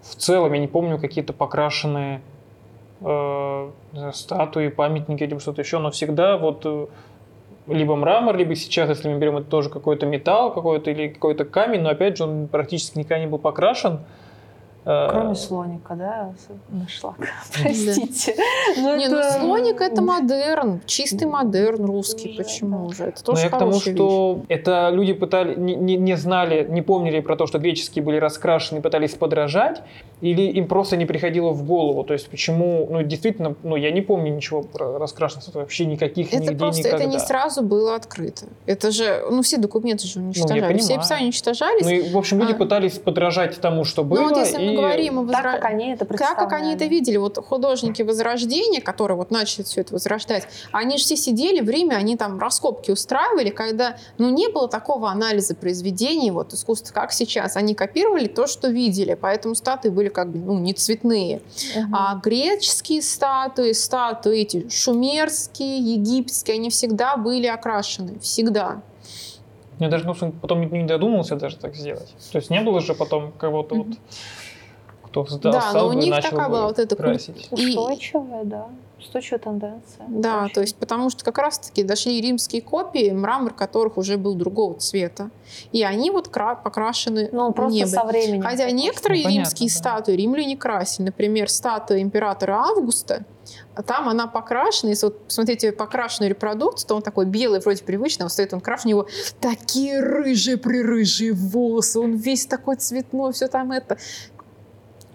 в 0.01 0.15
целом, 0.15 0.51
я 0.53 0.59
не 0.59 0.67
помню, 0.67 0.97
какие-то 0.97 1.31
покрашенные 1.31 2.21
э, 3.01 3.71
статуи, 4.13 4.69
памятники 4.69 5.23
или 5.23 5.37
что-то 5.37 5.61
еще, 5.61 5.77
но 5.77 5.91
всегда 5.91 6.37
вот 6.37 6.63
э, 6.65 6.87
либо 7.67 7.95
мрамор, 7.95 8.35
либо 8.35 8.55
сейчас, 8.55 8.89
если 8.89 9.13
мы 9.13 9.19
берем 9.19 9.37
это 9.37 9.47
тоже 9.47 9.69
какой-то 9.69 10.07
металл 10.07 10.51
какой-то 10.51 10.89
или 10.89 11.09
какой-то 11.09 11.45
камень, 11.45 11.81
но 11.81 11.89
опять 11.89 12.17
же 12.17 12.23
он 12.23 12.47
практически 12.47 12.97
никогда 12.97 13.19
не 13.19 13.27
был 13.27 13.37
покрашен. 13.37 13.99
Э, 14.85 15.07
Кроме 15.09 15.35
слоника, 15.35 15.95
да, 15.95 16.33
нашла. 16.69 17.15
Простите. 17.53 18.35
Ну, 18.77 18.97
не, 18.97 19.07
ну 19.07 19.21
слоник 19.23 19.79
это 19.79 20.01
модерн, 20.01 20.81
чистый 20.85 21.25
модерн 21.25 21.85
русский. 21.85 22.35
Почему 22.37 22.91
же? 22.91 23.05
Это 23.05 23.23
тоже 23.23 23.41
Но 23.41 23.43
я 23.45 23.49
к 23.49 23.59
тому, 23.59 23.79
что 23.79 24.41
это 24.49 24.89
люди 24.91 25.13
пытали, 25.13 25.55
не, 25.55 25.95
не 25.95 26.17
знали, 26.17 26.67
не 26.69 26.81
помнили 26.81 27.21
про 27.21 27.37
то, 27.37 27.47
что 27.47 27.59
греческие 27.59 28.03
были 28.03 28.17
раскрашены, 28.17 28.81
пытались 28.81 29.13
подражать, 29.13 29.83
или 30.19 30.41
им 30.41 30.67
просто 30.67 30.97
не 30.97 31.05
приходило 31.05 31.51
в 31.51 31.63
голову. 31.63 32.03
То 32.03 32.13
есть 32.13 32.29
почему, 32.29 32.87
ну 32.89 33.03
действительно, 33.03 33.55
ну 33.63 33.77
я 33.77 33.91
не 33.91 34.01
помню 34.01 34.35
ничего 34.35 34.63
про 34.63 34.99
раскрашенность, 34.99 35.53
вообще 35.53 35.85
никаких 35.85 36.33
Это 36.33 36.53
просто, 36.53 36.79
никогда. 36.79 37.05
это 37.05 37.13
не 37.13 37.19
сразу 37.19 37.63
было 37.63 37.95
открыто. 37.95 38.47
Это 38.65 38.91
же, 38.91 39.23
ну 39.29 39.43
все 39.43 39.57
документы 39.57 40.07
же 40.07 40.19
уничтожали, 40.19 40.73
ну, 40.73 40.79
все 40.79 40.95
описания 40.95 41.25
уничтожались. 41.25 41.85
Ну 41.85 41.89
и, 41.89 42.09
в 42.09 42.17
общем, 42.17 42.39
люди 42.39 42.51
а... 42.51 42.55
пытались 42.55 42.99
подражать 42.99 43.61
тому, 43.61 43.85
что 43.85 44.03
было. 44.03 44.19
Ну 44.19 44.29
вот 44.29 44.37
если 44.37 44.72
мы 44.73 44.81
говорим 44.81 45.19
о 45.19 45.23
возра... 45.23 45.43
так, 45.43 45.61
как 45.61 45.65
они 45.71 45.91
это 45.91 46.05
Так, 46.05 46.37
как 46.37 46.53
они 46.53 46.73
это 46.73 46.85
видели. 46.85 47.17
Вот 47.17 47.37
художники 47.37 48.01
Возрождения, 48.01 48.81
которые 48.81 49.17
вот 49.17 49.31
начали 49.31 49.63
все 49.63 49.81
это 49.81 49.93
возрождать, 49.93 50.47
они 50.71 50.97
же 50.97 51.03
все 51.03 51.15
сидели 51.15 51.61
в 51.61 51.69
Риме, 51.69 51.95
они 51.95 52.17
там 52.17 52.39
раскопки 52.39 52.91
устраивали, 52.91 53.49
когда, 53.49 53.97
ну, 54.17 54.29
не 54.29 54.49
было 54.49 54.67
такого 54.67 55.09
анализа 55.09 55.55
произведений, 55.55 56.31
вот, 56.31 56.53
искусства, 56.53 56.93
как 56.93 57.11
сейчас. 57.11 57.55
Они 57.55 57.75
копировали 57.75 58.27
то, 58.27 58.47
что 58.47 58.69
видели, 58.69 59.13
поэтому 59.13 59.55
статуи 59.55 59.89
были 59.89 60.09
как 60.09 60.29
бы, 60.29 60.39
ну, 60.39 60.59
не 60.59 60.73
цветные. 60.73 61.41
Угу. 61.75 61.87
А 61.93 62.15
греческие 62.15 63.01
статуи, 63.01 63.71
статуи 63.71 64.39
эти 64.39 64.69
шумерские, 64.69 65.77
египетские, 65.79 66.55
они 66.55 66.69
всегда 66.69 67.17
были 67.17 67.47
окрашены, 67.47 68.19
всегда. 68.19 68.81
Я 69.79 69.89
даже 69.89 70.05
ну, 70.05 70.13
потом 70.13 70.61
не 70.71 70.83
додумался 70.85 71.35
даже 71.35 71.57
так 71.57 71.75
сделать. 71.75 72.13
То 72.31 72.37
есть 72.37 72.49
не 72.49 72.61
было 72.61 72.79
же 72.79 72.93
потом 72.93 73.31
кого-то 73.31 73.75
mm-hmm. 73.75 73.87
вот 73.87 73.97
кто 75.13 75.25
сдал, 75.25 75.51
да, 75.53 75.71
но 75.73 75.87
у 75.87 75.93
них 75.93 76.15
такая 76.21 76.49
была 76.49 76.67
вот 76.67 76.79
эта 76.79 76.95
красить. 76.95 77.47
Устойчивая, 77.51 78.43
да. 78.43 78.67
Устойчивая 78.99 79.39
тенденция. 79.39 80.05
Да, 80.07 80.43
Очень. 80.45 80.53
то 80.53 80.61
есть 80.61 80.75
потому 80.77 81.09
что 81.09 81.25
как 81.25 81.37
раз-таки 81.37 81.83
дошли 81.83 82.21
римские 82.21 82.61
копии, 82.61 83.11
мрамор 83.11 83.53
которых 83.53 83.97
уже 83.97 84.17
был 84.17 84.33
другого 84.33 84.75
цвета. 84.79 85.29
И 85.73 85.83
они 85.83 86.09
вот 86.09 86.29
кра- 86.29 86.55
покрашены 86.55 87.29
Ну, 87.31 87.51
просто 87.51 87.75
не 87.75 87.85
со 87.85 88.03
временем. 88.05 88.41
Хотя 88.41 88.71
некоторые 88.71 89.23
ну, 89.23 89.29
римские 89.29 89.67
понятно, 89.69 89.83
да. 89.83 89.97
статуи 89.97 90.13
римляне 90.15 90.55
красили. 90.57 91.07
Например, 91.07 91.49
статуя 91.49 92.01
императора 92.01 92.53
Августа, 92.53 93.25
там 93.85 94.07
она 94.07 94.27
покрашена, 94.27 94.91
если 94.91 95.07
вот 95.07 95.25
посмотрите 95.25 95.71
покрашенную 95.71 96.29
репродукцию, 96.29 96.87
то 96.87 96.95
он 96.95 97.01
такой 97.01 97.25
белый, 97.25 97.59
вроде 97.59 97.83
привычный, 97.83 98.23
а 98.23 98.25
вот 98.25 98.31
стоит 98.31 98.53
он 98.53 98.61
крашен, 98.61 98.87
у 98.87 98.89
него 98.89 99.07
такие 99.41 99.99
рыжие 99.99 100.57
прирыжие 100.57 101.33
волосы, 101.33 101.99
он 101.99 102.15
весь 102.15 102.45
такой 102.45 102.75
цветной, 102.77 103.33
все 103.33 103.47
там 103.47 103.71
это 103.71 103.97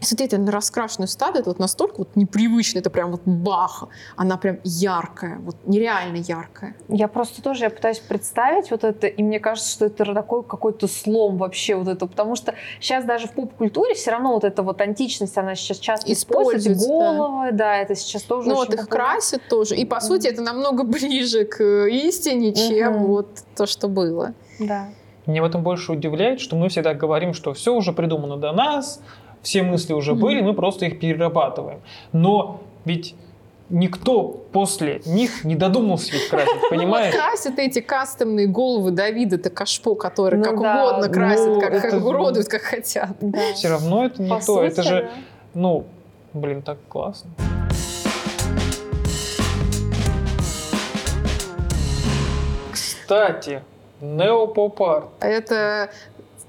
смотрите 0.01 0.39
на 0.39 0.53
раскрашенную 0.53 1.09
статую, 1.09 1.41
это 1.41 1.51
вот 1.51 1.59
настолько 1.59 1.99
вот 1.99 2.17
непривычно, 2.17 2.79
это 2.79 2.91
прям 2.91 3.11
вот 3.11 3.23
бах, 3.25 3.89
она 4.17 4.37
прям 4.37 4.59
яркая, 4.65 5.39
вот 5.39 5.57
нереально 5.67 6.17
яркая. 6.17 6.77
Я 6.89 7.09
просто 7.09 7.43
тоже, 7.43 7.65
я 7.65 7.71
пытаюсь 7.71 7.99
представить 7.99 8.71
вот 8.71 8.85
это, 8.85 9.07
и 9.07 9.23
мне 9.23 9.41
кажется, 9.41 9.71
что 9.71 9.87
это 9.87 10.15
такой 10.15 10.43
какой-то 10.45 10.87
слом 10.89 11.39
вообще 11.39 11.75
вот 11.75 11.89
это, 11.89 12.07
потому 12.07 12.37
что 12.37 12.55
сейчас 12.81 13.05
даже 13.05 13.29
в 13.29 13.33
поп-культуре 13.33 13.95
все 13.95 14.11
равно 14.11 14.33
вот 14.33 14.45
эта 14.45 14.63
вот 14.63 14.81
античность, 14.81 15.37
она 15.37 15.55
сейчас 15.55 15.79
часто 15.79 16.13
используется, 16.13 16.89
головы, 16.89 17.53
да. 17.53 17.59
да, 17.59 17.77
это 17.77 17.95
сейчас 17.95 18.23
тоже 18.23 18.49
Ну 18.49 18.55
вот 18.55 18.73
их 18.73 18.89
красят 18.89 19.43
тоже, 19.49 19.77
и 19.77 19.85
по 19.85 19.97
mm-hmm. 19.97 20.01
сути 20.01 20.27
это 20.29 20.43
намного 20.43 20.83
ближе 20.85 21.45
к 21.45 21.87
истине, 21.87 22.55
чем 22.55 22.95
mm-hmm. 22.95 23.07
вот 23.07 23.29
то, 23.57 23.67
что 23.67 23.89
было. 23.89 24.35
Да. 24.59 24.89
Мне 25.29 25.43
в 25.43 25.45
этом 25.45 25.63
больше 25.63 25.93
удивляет, 25.93 26.41
что 26.41 26.57
мы 26.57 26.71
всегда 26.71 26.95
говорим, 26.95 27.35
что 27.35 27.53
все 27.53 27.75
уже 27.75 27.93
придумано 27.93 28.39
до 28.39 28.53
нас, 28.53 29.03
все 29.43 29.63
мысли 29.63 29.93
уже 29.93 30.13
mm-hmm. 30.13 30.17
были, 30.17 30.41
мы 30.43 30.55
просто 30.55 30.87
их 30.87 30.99
перерабатываем. 30.99 31.81
Но 32.13 32.61
ведь 32.85 33.15
никто 33.71 34.45
после 34.53 35.03
них 35.05 35.45
не 35.45 35.55
додумался 35.55 36.13
ведь 36.13 36.29
красить, 36.29 36.71
понимаешь? 36.71 37.15
Ну, 37.19 37.21
вот 37.21 37.31
красят 37.31 37.59
эти 37.59 37.81
кастомные 37.81 38.47
головы 38.47 38.91
Давида-то 38.91 39.51
Кашпо, 39.51 39.95
которые 39.95 40.39
ну, 40.39 40.45
как 40.45 40.61
да. 40.61 40.87
угодно 40.87 41.09
красят, 41.09 41.47
ну, 41.47 41.61
как, 41.61 41.75
это, 41.75 41.91
как 41.91 42.05
уродуют, 42.05 42.49
как 42.49 42.63
хотят. 42.63 43.17
Да. 43.21 43.53
Все 43.55 43.69
равно 43.69 44.07
это 44.07 44.23
не 44.23 44.29
По 44.29 44.37
то. 44.37 44.43
Сути, 44.43 44.67
это 44.67 44.83
же, 44.83 45.03
да. 45.03 45.11
ну, 45.55 45.85
блин, 46.33 46.63
так 46.63 46.79
классно. 46.89 47.31
Кстати, 52.73 53.63
неопоп-арт. 54.01 55.09
Это 55.21 55.91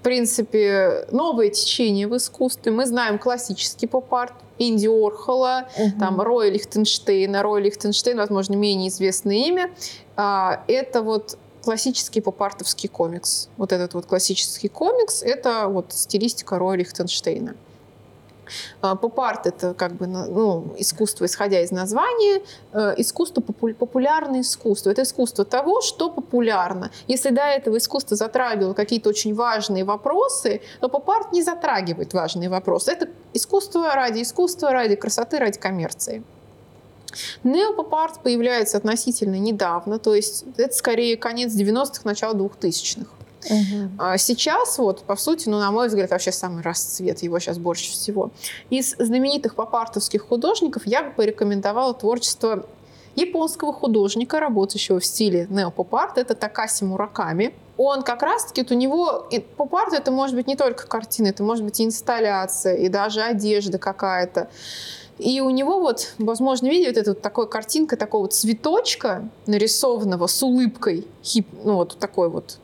принципе, 0.01 1.07
новое 1.11 1.49
течение 1.49 2.07
в 2.07 2.15
искусстве. 2.15 2.71
Мы 2.71 2.85
знаем 2.85 3.19
классический 3.19 3.87
поп-арт, 3.87 4.33
Инди 4.57 4.87
Орхола, 4.87 5.69
угу. 5.77 5.99
там 5.99 6.21
Роя 6.21 6.49
Лихтенштейна. 6.49 7.41
Рой 7.41 7.61
Лихтенштейн, 7.61 8.17
возможно, 8.17 8.55
менее 8.55 8.89
известное 8.89 9.35
имя. 9.35 9.71
А, 10.15 10.63
это 10.67 11.01
вот 11.01 11.37
классический 11.63 12.21
поп-артовский 12.21 12.89
комикс. 12.89 13.49
Вот 13.57 13.71
этот 13.71 13.93
вот 13.93 14.05
классический 14.05 14.67
комикс— 14.69 15.23
это 15.23 15.67
вот 15.67 15.93
стилистика 15.93 16.57
Роя 16.57 16.77
Лихтенштейна. 16.77 17.55
А, 18.81 18.95
поп-арт— 18.95 19.45
это 19.47 19.73
как 19.73 19.93
бы 19.93 20.07
ну, 20.07 20.73
искусство, 20.77 21.25
исходя 21.25 21.61
из 21.61 21.71
названия, 21.71 22.41
э, 22.73 22.95
искусство, 22.97 23.41
популярное 23.41 24.41
искусство. 24.41 24.89
Это 24.91 25.03
искусство 25.03 25.45
того, 25.45 25.81
что 25.81 26.09
популярно. 26.09 26.91
Если 27.07 27.29
до 27.29 27.41
этого 27.41 27.77
искусство 27.77 28.15
затрагивало 28.15 28.73
какие-то 28.73 29.09
очень 29.09 29.33
важные 29.33 29.83
вопросы, 29.83 30.61
то 30.81 30.89
поп-арт 30.89 31.31
не 31.33 31.43
затрагивает 31.43 32.13
важные 32.13 32.49
вопросы. 32.49 32.91
Это 32.91 33.09
искусство 33.33 33.93
ради 33.93 34.21
искусства, 34.21 34.71
ради 34.71 34.95
красоты, 34.95 35.37
ради 35.37 35.59
коммерции. 35.59 36.23
Неопоп-арт 37.43 38.21
появляется 38.21 38.77
относительно 38.77 39.35
недавно, 39.35 39.99
то 39.99 40.13
есть 40.13 40.45
это 40.57 40.73
скорее 40.73 41.17
конец 41.17 41.53
90-х, 41.53 42.01
начало 42.03 42.33
2000-х. 42.33 43.09
Угу. 43.45 44.17
Сейчас 44.17 44.77
вот, 44.77 45.03
по 45.03 45.15
сути, 45.15 45.47
ну, 45.49 45.59
на 45.59 45.71
мой 45.71 45.87
взгляд, 45.87 46.11
вообще 46.11 46.31
самый 46.31 46.61
расцвет, 46.61 47.23
его 47.23 47.39
сейчас 47.39 47.57
больше 47.57 47.91
всего. 47.91 48.31
Из 48.69 48.95
знаменитых 48.97 49.55
попартовских 49.55 50.27
художников 50.27 50.85
я 50.85 51.03
бы 51.03 51.11
порекомендовала 51.11 51.93
творчество 51.93 52.65
японского 53.15 53.73
художника, 53.73 54.39
работающего 54.39 54.99
в 54.99 55.05
стиле 55.05 55.47
неопоп-арт, 55.49 56.17
это 56.17 56.35
Такаси 56.35 56.85
Мураками. 56.85 57.53
Он 57.77 58.03
как 58.03 58.23
раз-таки, 58.23 58.61
вот 58.61 58.71
у 58.71 58.75
него 58.75 59.29
поп-арт 59.57 59.93
это 59.93 60.11
может 60.11 60.35
быть 60.35 60.47
не 60.47 60.55
только 60.55 60.85
картина, 60.87 61.27
это 61.27 61.43
может 61.43 61.63
быть 61.63 61.79
и 61.79 61.85
инсталляция, 61.85 62.75
и 62.75 62.89
даже 62.89 63.21
одежда 63.21 63.77
какая-то. 63.77 64.49
И 65.17 65.41
у 65.41 65.49
него 65.49 65.79
вот, 65.79 66.13
возможно, 66.17 66.67
видите, 66.67 66.89
вот 66.89 66.97
эта 66.97 67.11
вот 67.11 67.21
такая 67.21 67.45
картинка 67.45 67.97
такого 67.97 68.27
цветочка 68.27 69.29
нарисованного 69.47 70.27
с 70.27 70.41
улыбкой, 70.43 71.07
хип, 71.23 71.47
ну 71.63 71.75
вот 71.75 71.97
такой 71.99 72.29
вот 72.29 72.59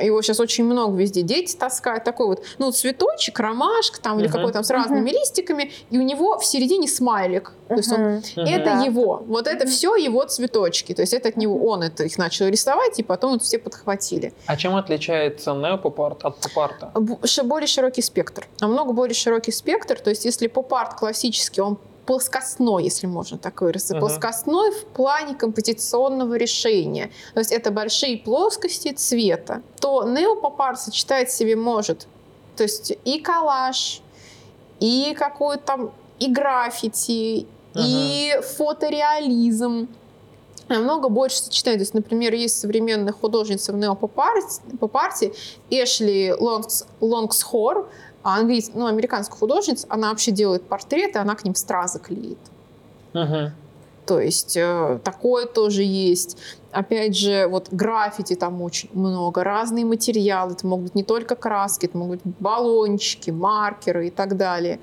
его 0.00 0.22
сейчас 0.22 0.40
очень 0.40 0.64
много 0.64 0.96
везде. 0.96 1.22
Дети 1.22 1.56
таскают 1.56 2.04
такой 2.04 2.26
вот, 2.26 2.44
ну, 2.58 2.70
цветочек, 2.72 3.38
ромашка 3.40 4.00
там, 4.00 4.18
uh-huh. 4.18 4.20
или 4.20 4.28
какой 4.28 4.52
там 4.52 4.64
с 4.64 4.70
разными 4.70 5.10
uh-huh. 5.10 5.14
листиками, 5.14 5.72
и 5.90 5.98
у 5.98 6.02
него 6.02 6.38
в 6.38 6.44
середине 6.44 6.88
смайлик. 6.88 7.52
Uh-huh. 7.52 7.68
То 7.68 7.74
есть 7.74 7.92
он, 7.92 8.00
uh-huh. 8.00 8.44
это 8.44 8.64
да. 8.64 8.84
его. 8.84 9.22
Вот 9.26 9.46
это 9.46 9.66
все 9.66 9.96
его 9.96 10.24
цветочки. 10.24 10.94
То 10.94 11.02
есть 11.02 11.14
это 11.14 11.28
от 11.28 11.36
него, 11.36 11.66
он 11.66 11.82
это 11.82 12.04
их 12.04 12.18
начал 12.18 12.46
рисовать, 12.46 12.98
и 12.98 13.02
потом 13.02 13.34
это 13.34 13.44
все 13.44 13.58
подхватили. 13.58 14.32
А 14.46 14.56
чем 14.56 14.76
отличается 14.76 15.54
неопопарт 15.54 16.24
от 16.24 16.38
попарта? 16.38 16.92
Более 17.44 17.66
широкий 17.66 18.02
спектр. 18.02 18.46
Намного 18.60 18.92
более 18.92 19.14
широкий 19.14 19.52
спектр. 19.52 19.98
То 19.98 20.10
есть 20.10 20.24
если 20.24 20.46
попарт 20.46 20.94
классический, 20.94 21.60
он 21.60 21.78
плоскостной, 22.08 22.84
если 22.84 23.06
можно 23.06 23.36
так 23.36 23.60
выразиться, 23.60 23.94
uh-huh. 23.94 24.00
плоскостной 24.00 24.70
в 24.72 24.86
плане 24.86 25.34
композиционного 25.34 26.36
решения. 26.36 27.10
То 27.34 27.40
есть 27.40 27.52
это 27.52 27.70
большие 27.70 28.16
плоскости 28.16 28.92
цвета. 28.92 29.60
То 29.78 30.04
неопопар 30.04 30.78
сочетать 30.78 31.28
в 31.28 31.36
себе 31.36 31.54
может 31.54 32.08
то 32.56 32.64
есть 32.64 32.92
и 33.04 33.20
коллаж, 33.20 34.00
и 34.80 35.14
какую-то 35.16 35.62
там 35.64 35.92
и 36.18 36.32
граффити, 36.32 37.46
uh-huh. 37.46 37.46
и 37.76 38.40
фотореализм 38.56 39.86
намного 40.68 41.08
больше 41.08 41.36
сочетаний. 41.36 41.78
То 41.78 41.82
есть, 41.82 41.94
например, 41.94 42.34
есть 42.34 42.58
современная 42.58 43.12
художница 43.12 43.72
в 43.72 43.76
неопопарте 43.76 45.32
Эшли 45.70 46.32
Лонгс, 46.32 46.84
Лонгсхор, 47.00 47.88
а 48.22 48.36
английская, 48.36 48.78
ну, 48.78 48.86
американская 48.86 49.38
художница, 49.38 49.86
она 49.90 50.10
вообще 50.10 50.30
делает 50.30 50.62
портреты, 50.62 51.18
она 51.18 51.34
к 51.34 51.44
ним 51.44 51.54
стразы 51.54 51.98
клеит. 51.98 52.38
Uh-huh. 53.12 53.50
То 54.08 54.20
есть 54.20 54.56
э, 54.56 54.98
такое 55.04 55.44
тоже 55.46 55.82
есть. 55.82 56.38
Опять 56.72 57.14
же, 57.14 57.46
вот 57.46 57.68
граффити 57.70 58.34
там 58.34 58.62
очень 58.62 58.88
много, 58.94 59.44
разные 59.44 59.84
материалы. 59.84 60.52
Это 60.52 60.66
могут 60.66 60.84
быть 60.84 60.94
не 60.94 61.02
только 61.02 61.36
краски, 61.36 61.86
это 61.86 61.98
могут 61.98 62.22
быть 62.22 62.36
баллончики, 62.38 63.30
маркеры 63.30 64.08
и 64.08 64.10
так 64.10 64.38
далее. 64.38 64.80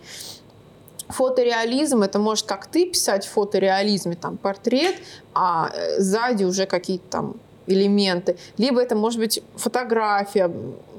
Фотореализм 1.08 2.04
это 2.04 2.20
может 2.20 2.46
как 2.46 2.68
ты 2.68 2.88
писать 2.88 3.26
в 3.26 3.32
фотореализме 3.32 4.16
там 4.16 4.38
портрет, 4.38 4.96
а 5.34 5.72
э, 5.74 6.00
сзади 6.00 6.44
уже 6.44 6.68
какие-то 6.68 7.06
там 7.10 7.36
элементы, 7.68 8.38
либо 8.58 8.82
это 8.82 8.96
может 8.96 9.20
быть 9.20 9.42
фотография, 9.56 10.52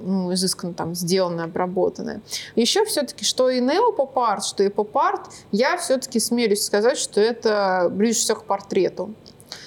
ну, 0.02 0.32
изысканно 0.32 0.74
там 0.74 0.94
сделанная, 0.94 1.44
обработанная. 1.44 2.20
Еще 2.54 2.84
все-таки, 2.84 3.24
что 3.24 3.50
и 3.50 3.60
неопоп-арт, 3.60 4.44
что 4.44 4.62
и 4.62 4.68
поп-арт, 4.68 5.30
я 5.52 5.76
все-таки 5.76 6.20
смелюсь 6.20 6.62
сказать, 6.62 6.98
что 6.98 7.20
это 7.20 7.88
ближе 7.90 8.18
всего 8.18 8.40
к 8.40 8.44
портрету 8.44 9.14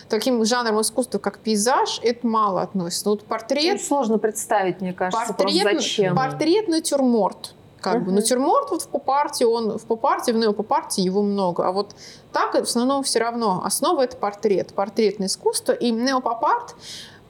таким 0.09 0.43
жанром 0.43 0.81
искусства, 0.81 1.19
как 1.19 1.39
пейзаж, 1.39 1.99
это 2.03 2.25
мало 2.25 2.63
относится. 2.63 3.05
Но 3.05 3.11
вот 3.11 3.23
портрет... 3.23 3.79
Ну, 3.79 3.87
сложно 3.87 4.17
представить, 4.17 4.81
мне 4.81 4.91
кажется, 4.91 5.33
портрет, 5.33 5.63
зачем. 5.63 6.15
Портрет 6.15 6.67
натюрморт 6.67 7.53
как 7.81 7.97
uh-huh. 7.97 8.05
бы 8.05 8.11
натюрморт 8.11 8.71
вот 8.71 8.81
в 8.81 8.87
поп-арте, 8.87 9.45
он 9.45 9.77
в 9.77 9.83
поп-арте, 9.83 10.33
в 10.33 10.37
неопоп-арте 10.37 11.01
его 11.01 11.21
много. 11.21 11.67
А 11.67 11.71
вот 11.71 11.95
так 12.31 12.53
в 12.53 12.57
основном 12.57 13.03
все 13.03 13.19
равно 13.19 13.61
основа 13.63 14.03
это 14.03 14.17
портрет, 14.17 14.73
портретное 14.73 15.27
искусство. 15.27 15.71
И 15.71 15.91
неопоп-арт, 15.91 16.75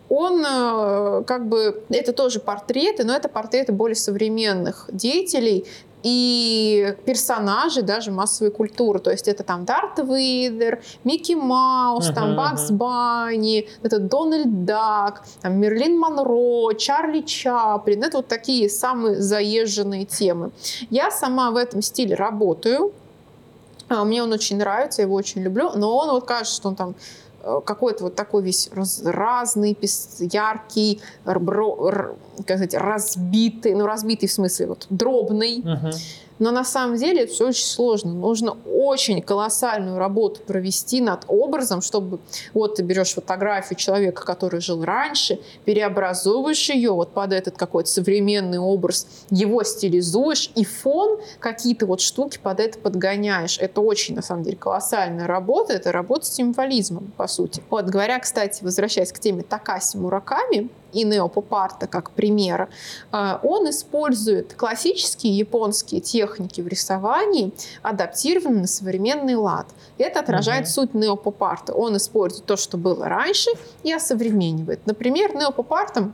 он 0.09 0.43
э, 0.43 1.23
как 1.25 1.47
бы, 1.47 1.83
это 1.89 2.13
тоже 2.13 2.39
портреты, 2.39 3.03
но 3.03 3.13
это 3.15 3.29
портреты 3.29 3.71
более 3.71 3.95
современных 3.95 4.89
деятелей, 4.91 5.67
и 6.03 6.95
персонажи 7.05 7.81
даже 7.81 8.11
массовой 8.11 8.51
культуры. 8.51 8.99
То 8.99 9.11
есть 9.11 9.27
это 9.27 9.43
там 9.43 9.65
Дарт 9.65 9.99
Вейдер, 9.99 10.81
Микки 11.03 11.33
Маус, 11.33 12.09
uh-huh, 12.09 12.13
там 12.13 12.35
Бакс 12.35 12.69
uh-huh. 12.69 12.75
Банни, 12.75 13.67
это 13.83 13.99
Дональд 13.99 14.65
Дак, 14.65 15.25
там 15.41 15.59
Мэрилин 15.59 15.97
Монро, 15.97 16.73
Чарли 16.75 17.21
Чаплин. 17.21 18.03
Это 18.03 18.17
вот 18.17 18.27
такие 18.27 18.69
самые 18.69 19.21
заезженные 19.21 20.05
темы. 20.05 20.51
Я 20.89 21.11
сама 21.11 21.51
в 21.51 21.57
этом 21.57 21.81
стиле 21.81 22.15
работаю. 22.15 22.93
А, 23.89 24.03
мне 24.03 24.23
он 24.23 24.31
очень 24.31 24.57
нравится, 24.57 25.01
я 25.01 25.07
его 25.07 25.15
очень 25.15 25.41
люблю, 25.41 25.71
но 25.75 25.97
он 25.97 26.11
вот 26.11 26.25
кажется, 26.25 26.55
что 26.55 26.69
он 26.69 26.75
там 26.75 26.95
какой-то 27.65 28.05
вот 28.05 28.15
такой 28.15 28.43
весь 28.43 28.69
раз, 28.73 29.01
разный, 29.03 29.77
яркий, 30.19 31.01
как 31.23 32.57
сказать, 32.57 32.73
разбитый, 32.73 33.75
ну 33.75 33.85
разбитый 33.85 34.27
в 34.27 34.31
смысле 34.31 34.67
вот 34.67 34.87
дробный. 34.89 35.59
Uh-huh. 35.59 35.93
Но 36.39 36.51
на 36.51 36.63
самом 36.63 36.95
деле 36.95 37.23
это 37.23 37.33
все 37.33 37.47
очень 37.49 37.65
сложно. 37.65 38.13
Нужно 38.13 38.57
очень 38.65 39.21
колоссальную 39.21 39.97
работу 39.97 40.41
провести 40.41 41.01
над 41.01 41.25
образом, 41.27 41.81
чтобы 41.81 42.19
вот 42.53 42.75
ты 42.75 42.83
берешь 42.83 43.13
фотографию 43.13 43.77
человека, 43.77 44.25
который 44.25 44.61
жил 44.61 44.83
раньше, 44.83 45.39
переобразовываешь 45.65 46.69
ее 46.69 46.91
вот 46.91 47.13
под 47.13 47.33
этот 47.33 47.57
какой-то 47.57 47.89
современный 47.89 48.59
образ, 48.59 49.07
его 49.29 49.63
стилизуешь, 49.63 50.51
и 50.55 50.63
фон 50.63 51.19
какие-то 51.39 51.85
вот 51.85 52.01
штуки 52.01 52.39
под 52.41 52.59
это 52.59 52.79
подгоняешь. 52.79 53.59
Это 53.59 53.81
очень, 53.81 54.15
на 54.15 54.21
самом 54.21 54.43
деле, 54.43 54.57
колоссальная 54.57 55.27
работа. 55.27 55.73
Это 55.73 55.91
работа 55.91 56.25
с 56.25 56.33
символизмом, 56.33 57.11
по 57.17 57.27
сути. 57.27 57.61
Вот, 57.69 57.85
говоря, 57.85 58.19
кстати, 58.19 58.63
возвращаясь 58.63 59.11
к 59.11 59.19
теме 59.19 59.43
Такаси 59.43 59.97
Мураками, 59.97 60.69
и 60.93 61.03
неопопарта 61.03 61.87
как 61.87 62.11
пример, 62.11 62.69
э, 63.11 63.37
он 63.43 63.69
использует 63.69 64.53
классические 64.53 65.37
японские 65.37 66.01
техники 66.01 66.61
в 66.61 66.67
рисовании, 66.67 67.53
адаптированные 67.81 68.61
на 68.61 68.67
современный 68.67 69.35
лад. 69.35 69.67
Это 69.97 70.19
отражает 70.19 70.65
угу. 70.65 70.71
суть 70.71 70.93
неопопарта. 70.93 71.73
Он 71.73 71.97
использует 71.97 72.45
то, 72.45 72.57
что 72.57 72.77
было 72.77 73.07
раньше, 73.07 73.49
и 73.83 73.91
осовременивает. 73.91 74.85
Например, 74.85 75.35
неопопартом 75.35 76.13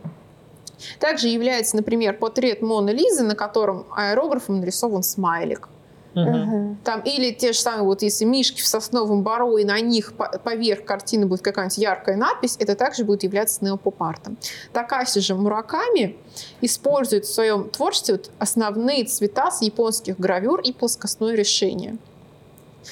также 0.99 1.27
является, 1.27 1.75
например, 1.75 2.17
портрет 2.17 2.61
Моны 2.61 2.91
Лизы, 2.91 3.23
на 3.23 3.35
котором 3.35 3.85
аэрографом 3.95 4.59
нарисован 4.59 5.03
смайлик. 5.03 5.69
Угу. 6.15 6.77
Там, 6.83 7.01
или 7.01 7.31
те 7.31 7.51
же 7.51 7.59
самые, 7.59 7.83
вот 7.83 8.01
если 8.01 8.25
мишки 8.25 8.61
в 8.61 8.67
сосновом 8.67 9.21
бару, 9.21 9.57
и 9.57 9.65
на 9.65 9.79
них 9.81 10.13
поверх 10.43 10.85
картины 10.85 11.25
будет 11.25 11.41
какая-нибудь 11.41 11.77
яркая 11.77 12.15
надпись, 12.15 12.55
это 12.59 12.75
также 12.75 13.03
будет 13.03 13.23
являться 13.23 13.63
неопопартом. 13.63 14.37
Такаси 14.71 15.19
же 15.19 15.35
Мураками 15.35 16.15
использует 16.61 17.25
в 17.25 17.33
своем 17.33 17.69
творчестве 17.69 18.15
вот 18.15 18.31
основные 18.39 19.05
цвета 19.05 19.51
с 19.51 19.61
японских 19.61 20.17
гравюр 20.17 20.61
и 20.61 20.71
плоскостное 20.71 21.35
решение. 21.35 21.97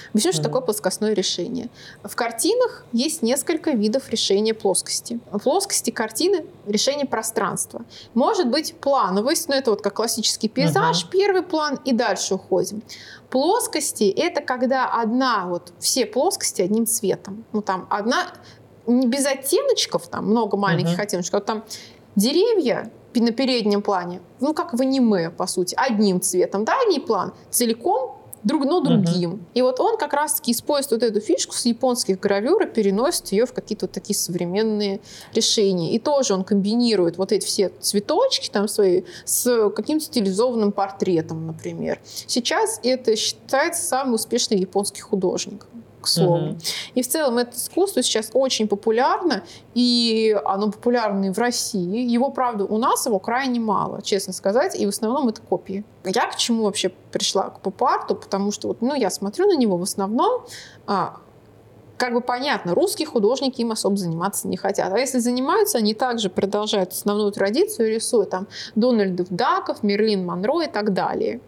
Объясню, 0.10 0.32
mm-hmm. 0.32 0.34
что 0.34 0.44
такое 0.44 0.62
плоскостное 0.62 1.14
решение. 1.14 1.70
В 2.04 2.16
картинах 2.16 2.86
есть 2.92 3.22
несколько 3.22 3.72
видов 3.72 4.10
решения 4.10 4.54
плоскости. 4.54 5.20
В 5.32 5.40
плоскости 5.40 5.92
картины 5.92 6.46
решение 6.66 7.06
пространства. 7.06 7.86
Может 8.14 8.50
быть 8.50 8.76
плановость, 8.76 9.50
но 9.50 9.56
это 9.56 9.72
вот 9.72 9.82
как 9.82 9.94
классический 9.94 10.50
пейзаж, 10.50 11.04
mm-hmm. 11.04 11.10
первый 11.12 11.42
план 11.44 11.80
и 11.86 11.94
дальше 11.94 12.36
уходим. 12.36 12.84
Плоскости— 13.30 14.04
это 14.18 14.42
когда 14.42 14.86
одна, 14.86 15.48
вот 15.48 15.74
все 15.80 16.06
плоскости 16.06 16.62
одним 16.62 16.86
цветом. 16.86 17.46
Ну 17.52 17.62
там 17.62 17.88
одна, 17.90 18.34
не 18.86 19.08
без 19.08 19.26
оттеночков, 19.26 20.08
там 20.08 20.30
много 20.30 20.58
маленьких 20.58 21.00
mm-hmm. 21.00 21.04
оттеночков, 21.04 21.40
вот 21.40 21.46
там 21.46 21.64
деревья 22.16 22.92
на 23.16 23.32
переднем 23.32 23.82
плане, 23.82 24.22
ну 24.40 24.54
как 24.54 24.74
в 24.74 24.82
аниме, 24.82 25.30
по 25.30 25.48
сути, 25.48 25.76
одним 25.78 26.22
цветом. 26.22 26.66
Дальний 26.66 27.00
план 27.00 27.34
целиком 27.50 28.18
друг, 28.44 28.66
но 28.66 28.80
другим. 28.82 29.34
Uh-huh. 29.34 29.40
И 29.54 29.62
вот 29.62 29.80
он 29.80 29.98
как 29.98 30.14
раз-таки 30.14 30.52
использует 30.52 31.02
вот 31.02 31.12
эту 31.12 31.20
фишку 31.20 31.54
с 31.54 31.66
японских 31.66 32.20
гравюр 32.20 32.64
и 32.64 32.66
переносит 32.68 33.32
ее 33.32 33.46
в 33.46 33.54
какие-то 33.54 33.86
вот 33.86 33.92
такие 33.92 34.16
современные 34.16 35.00
решения. 35.34 35.94
И 35.94 36.00
тоже 36.00 36.34
он 36.34 36.44
комбинирует 36.44 37.18
вот 37.18 37.32
эти 37.32 37.46
все 37.46 37.70
цветочки 37.80 38.50
там 38.50 38.68
свои 38.68 39.04
с 39.26 39.70
каким-то 39.70 40.06
стилизованным 40.06 40.72
портретом, 40.72 41.48
например. 41.48 42.00
Сейчас 42.04 42.80
это 42.84 43.16
считается 43.16 43.84
самый 43.84 44.16
успешный 44.16 44.58
японский 44.58 45.02
художник 45.02 45.68
к 46.04 46.08
слову. 46.08 46.50
Mm-hmm. 46.50 46.92
И 46.96 47.02
в 47.02 47.08
целом 47.08 47.38
это 47.40 47.56
искусство 47.58 48.04
сейчас 48.04 48.30
очень 48.34 48.68
популярно, 48.68 49.44
и 49.74 50.38
оно 50.46 50.72
популярно 50.72 51.26
и 51.26 51.30
в 51.32 51.38
России. 51.38 52.00
Его, 52.00 52.30
правда, 52.30 52.66
у 52.66 52.78
нас 52.78 53.06
его 53.06 53.20
крайне 53.20 53.60
мало, 53.60 54.02
честно 54.02 54.34
сказать, 54.34 54.80
и 54.80 54.86
в 54.86 54.90
основном 54.90 55.30
это 55.30 55.42
копии. 55.42 55.84
Я 56.06 56.28
к 56.28 56.36
чему 56.36 56.66
вообще 56.66 56.90
пришла? 57.12 57.50
К 57.50 57.60
поп-арту, 57.62 58.16
потому 58.16 58.52
что 58.52 58.68
вот, 58.68 58.82
ну, 58.82 58.94
я 58.94 59.10
смотрю 59.10 59.48
на 59.48 59.56
него 59.56 59.78
в 59.78 59.84
основном, 59.84 60.44
а, 60.86 61.18
как 61.98 62.14
бы 62.14 62.22
понятно, 62.22 62.76
русские 62.76 63.08
художники 63.08 63.62
им 63.62 63.72
особо 63.72 63.96
заниматься 63.96 64.48
не 64.48 64.58
хотят. 64.58 64.92
А 64.92 65.00
если 65.00 65.20
занимаются, 65.20 65.78
они 65.78 65.94
также 65.94 66.30
продолжают 66.30 66.92
основную 66.92 67.32
традицию, 67.32 67.90
рисуют 67.90 68.30
там 68.30 68.48
Дональдов 68.76 69.28
Даков, 69.30 69.84
Мерлин 69.84 70.26
Монро 70.26 70.64
и 70.64 70.68
так 70.68 70.94
далее. 70.94 71.40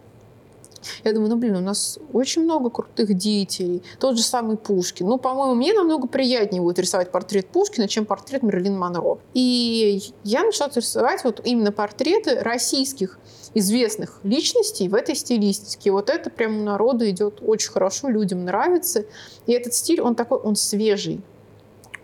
Я 1.03 1.13
думаю, 1.13 1.29
ну, 1.29 1.37
блин, 1.37 1.55
у 1.55 1.61
нас 1.61 1.99
очень 2.13 2.43
много 2.43 2.69
крутых 2.69 3.13
деятелей. 3.13 3.83
Тот 3.99 4.17
же 4.17 4.23
самый 4.23 4.57
Пушкин. 4.57 5.07
Ну, 5.07 5.17
по-моему, 5.17 5.55
мне 5.55 5.73
намного 5.73 6.07
приятнее 6.07 6.61
будет 6.61 6.79
рисовать 6.79 7.11
портрет 7.11 7.47
Пушкина, 7.47 7.87
чем 7.87 8.05
портрет 8.05 8.43
Мерлин 8.43 8.77
Монро. 8.77 9.19
И 9.33 10.01
я 10.23 10.43
начала 10.43 10.69
рисовать 10.73 11.23
вот 11.23 11.41
именно 11.43 11.71
портреты 11.71 12.39
российских 12.39 13.19
известных 13.53 14.19
личностей 14.23 14.89
в 14.89 14.95
этой 14.95 15.15
стилистике. 15.15 15.91
Вот 15.91 16.09
это 16.09 16.29
прямо 16.29 16.61
народу 16.61 17.09
идет 17.09 17.39
очень 17.41 17.71
хорошо, 17.71 18.09
людям 18.09 18.45
нравится. 18.45 19.05
И 19.47 19.53
этот 19.53 19.73
стиль, 19.73 20.01
он 20.01 20.15
такой, 20.15 20.39
он 20.39 20.55
свежий. 20.55 21.21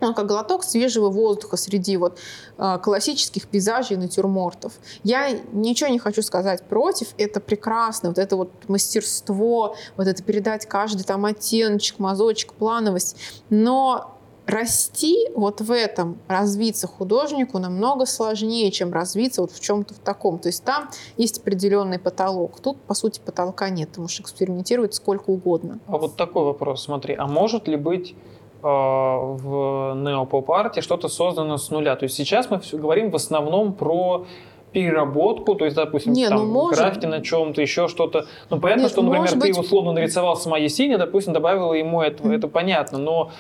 Он 0.02 0.14
как 0.14 0.28
глоток 0.28 0.64
свежего 0.64 1.10
воздуха 1.10 1.58
среди 1.58 1.98
вот 1.98 2.20
э, 2.58 2.80
классических 2.82 3.48
пейзажей 3.48 3.98
натюрмортов. 3.98 4.74
Я 5.04 5.32
ничего 5.52 5.90
не 5.90 6.00
хочу 6.00 6.22
сказать 6.22 6.64
против, 6.64 7.10
это 7.18 7.40
прекрасно, 7.40 8.10
вот 8.10 8.18
это 8.18 8.36
вот 8.36 8.52
мастерство, 8.68 9.76
вот 9.98 10.08
это 10.08 10.24
передать 10.24 10.66
каждый 10.66 11.04
там 11.04 11.26
оттеночек, 11.26 12.00
мазочек, 12.00 12.54
плановость, 12.54 13.18
но 13.50 14.18
расти 14.46 15.30
вот 15.36 15.62
в 15.62 15.72
этом, 15.72 16.18
развиться 16.28 16.88
художнику 16.88 17.60
намного 17.60 18.06
сложнее, 18.06 18.72
чем 18.72 18.92
развиться 18.92 19.42
вот 19.42 19.52
в 19.52 19.60
чем-то 19.60 19.94
в 19.94 20.00
таком. 20.00 20.40
То 20.40 20.48
есть 20.50 20.64
там 20.64 20.90
есть 21.18 21.40
определенный 21.40 22.00
потолок. 22.00 22.60
Тут, 22.60 22.82
по 22.82 22.94
сути, 22.94 23.22
потолка 23.24 23.70
нет. 23.70 23.92
Ты 23.94 24.02
можешь 24.02 24.20
экспериментировать 24.20 24.94
сколько 24.94 25.30
угодно. 25.30 25.80
А 25.88 25.98
вот 25.98 26.16
такой 26.16 26.44
вопрос, 26.44 26.84
смотри. 26.84 27.16
А 27.16 27.28
может 27.28 27.68
ли 27.68 27.78
быть 27.78 28.16
а, 28.16 28.41
в 28.62 29.96
неопоп-арте 29.96 30.82
что-то 30.82 31.08
создано 31.08 31.58
с 31.58 31.70
нуля. 31.70 31.96
То 31.96 32.04
есть 32.04 32.16
сейчас 32.16 32.50
мы 32.50 32.60
все 32.60 32.78
говорим 32.78 33.10
в 33.12 33.16
основном 33.16 33.74
про 33.74 34.26
переработку, 34.72 35.56
то 35.56 35.66
есть, 35.66 35.76
допустим, 35.76 36.14
Не, 36.14 36.30
там, 36.30 36.40
ну, 36.40 36.46
может... 36.46 36.80
граффити 36.80 37.06
на 37.06 37.22
чем-то, 37.22 37.62
еще 37.62 37.88
что-то. 37.88 38.26
Ну, 38.50 38.60
понятно, 38.60 38.84
Нет, 38.84 38.92
что, 38.92 39.02
например, 39.02 39.36
быть... 39.36 39.54
ты 39.54 39.60
условно 39.60 39.92
нарисовал 39.92 40.38
самое 40.38 40.64
Есения, 40.64 40.98
допустим, 40.98 41.34
добавила 41.34 41.74
ему 41.74 42.02
это, 42.02 42.24
mm-hmm. 42.24 42.36
это 42.36 42.48
понятно, 42.48 42.98
но 42.98 43.32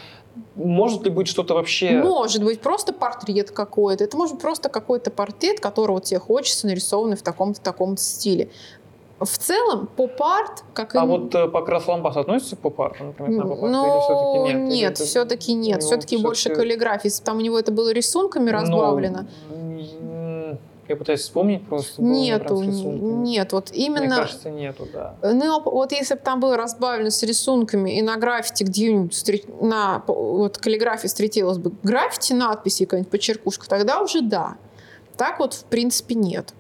может 0.56 1.04
ли 1.04 1.10
быть 1.10 1.28
что-то 1.28 1.54
вообще... 1.54 2.02
Может 2.04 2.44
быть, 2.44 2.62
просто 2.62 2.94
портрет 2.94 3.52
какой-то. 3.52 4.04
Это 4.04 4.18
может 4.18 4.36
быть 4.36 4.42
просто 4.42 4.70
какой-то 4.70 5.12
портрет, 5.12 5.60
которого 5.60 6.02
тебе 6.02 6.20
хочется, 6.20 6.68
нарисованный 6.68 7.18
в 7.18 7.22
таком-то 7.22 7.62
таком 7.62 7.98
стиле. 7.98 8.50
В 9.22 9.38
целом, 9.38 9.88
поп-арт, 9.96 10.64
как 10.74 10.96
А 10.96 11.04
и... 11.04 11.08
вот 11.08 11.36
э, 11.36 11.48
Покрас 11.48 11.88
Лампас 11.88 12.18
относится 12.18 12.56
к 12.56 12.60
поп-арту, 12.60 13.04
например, 13.06 13.44
на 13.44 13.48
поп-арт? 13.48 13.72
Ну, 13.72 14.02
все-таки 14.02 14.54
нет? 14.54 14.70
Нет, 14.70 14.98
все-таки 14.98 15.54
нет. 15.54 15.84
Все-таки 15.84 16.16
все 16.18 16.26
больше 16.26 16.50
каллиграфии. 16.50 17.10
Там 17.24 17.38
у 17.38 17.42
него 17.42 17.60
это 17.60 17.72
было 17.72 17.92
рисунками 17.94 18.50
ну, 18.50 18.52
разбавлено. 18.52 19.28
Ну, 19.50 20.58
я 20.92 20.98
пытаюсь 20.98 21.22
вспомнить 21.22 21.66
просто. 21.66 22.02
Нету, 22.02 22.62
нет, 22.64 23.54
вот 23.54 23.72
именно... 23.72 24.08
Мне 24.08 24.16
кажется, 24.16 24.50
нету, 24.50 24.88
да. 24.92 25.16
Ну, 25.22 25.62
вот 25.62 25.94
если 25.94 26.16
бы 26.16 26.20
там 26.20 26.42
было 26.42 26.58
разбавлено 26.58 27.12
с 27.12 27.24
рисунками 27.24 27.98
и 27.98 28.02
на 28.02 28.18
граффити 28.18 28.64
где-нибудь 28.64 29.46
на 29.62 30.04
вот 30.06 30.58
каллиграфии 30.58 31.08
встретилась 31.08 31.60
бы 31.60 31.72
граффити 31.84 32.34
надписи 32.34 32.84
какая-нибудь 32.84 33.10
почеркушка, 33.10 33.70
тогда 33.70 34.02
уже 34.02 34.22
да. 34.22 34.58
Так 35.16 35.40
вот, 35.40 35.54
в 35.54 35.64
принципе, 35.66 36.16
нет. 36.16 36.54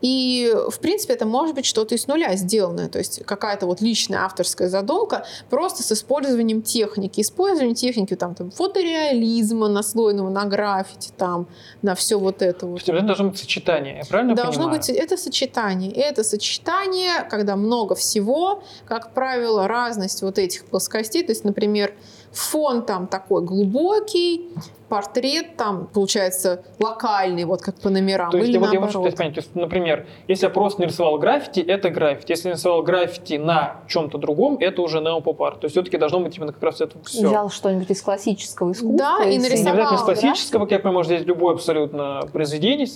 И, 0.00 0.52
в 0.70 0.78
принципе, 0.80 1.14
это 1.14 1.26
может 1.26 1.54
быть 1.54 1.66
что-то 1.66 1.94
из 1.94 2.06
нуля 2.06 2.34
сделанное, 2.36 2.88
то 2.88 2.98
есть 2.98 3.24
какая-то 3.24 3.66
вот 3.66 3.80
личная 3.80 4.20
авторская 4.24 4.68
задумка 4.68 5.24
просто 5.50 5.82
с 5.82 5.92
использованием 5.92 6.62
техники. 6.62 7.20
Использование 7.20 7.74
техники 7.74 8.14
там, 8.16 8.34
там 8.34 8.50
фотореализма 8.50 9.68
наслойного 9.68 10.30
на 10.30 10.44
граффити, 10.44 11.12
там, 11.16 11.46
на 11.82 11.94
все 11.94 12.18
вот 12.18 12.42
это 12.42 12.66
вот. 12.66 12.82
Это 12.82 13.00
должно 13.00 13.30
быть 13.30 13.38
сочетание, 13.38 13.98
я 13.98 14.04
правильно 14.04 14.34
Должно 14.34 14.64
понимаю? 14.64 14.80
быть, 14.80 14.90
это 14.90 15.16
сочетание. 15.16 15.92
Это 15.92 16.24
сочетание, 16.24 17.24
когда 17.30 17.56
много 17.56 17.94
всего, 17.94 18.62
как 18.86 19.14
правило, 19.14 19.68
разность 19.68 20.22
вот 20.22 20.38
этих 20.38 20.64
плоскостей, 20.66 21.22
то 21.22 21.32
есть, 21.32 21.44
например, 21.44 21.94
фон 22.32 22.84
там 22.84 23.06
такой 23.06 23.42
глубокий, 23.42 24.50
портрет 24.92 25.56
там, 25.56 25.86
получается, 25.86 26.64
локальный, 26.78 27.44
вот 27.44 27.62
как 27.62 27.76
по 27.76 27.88
номерам. 27.88 28.30
То 28.30 28.36
есть, 28.36 28.50
или 28.50 28.58
вот 28.58 28.66
наоборот. 28.66 28.92
я 28.92 29.00
могу 29.00 29.16
понять, 29.16 29.34
то 29.34 29.40
есть, 29.40 29.54
например, 29.54 30.06
если 30.28 30.44
я 30.44 30.50
просто 30.50 30.82
нарисовал 30.82 31.18
граффити, 31.18 31.60
это 31.60 31.88
граффити. 31.88 32.32
Если 32.32 32.48
я 32.48 32.52
нарисовал 32.52 32.82
граффити 32.82 33.38
на 33.38 33.80
чем-то 33.88 34.18
другом, 34.18 34.58
это 34.60 34.82
уже 34.82 35.00
неопоп-арт. 35.00 35.60
То 35.60 35.64
есть 35.64 35.72
все-таки 35.72 35.96
должно 35.96 36.20
быть 36.20 36.36
именно 36.36 36.52
как 36.52 36.62
раз 36.62 36.82
это 36.82 36.98
все. 37.06 37.26
Взял 37.26 37.48
что-нибудь 37.48 37.88
из 37.90 38.02
классического 38.02 38.72
искусства. 38.72 39.18
Да, 39.18 39.24
и 39.24 39.38
нарисовал. 39.38 39.64
Не 39.64 39.80
обязательно 39.80 39.96
из 39.96 40.02
классического, 40.02 40.66
как 40.66 40.84
мы 40.84 40.92
можем 40.92 41.14
взять 41.14 41.26
любое 41.26 41.54
абсолютно 41.54 42.28
произведение, 42.30 42.86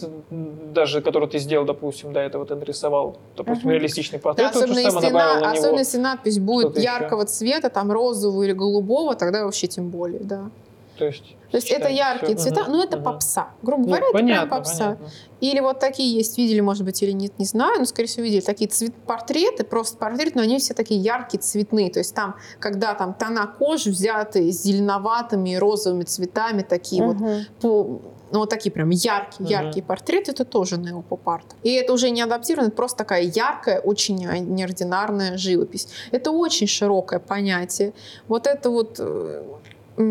даже 0.74 1.00
которое 1.00 1.28
ты 1.28 1.38
сделал, 1.38 1.64
допустим, 1.64 2.12
до 2.12 2.20
этого 2.20 2.44
ты 2.44 2.56
нарисовал, 2.56 3.16
допустим, 3.38 3.70
uh-huh. 3.70 3.72
реалистичный 3.72 4.18
портрет, 4.18 4.50
да, 4.52 4.58
особенно, 4.58 4.80
если, 4.80 5.08
на, 5.08 5.50
особенно 5.50 5.78
если 5.78 5.96
надпись 5.96 6.38
будет 6.40 6.78
яркого 6.78 7.22
еще. 7.22 7.30
цвета, 7.30 7.70
там 7.70 7.90
розового 7.90 8.42
или 8.42 8.52
голубого, 8.52 9.14
тогда 9.14 9.46
вообще 9.46 9.66
тем 9.66 9.88
более, 9.88 10.20
да. 10.20 10.50
То 10.98 11.04
есть, 11.04 11.36
То 11.50 11.56
есть 11.56 11.70
это 11.70 11.88
яркие 11.88 12.36
все. 12.36 12.50
цвета, 12.50 12.66
но 12.68 12.82
это 12.82 12.98
попса. 12.98 13.50
Грубо 13.62 13.84
говоря, 13.84 14.04
понятно, 14.12 14.32
это 14.32 14.46
прям 14.46 14.58
попса. 14.58 14.84
Понятно. 14.84 15.10
Или 15.40 15.60
вот 15.60 15.80
такие 15.80 16.12
есть, 16.12 16.38
видели, 16.38 16.60
может 16.60 16.84
быть, 16.84 17.02
или 17.02 17.12
нет, 17.12 17.38
не 17.38 17.44
знаю, 17.44 17.78
но, 17.78 17.84
скорее 17.84 18.08
всего, 18.08 18.24
видели. 18.24 18.40
Такие 18.40 18.68
цвет 18.68 18.94
портреты, 19.06 19.64
просто 19.64 19.98
портрет, 19.98 20.34
но 20.34 20.42
они 20.42 20.58
все 20.58 20.74
такие 20.74 21.00
яркие, 21.00 21.40
цветные. 21.40 21.90
То 21.90 22.00
есть 22.00 22.14
там, 22.14 22.36
когда 22.58 22.94
там 22.94 23.14
тона 23.14 23.46
кожи 23.46 23.90
взяты 23.90 24.50
с 24.50 24.62
зеленоватыми 24.62 25.50
и 25.50 25.56
розовыми 25.56 26.04
цветами, 26.04 26.62
такие 26.62 27.04
угу. 27.04 27.18
вот 27.18 27.46
по 27.60 28.00
ну, 28.32 28.40
вот 28.40 28.50
такие 28.50 28.72
прям 28.72 28.90
яркие, 28.90 29.48
яркие 29.48 29.84
uh-huh. 29.84 29.86
портреты, 29.86 30.32
это 30.32 30.44
тоже 30.44 30.78
неопоп-арт. 30.78 31.54
И 31.62 31.72
это 31.72 31.92
уже 31.92 32.10
не 32.10 32.22
адаптировано, 32.22 32.68
это 32.68 32.76
просто 32.76 32.98
такая 32.98 33.22
яркая, 33.22 33.80
очень 33.80 34.16
неординарная 34.16 35.36
живопись. 35.36 35.88
Это 36.10 36.32
очень 36.32 36.66
широкое 36.66 37.20
понятие. 37.20 37.92
Вот 38.26 38.46
это 38.46 38.70
вот 38.70 38.96
э, 38.98 39.42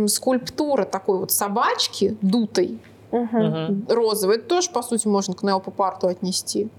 скульптура 0.08 0.86
такой 0.86 1.20
вот 1.20 1.32
собачки 1.32 2.18
дутой, 2.22 2.80
угу. 3.12 3.86
розовой, 3.90 4.38
это 4.38 4.48
тоже, 4.48 4.70
по 4.72 4.82
сути, 4.82 5.08
можно 5.08 5.34
к 5.34 5.44
неопопарту 5.44 6.08
отнести. 6.08 6.70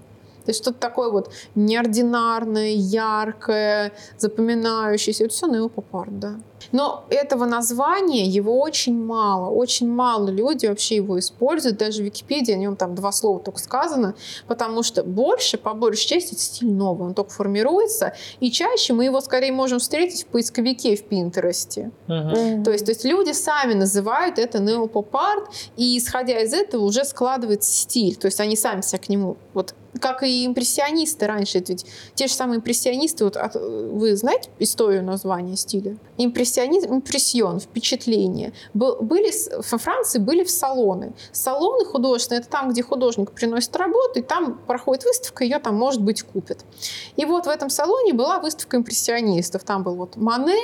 То 0.47 0.51
есть 0.51 0.61
что-то 0.63 0.79
такое 0.79 1.11
вот 1.11 1.29
неординарное, 1.55 2.69
яркое, 2.69 3.91
запоминающееся. 4.17 5.25
Это 5.25 5.33
все 5.33 5.47
неопопарт, 5.47 6.17
да. 6.19 6.35
Но 6.71 7.03
этого 7.09 7.43
названия, 7.45 8.25
его 8.25 8.61
очень 8.61 8.97
мало. 8.97 9.49
Очень 9.49 9.89
мало 9.89 10.29
люди 10.29 10.65
вообще 10.65 10.95
его 10.95 11.19
используют. 11.19 11.77
Даже 11.77 12.01
в 12.01 12.05
Википедии 12.05 12.53
о 12.53 12.57
нем 12.57 12.77
там 12.77 12.95
два 12.95 13.11
слова 13.11 13.41
только 13.41 13.59
сказано, 13.59 14.15
потому 14.47 14.83
что 14.83 15.03
больше, 15.03 15.57
по 15.57 15.73
большей 15.73 16.07
части, 16.07 16.33
это 16.33 16.41
стиль 16.41 16.71
новый. 16.71 17.07
Он 17.07 17.13
только 17.13 17.31
формируется. 17.31 18.13
И 18.39 18.49
чаще 18.49 18.93
мы 18.93 19.03
его 19.03 19.19
скорее 19.19 19.51
можем 19.51 19.79
встретить 19.79 20.23
в 20.23 20.27
поисковике 20.27 20.95
в 20.95 21.03
Пинтересте. 21.03 21.91
Uh-huh. 22.07 22.63
То, 22.63 22.71
есть, 22.71 22.85
то 22.85 22.91
есть 22.91 23.03
люди 23.03 23.33
сами 23.33 23.73
называют 23.73 24.39
это 24.39 24.59
неопоп-арт, 24.59 25.49
и 25.75 25.97
исходя 25.97 26.39
из 26.39 26.53
этого 26.53 26.85
уже 26.85 27.03
складывается 27.03 27.69
стиль. 27.69 28.15
То 28.15 28.27
есть 28.27 28.39
они 28.39 28.55
сами 28.55 28.79
себя 28.79 28.99
к 28.99 29.09
нему 29.09 29.35
вот 29.53 29.75
как 29.99 30.23
и 30.23 30.45
импрессионисты 30.45 31.27
раньше. 31.27 31.59
Это 31.59 31.73
ведь 31.73 31.85
те 32.15 32.27
же 32.27 32.33
самые 32.33 32.57
импрессионисты, 32.57 33.23
вот 33.23 33.37
от, 33.37 33.55
вы 33.55 34.15
знаете 34.15 34.49
историю 34.59 35.03
названия 35.03 35.55
стиля? 35.55 35.97
Импрессионизм, 36.17 36.95
импрессион, 36.95 37.59
впечатление. 37.59 38.53
Был, 38.73 38.97
были, 39.01 39.31
во 39.71 39.77
Франции 39.77 40.19
были 40.19 40.43
в 40.43 40.49
салоны. 40.49 41.13
Салоны 41.31 41.85
художественные— 41.85 42.39
это 42.41 42.49
там, 42.49 42.69
где 42.69 42.83
художник 42.83 43.31
приносит 43.31 43.75
работу, 43.75 44.19
и 44.19 44.21
там 44.21 44.59
проходит 44.67 45.05
выставка, 45.05 45.43
ее 45.43 45.59
там, 45.59 45.75
может 45.75 46.01
быть, 46.01 46.23
купят. 46.23 46.65
И 47.15 47.25
вот 47.25 47.45
в 47.45 47.49
этом 47.49 47.69
салоне 47.69 48.13
была 48.13 48.39
выставка 48.39 48.77
импрессионистов. 48.77 49.63
Там 49.63 49.83
был 49.83 49.95
вот 49.95 50.15
Мане, 50.15 50.57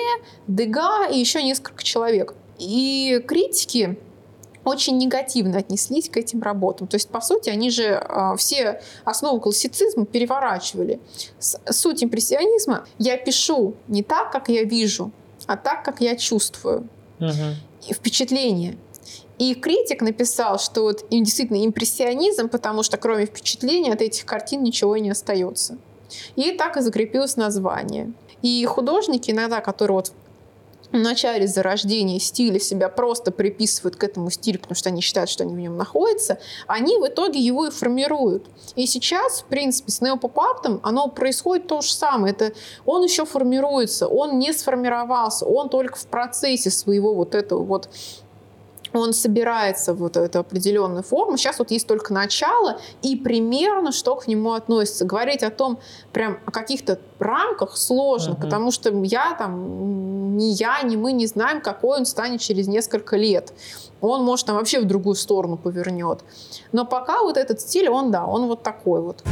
Дега 0.48 1.08
и 1.12 1.18
еще 1.18 1.44
несколько 1.44 1.84
человек. 1.84 2.36
И 2.60 3.24
критики 3.28 3.98
очень 4.66 4.98
негативно 4.98 5.60
отнеслись 5.60 6.10
к 6.10 6.18
этим 6.18 6.42
работам. 6.42 6.88
То 6.88 6.96
есть, 6.96 7.10
по 7.10 7.22
сути, 7.22 7.50
они 7.50 7.70
же 7.70 7.84
э, 7.84 8.36
все 8.38 8.82
основу 9.04 9.40
классицизма 9.40 10.06
переворачивали. 10.06 11.00
С, 11.40 11.60
суть 11.72 12.04
импрессионизма– 12.04 12.86
я 13.00 13.18
пишу 13.18 13.76
не 13.88 14.04
так, 14.04 14.32
как 14.32 14.50
я 14.50 14.64
вижу, 14.64 15.12
а 15.46 15.58
так, 15.58 15.84
как 15.84 16.02
я 16.02 16.16
чувствую. 16.16 16.88
Угу. 17.20 17.90
И 17.90 17.94
впечатление. 17.94 18.78
И 19.40 19.56
критик 19.56 20.02
написал, 20.02 20.60
что 20.60 20.84
вот 20.84 21.06
действительно 21.10 21.66
импрессионизм, 21.66 22.50
потому 22.50 22.84
что 22.84 22.98
кроме 22.98 23.26
впечатления 23.26 23.94
от 23.94 24.02
этих 24.02 24.26
картин 24.26 24.64
ничего 24.64 24.96
не 24.98 25.10
остается. 25.10 25.78
И 26.36 26.52
так 26.52 26.78
и 26.78 26.82
закрепилось 26.82 27.36
название. 27.36 28.14
И 28.42 28.64
художники 28.66 29.32
иногда, 29.32 29.62
которые 29.62 29.96
вот 29.96 30.12
в 30.94 30.98
начале 30.98 31.48
зарождения 31.48 32.20
стиля 32.20 32.60
себя 32.60 32.88
просто 32.88 33.32
приписывают 33.32 33.96
к 33.96 34.04
этому 34.04 34.30
стилю, 34.30 34.60
потому 34.60 34.76
что 34.76 34.90
они 34.90 35.02
считают, 35.02 35.30
что 35.30 35.44
они 35.44 35.56
в 35.56 35.60
нем 35.60 35.76
находятся, 35.76 36.40
они 36.68 36.98
в 36.98 37.08
итоге 37.08 37.40
его 37.40 37.66
и 37.66 37.72
формируют. 37.72 38.46
И 38.76 38.86
сейчас, 38.86 39.42
в 39.42 39.46
принципе, 39.46 39.92
с 39.92 40.02
неопоп-артом 40.02 40.80
оно 40.84 41.08
происходит 41.08 41.68
то 41.68 41.82
же 41.82 41.92
самое. 41.92 42.34
Это 42.34 42.54
он 42.86 43.04
еще 43.04 43.26
формируется, 43.26 44.08
он 44.08 44.38
не 44.38 44.54
сформировался, 44.54 45.46
он 45.46 45.70
только 45.70 45.98
в 45.98 46.06
процессе 46.06 46.70
своего 46.70 47.16
вот 47.16 47.34
этого 47.34 47.64
вот 47.64 47.90
он 48.94 49.14
собирается 49.14 49.94
в 49.94 49.98
вот 49.98 50.18
эту 50.18 50.40
определенную 50.40 51.04
форму. 51.04 51.38
Сейчас 51.38 51.60
вот 51.60 51.72
есть 51.72 51.88
только 51.88 52.14
начало 52.14 52.80
и 53.02 53.16
примерно, 53.16 53.92
что 53.92 54.16
к 54.16 54.28
нему 54.28 54.54
относится. 54.54 55.06
Говорить 55.06 55.44
о 55.44 55.50
том, 55.50 55.80
прям 56.12 56.40
о 56.46 56.52
каких-то 56.52 57.00
рамках 57.20 57.78
сложно, 57.78 58.34
uh-huh. 58.34 58.42
потому 58.42 58.72
что 58.72 58.90
я 59.04 59.36
там, 59.36 60.38
ни 60.38 60.46
я, 60.46 60.82
ни 60.84 60.96
мы 60.96 61.14
не 61.14 61.28
знаем, 61.28 61.62
какой 61.62 62.00
он 62.00 62.06
станет 62.06 62.42
через 62.42 62.68
несколько 62.68 63.18
лет. 63.18 63.54
Он, 64.02 64.24
может, 64.24 64.48
там 64.48 64.58
вообще 64.58 64.82
в 64.82 64.86
другую 64.86 65.16
сторону 65.16 65.58
повернет. 65.58 66.20
Но 66.72 66.86
пока 66.86 67.22
вот 67.22 67.38
этот 67.38 67.62
стиль, 67.62 67.88
он, 67.90 68.12
да, 68.12 68.26
он 68.26 68.48
вот 68.48 68.62
такой 68.62 69.02
вот. 69.02 69.24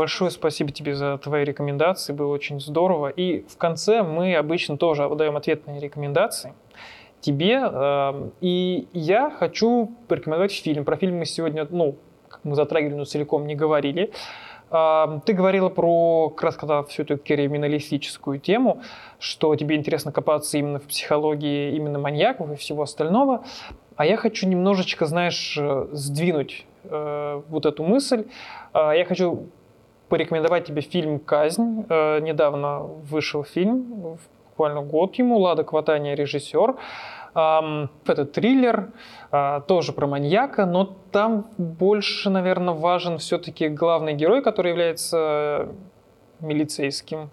Большое 0.00 0.30
спасибо 0.30 0.72
тебе 0.72 0.94
за 0.94 1.18
твои 1.18 1.44
рекомендации, 1.44 2.14
было 2.14 2.32
очень 2.32 2.58
здорово. 2.58 3.08
И 3.08 3.44
в 3.46 3.58
конце 3.58 4.02
мы 4.02 4.34
обычно 4.34 4.78
тоже 4.78 5.06
даем 5.14 5.36
ответные 5.36 5.78
рекомендации 5.78 6.54
тебе. 7.20 7.60
Э, 7.62 8.30
и 8.40 8.88
я 8.94 9.28
хочу 9.28 9.90
порекомендовать 10.08 10.52
фильм. 10.52 10.86
Про 10.86 10.96
фильм 10.96 11.18
мы 11.18 11.26
сегодня, 11.26 11.66
ну, 11.68 11.96
как 12.30 12.40
мы 12.44 12.54
затрагивали, 12.54 12.94
но 12.94 13.04
целиком 13.04 13.46
не 13.46 13.54
говорили. 13.54 14.10
Э, 14.70 15.20
ты 15.26 15.34
говорила 15.34 15.68
про, 15.68 16.30
как 16.30 16.44
раз 16.44 16.56
когда 16.56 16.82
всю 16.84 17.02
эту 17.02 17.18
криминалистическую 17.18 18.40
тему, 18.40 18.80
что 19.18 19.54
тебе 19.54 19.76
интересно 19.76 20.12
копаться 20.12 20.56
именно 20.56 20.78
в 20.78 20.84
психологии 20.84 21.76
именно 21.76 21.98
маньяков 21.98 22.50
и 22.52 22.56
всего 22.56 22.84
остального. 22.84 23.44
А 23.96 24.06
я 24.06 24.16
хочу 24.16 24.48
немножечко, 24.48 25.04
знаешь, 25.04 25.58
э, 25.60 25.88
сдвинуть 25.92 26.64
э, 26.84 27.42
вот 27.50 27.66
эту 27.66 27.84
мысль. 27.84 28.24
Э, 28.72 28.92
я 28.96 29.04
хочу 29.04 29.50
порекомендовать 30.10 30.66
тебе 30.66 30.82
фильм 30.82 31.18
«Казнь». 31.18 31.86
Э, 31.88 32.20
недавно 32.20 32.80
вышел 32.80 33.44
фильм, 33.44 34.18
буквально 34.50 34.82
год 34.82 35.14
ему, 35.14 35.38
Лада 35.38 35.64
Кватания 35.64 36.14
режиссер. 36.14 36.76
Это 37.32 38.24
триллер, 38.24 38.90
э, 39.30 39.60
тоже 39.68 39.92
про 39.92 40.06
маньяка, 40.08 40.66
но 40.66 40.96
там 41.12 41.46
больше, 41.58 42.28
наверное, 42.28 42.74
важен 42.74 43.18
все-таки 43.18 43.68
главный 43.68 44.14
герой, 44.14 44.42
который 44.42 44.70
является 44.70 45.68
милицейским. 46.40 47.30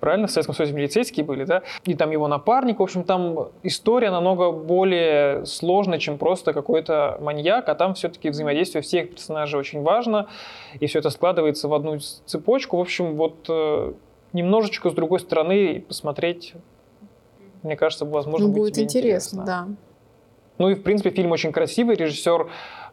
Правильно? 0.00 0.26
В 0.26 0.30
Советском 0.30 0.54
Союзе 0.54 0.74
милицейские 0.74 1.24
были, 1.24 1.44
да? 1.44 1.62
И 1.84 1.94
там 1.94 2.10
его 2.10 2.28
напарник. 2.28 2.80
В 2.80 2.82
общем, 2.82 3.04
там 3.04 3.48
история 3.62 4.10
намного 4.10 4.52
более 4.52 5.44
сложная, 5.46 5.98
чем 5.98 6.18
просто 6.18 6.52
какой-то 6.52 7.18
маньяк, 7.20 7.68
а 7.68 7.74
там 7.74 7.94
все-таки 7.94 8.30
взаимодействие 8.30 8.82
всех 8.82 9.10
персонажей 9.10 9.58
очень 9.58 9.82
важно, 9.82 10.28
и 10.78 10.86
все 10.86 10.98
это 10.98 11.10
складывается 11.10 11.68
в 11.68 11.74
одну 11.74 11.98
цепочку. 11.98 12.76
В 12.76 12.80
общем, 12.80 13.16
вот 13.16 13.46
э, 13.48 13.92
немножечко 14.32 14.90
с 14.90 14.94
другой 14.94 15.20
стороны 15.20 15.84
посмотреть, 15.86 16.54
мне 17.62 17.76
кажется, 17.76 18.04
возможно, 18.04 18.48
ну, 18.48 18.52
будет 18.52 18.78
интересно, 18.78 19.40
интересно, 19.40 19.44
да. 19.44 19.68
Ну 20.58 20.70
и, 20.70 20.74
в 20.74 20.82
принципе, 20.82 21.10
фильм 21.10 21.32
очень 21.32 21.52
красивый, 21.52 21.96
режиссер 21.96 22.48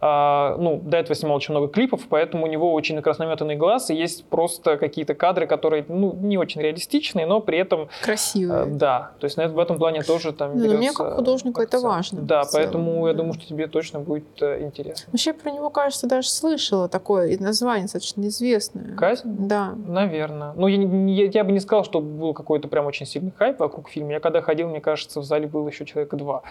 а, 0.06 0.58
ну, 0.58 0.82
до 0.84 0.98
этого 0.98 1.16
снимал 1.16 1.38
очень 1.38 1.54
много 1.54 1.70
клипов, 1.70 2.02
поэтому 2.10 2.44
у 2.44 2.48
него 2.48 2.74
очень 2.74 3.02
краснометанный 3.02 3.56
глаз, 3.56 3.90
и 3.90 3.96
есть 3.96 4.26
просто 4.26 4.76
какие-то 4.76 5.14
кадры, 5.14 5.48
которые, 5.48 5.86
ну, 5.88 6.14
не 6.14 6.38
очень 6.38 6.60
реалистичные, 6.62 7.26
но 7.26 7.40
при 7.40 7.58
этом... 7.58 7.88
Красивые. 8.02 8.66
Да, 8.66 9.12
то 9.20 9.24
есть 9.24 9.38
в 9.38 9.60
этом 9.60 9.78
плане 9.78 10.04
тоже 10.04 10.34
там 10.34 10.58
ну, 10.58 10.78
Мне 10.78 10.92
как 10.92 11.16
художнику 11.16 11.62
акцент. 11.62 11.82
это 11.82 11.88
важно. 11.88 12.22
Да, 12.22 12.44
поэтому 12.52 13.08
я 13.08 13.14
думаю, 13.14 13.34
что 13.36 13.48
тебе 13.48 13.68
точно 13.68 14.02
будет 14.02 14.26
э, 14.42 14.66
интересно. 14.66 15.10
Вообще 15.14 15.32
про 15.32 15.52
него, 15.52 15.70
кажется, 15.70 16.06
даже 16.06 16.28
слышала 16.28 16.90
такое 16.90 17.40
название 17.40 17.84
достаточно 17.84 18.28
известное. 18.28 18.96
Казнь? 18.98 19.30
Да. 19.48 19.74
Наверное. 19.88 20.52
Ну, 20.58 20.68
я, 20.68 20.82
я, 21.24 21.32
я 21.34 21.44
бы 21.46 21.54
не 21.54 21.62
сказал, 21.62 21.86
что 21.86 22.02
был 22.02 22.34
какой-то 22.34 22.68
прям 22.68 22.88
очень 22.88 23.06
сильный 23.06 23.32
хайп 23.32 23.62
вокруг 23.62 23.88
фильма. 23.88 24.12
Я 24.12 24.20
когда 24.20 24.42
ходил, 24.42 24.68
мне 24.68 24.82
кажется, 24.82 25.22
в 25.22 25.24
зале 25.24 25.48
было 25.48 25.70
еще 25.70 25.86
человека 25.86 26.18
два. 26.18 26.42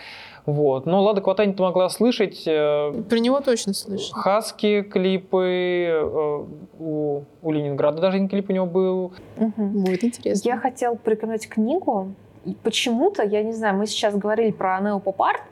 Вот. 0.47 0.87
Но 0.87 1.03
Лада 1.03 1.21
Кватани 1.21 1.53
ты 1.53 1.63
могла 1.63 1.91
слышать. 1.91 2.45
Э, 2.47 2.93
про 3.09 3.19
него 3.19 3.42
точно 3.43 3.75
слышно. 3.75 4.21
Хаски 4.21 4.83
клипы, 4.83 5.89
э, 5.89 6.45
у, 6.79 7.23
у 7.43 7.53
Ленинграда 7.53 8.01
даже 8.01 8.17
один 8.17 8.29
клип 8.29 8.51
у 8.51 8.53
него 8.53 8.67
был. 8.67 9.13
Угу. 9.37 9.53
Будет 9.57 10.05
интересно. 10.05 10.49
Я 10.49 10.57
хотела 10.57 10.95
порекомендовать 10.95 11.49
книгу. 11.49 12.15
И 12.45 12.55
почему-то, 12.55 13.23
я 13.23 13.43
не 13.43 13.53
знаю, 13.53 13.77
мы 13.77 13.87
сейчас 13.87 14.17
говорили 14.17 14.51
про 14.51 14.81
неопоп-арт, 14.81 15.43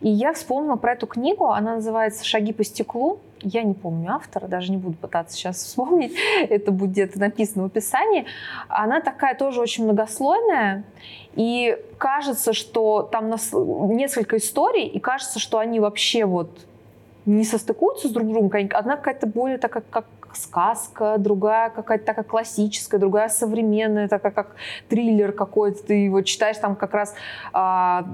и 0.00 0.08
я 0.08 0.32
вспомнила 0.32 0.74
про 0.74 0.94
эту 0.94 1.06
книгу, 1.06 1.46
она 1.46 1.76
называется 1.76 2.24
«Шаги 2.24 2.52
по 2.52 2.64
стеклу». 2.64 3.20
Я 3.42 3.62
не 3.62 3.72
помню 3.72 4.12
автора, 4.12 4.48
даже 4.48 4.72
не 4.72 4.76
буду 4.76 4.96
пытаться 4.96 5.36
сейчас 5.36 5.56
вспомнить, 5.64 6.12
это 6.48 6.72
будет 6.72 6.90
где-то 6.90 7.20
написано 7.20 7.64
в 7.64 7.66
описании. 7.66 8.26
Она 8.68 9.00
такая 9.00 9.36
тоже 9.36 9.60
очень 9.60 9.84
многослойная, 9.84 10.84
и 11.34 11.78
кажется, 11.98 12.52
что 12.52 13.02
там 13.02 13.30
несколько 13.94 14.38
историй, 14.38 14.86
и 14.86 14.98
кажется, 14.98 15.38
что 15.38 15.58
они 15.58 15.78
вообще 15.78 16.24
вот 16.24 16.50
не 17.26 17.44
состыкуются 17.44 18.08
с 18.08 18.10
друг 18.10 18.28
другом. 18.28 18.50
Одна 18.72 18.96
какая-то 18.96 19.26
более 19.26 19.58
такая, 19.58 19.82
как 19.90 20.06
сказка, 20.32 21.16
другая 21.18 21.70
какая-то 21.70 22.04
такая 22.04 22.24
классическая, 22.24 22.98
другая 22.98 23.28
современная, 23.28 24.08
такая 24.08 24.32
как 24.32 24.56
триллер 24.88 25.32
какой-то. 25.32 25.82
Ты 25.84 26.04
его 26.04 26.22
читаешь 26.22 26.56
там 26.58 26.76
как 26.76 26.94
раз 26.94 27.14
а, 27.52 28.06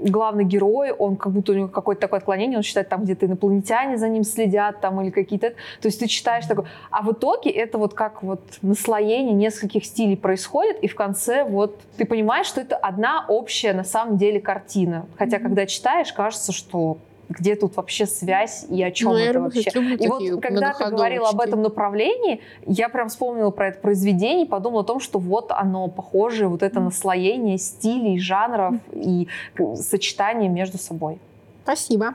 главный 0.00 0.44
герой, 0.44 0.92
он 0.92 1.16
как 1.16 1.32
будто 1.32 1.52
у 1.52 1.54
него 1.54 1.68
какое-то 1.68 2.00
такое 2.00 2.18
отклонение, 2.20 2.56
он 2.56 2.62
считает, 2.62 2.88
там 2.88 3.04
где-то 3.04 3.26
инопланетяне 3.26 3.96
за 3.96 4.08
ним 4.08 4.24
следят, 4.24 4.80
там 4.80 5.00
или 5.00 5.10
какие-то... 5.10 5.50
То 5.50 5.86
есть 5.86 5.98
ты 6.00 6.06
читаешь 6.06 6.46
такое... 6.46 6.66
А 6.90 7.02
в 7.02 7.12
итоге 7.12 7.50
это 7.50 7.78
вот 7.78 7.94
как 7.94 8.22
вот 8.22 8.40
наслоение 8.62 9.34
нескольких 9.34 9.84
стилей 9.84 10.16
происходит, 10.16 10.78
и 10.80 10.88
в 10.88 10.94
конце 10.94 11.44
вот 11.44 11.80
ты 11.96 12.04
понимаешь, 12.04 12.46
что 12.46 12.60
это 12.60 12.76
одна 12.76 13.24
общая 13.28 13.72
на 13.72 13.84
самом 13.84 14.16
деле 14.16 14.40
картина. 14.40 15.06
Хотя, 15.16 15.38
когда 15.38 15.66
читаешь, 15.66 16.12
кажется, 16.12 16.52
что 16.52 16.98
где 17.28 17.56
тут 17.56 17.76
вообще 17.76 18.06
связь 18.06 18.64
и 18.68 18.82
о 18.82 18.90
чем 18.90 19.12
ну, 19.12 19.18
это 19.18 19.40
вообще. 19.40 19.70
И 19.70 20.08
вот 20.08 20.40
когда 20.40 20.72
ты 20.72 20.86
говорил 20.86 21.26
об 21.26 21.40
этом 21.40 21.62
направлении, 21.62 22.40
я 22.66 22.88
прям 22.88 23.08
вспомнила 23.08 23.50
про 23.50 23.68
это 23.68 23.80
произведение, 23.80 24.46
подумала 24.46 24.82
о 24.82 24.84
том, 24.84 25.00
что 25.00 25.18
вот 25.18 25.50
оно 25.50 25.88
похоже, 25.88 26.48
вот 26.48 26.62
это 26.62 26.80
наслоение 26.80 27.58
стилей, 27.58 28.18
жанров 28.18 28.76
и 28.92 29.28
сочетание 29.74 30.48
между 30.48 30.78
собой. 30.78 31.18
Спасибо. 31.64 32.14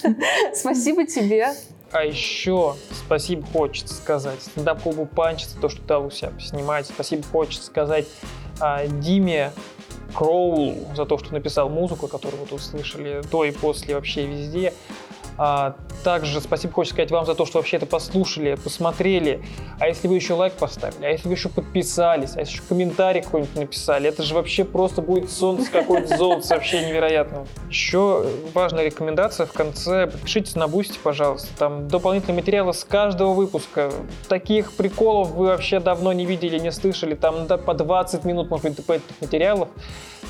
Спасибо 0.54 1.04
тебе. 1.04 1.48
А 1.92 2.04
еще 2.04 2.74
спасибо 2.90 3.46
хочется 3.46 3.94
сказать 3.94 4.42
стендап-клубу 4.42 5.06
Панч 5.06 5.46
за 5.46 5.60
то, 5.60 5.68
что 5.68 5.80
дал 5.82 6.06
у 6.06 6.10
себя 6.10 6.32
снимать. 6.40 6.86
Спасибо 6.86 7.22
хочется 7.22 7.66
сказать 7.66 8.06
а, 8.60 8.86
Диме 8.86 9.52
Кроулу 10.16 10.74
за 10.96 11.04
то, 11.04 11.18
что 11.18 11.34
написал 11.34 11.68
музыку, 11.68 12.08
которую 12.08 12.40
вы 12.40 12.46
тут 12.46 12.62
слышали 12.62 13.22
до 13.30 13.44
и 13.44 13.50
после 13.50 13.94
вообще 13.94 14.26
везде. 14.26 14.72
А, 15.38 15.76
также 16.02 16.40
спасибо 16.40 16.72
хочется 16.72 16.94
сказать 16.94 17.10
вам 17.10 17.26
за 17.26 17.34
то, 17.34 17.44
что 17.44 17.58
вообще 17.58 17.76
это 17.76 17.86
послушали, 17.86 18.54
посмотрели. 18.54 19.42
А 19.78 19.88
если 19.88 20.08
вы 20.08 20.14
еще 20.14 20.34
лайк 20.34 20.54
поставили, 20.54 21.04
а 21.04 21.10
если 21.10 21.28
вы 21.28 21.34
еще 21.34 21.48
подписались, 21.48 22.36
а 22.36 22.40
если 22.40 22.54
еще 22.54 22.62
комментарий 22.68 23.22
какой-нибудь 23.22 23.56
написали, 23.56 24.08
это 24.08 24.22
же 24.22 24.34
вообще 24.34 24.64
просто 24.64 25.02
будет 25.02 25.30
солнце 25.30 25.70
какое-то 25.70 26.16
золото 26.16 26.46
вообще 26.48 26.86
невероятно. 26.86 27.46
Еще 27.68 28.26
важная 28.54 28.84
рекомендация 28.84 29.46
в 29.46 29.52
конце. 29.52 30.06
Подпишитесь 30.06 30.54
на 30.54 30.68
Boosty, 30.68 30.98
пожалуйста. 31.02 31.48
Там 31.58 31.88
дополнительные 31.88 32.36
материалы 32.36 32.72
с 32.72 32.84
каждого 32.84 33.32
выпуска. 33.34 33.90
Таких 34.28 34.72
приколов 34.72 35.30
вы 35.32 35.46
вообще 35.46 35.80
давно 35.80 36.12
не 36.12 36.24
видели, 36.24 36.58
не 36.58 36.72
слышали. 36.72 37.14
Там 37.14 37.46
по 37.46 37.74
20 37.74 38.24
минут, 38.24 38.50
может 38.50 38.64
быть, 38.64 38.76
дополнительных 38.76 39.20
материалов 39.20 39.68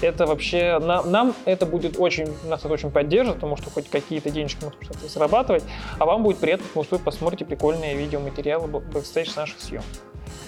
это 0.01 0.27
вообще 0.27 0.79
нам, 0.79 1.11
нам 1.11 1.35
это 1.45 1.67
будет 1.67 1.99
очень, 1.99 2.35
нас 2.45 2.61
это 2.61 2.73
очень 2.73 2.91
поддержит, 2.91 3.35
потому 3.37 3.57
что 3.57 3.71
хоть 3.71 3.89
какие-то 3.89 4.31
денежки 4.31 4.65
мы 4.65 4.73
что-то 4.81 5.09
зарабатывать, 5.09 5.65
а 5.99 6.05
вам 6.05 6.23
будет 6.23 6.39
приятно, 6.39 6.67
потому 6.67 6.85
что 6.85 6.97
вы 6.97 7.03
посмотрите 7.03 7.45
прикольные 7.45 7.97
видеоматериалы 7.97 8.69
бэкстейдж 8.69 9.31
наших 9.37 9.61
съемок. 9.61 9.85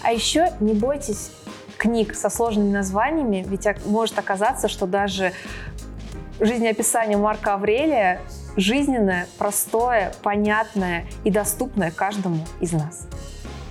А 0.02 0.12
еще 0.12 0.52
не 0.60 0.74
бойтесь 0.74 1.32
книг 1.76 2.14
со 2.14 2.30
сложными 2.30 2.70
названиями, 2.70 3.44
ведь 3.46 3.66
может 3.86 4.18
оказаться, 4.18 4.68
что 4.68 4.86
даже 4.86 5.32
жизнеописание 6.40 7.16
Марка 7.16 7.54
Аврелия 7.54 8.20
жизненное, 8.58 9.28
простое, 9.38 10.12
понятное 10.22 11.06
и 11.24 11.30
доступное 11.30 11.90
каждому 11.90 12.44
из 12.60 12.72
нас. 12.72 13.06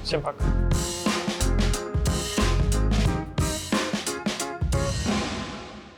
Всем 0.04 0.22
пока. 0.22 0.44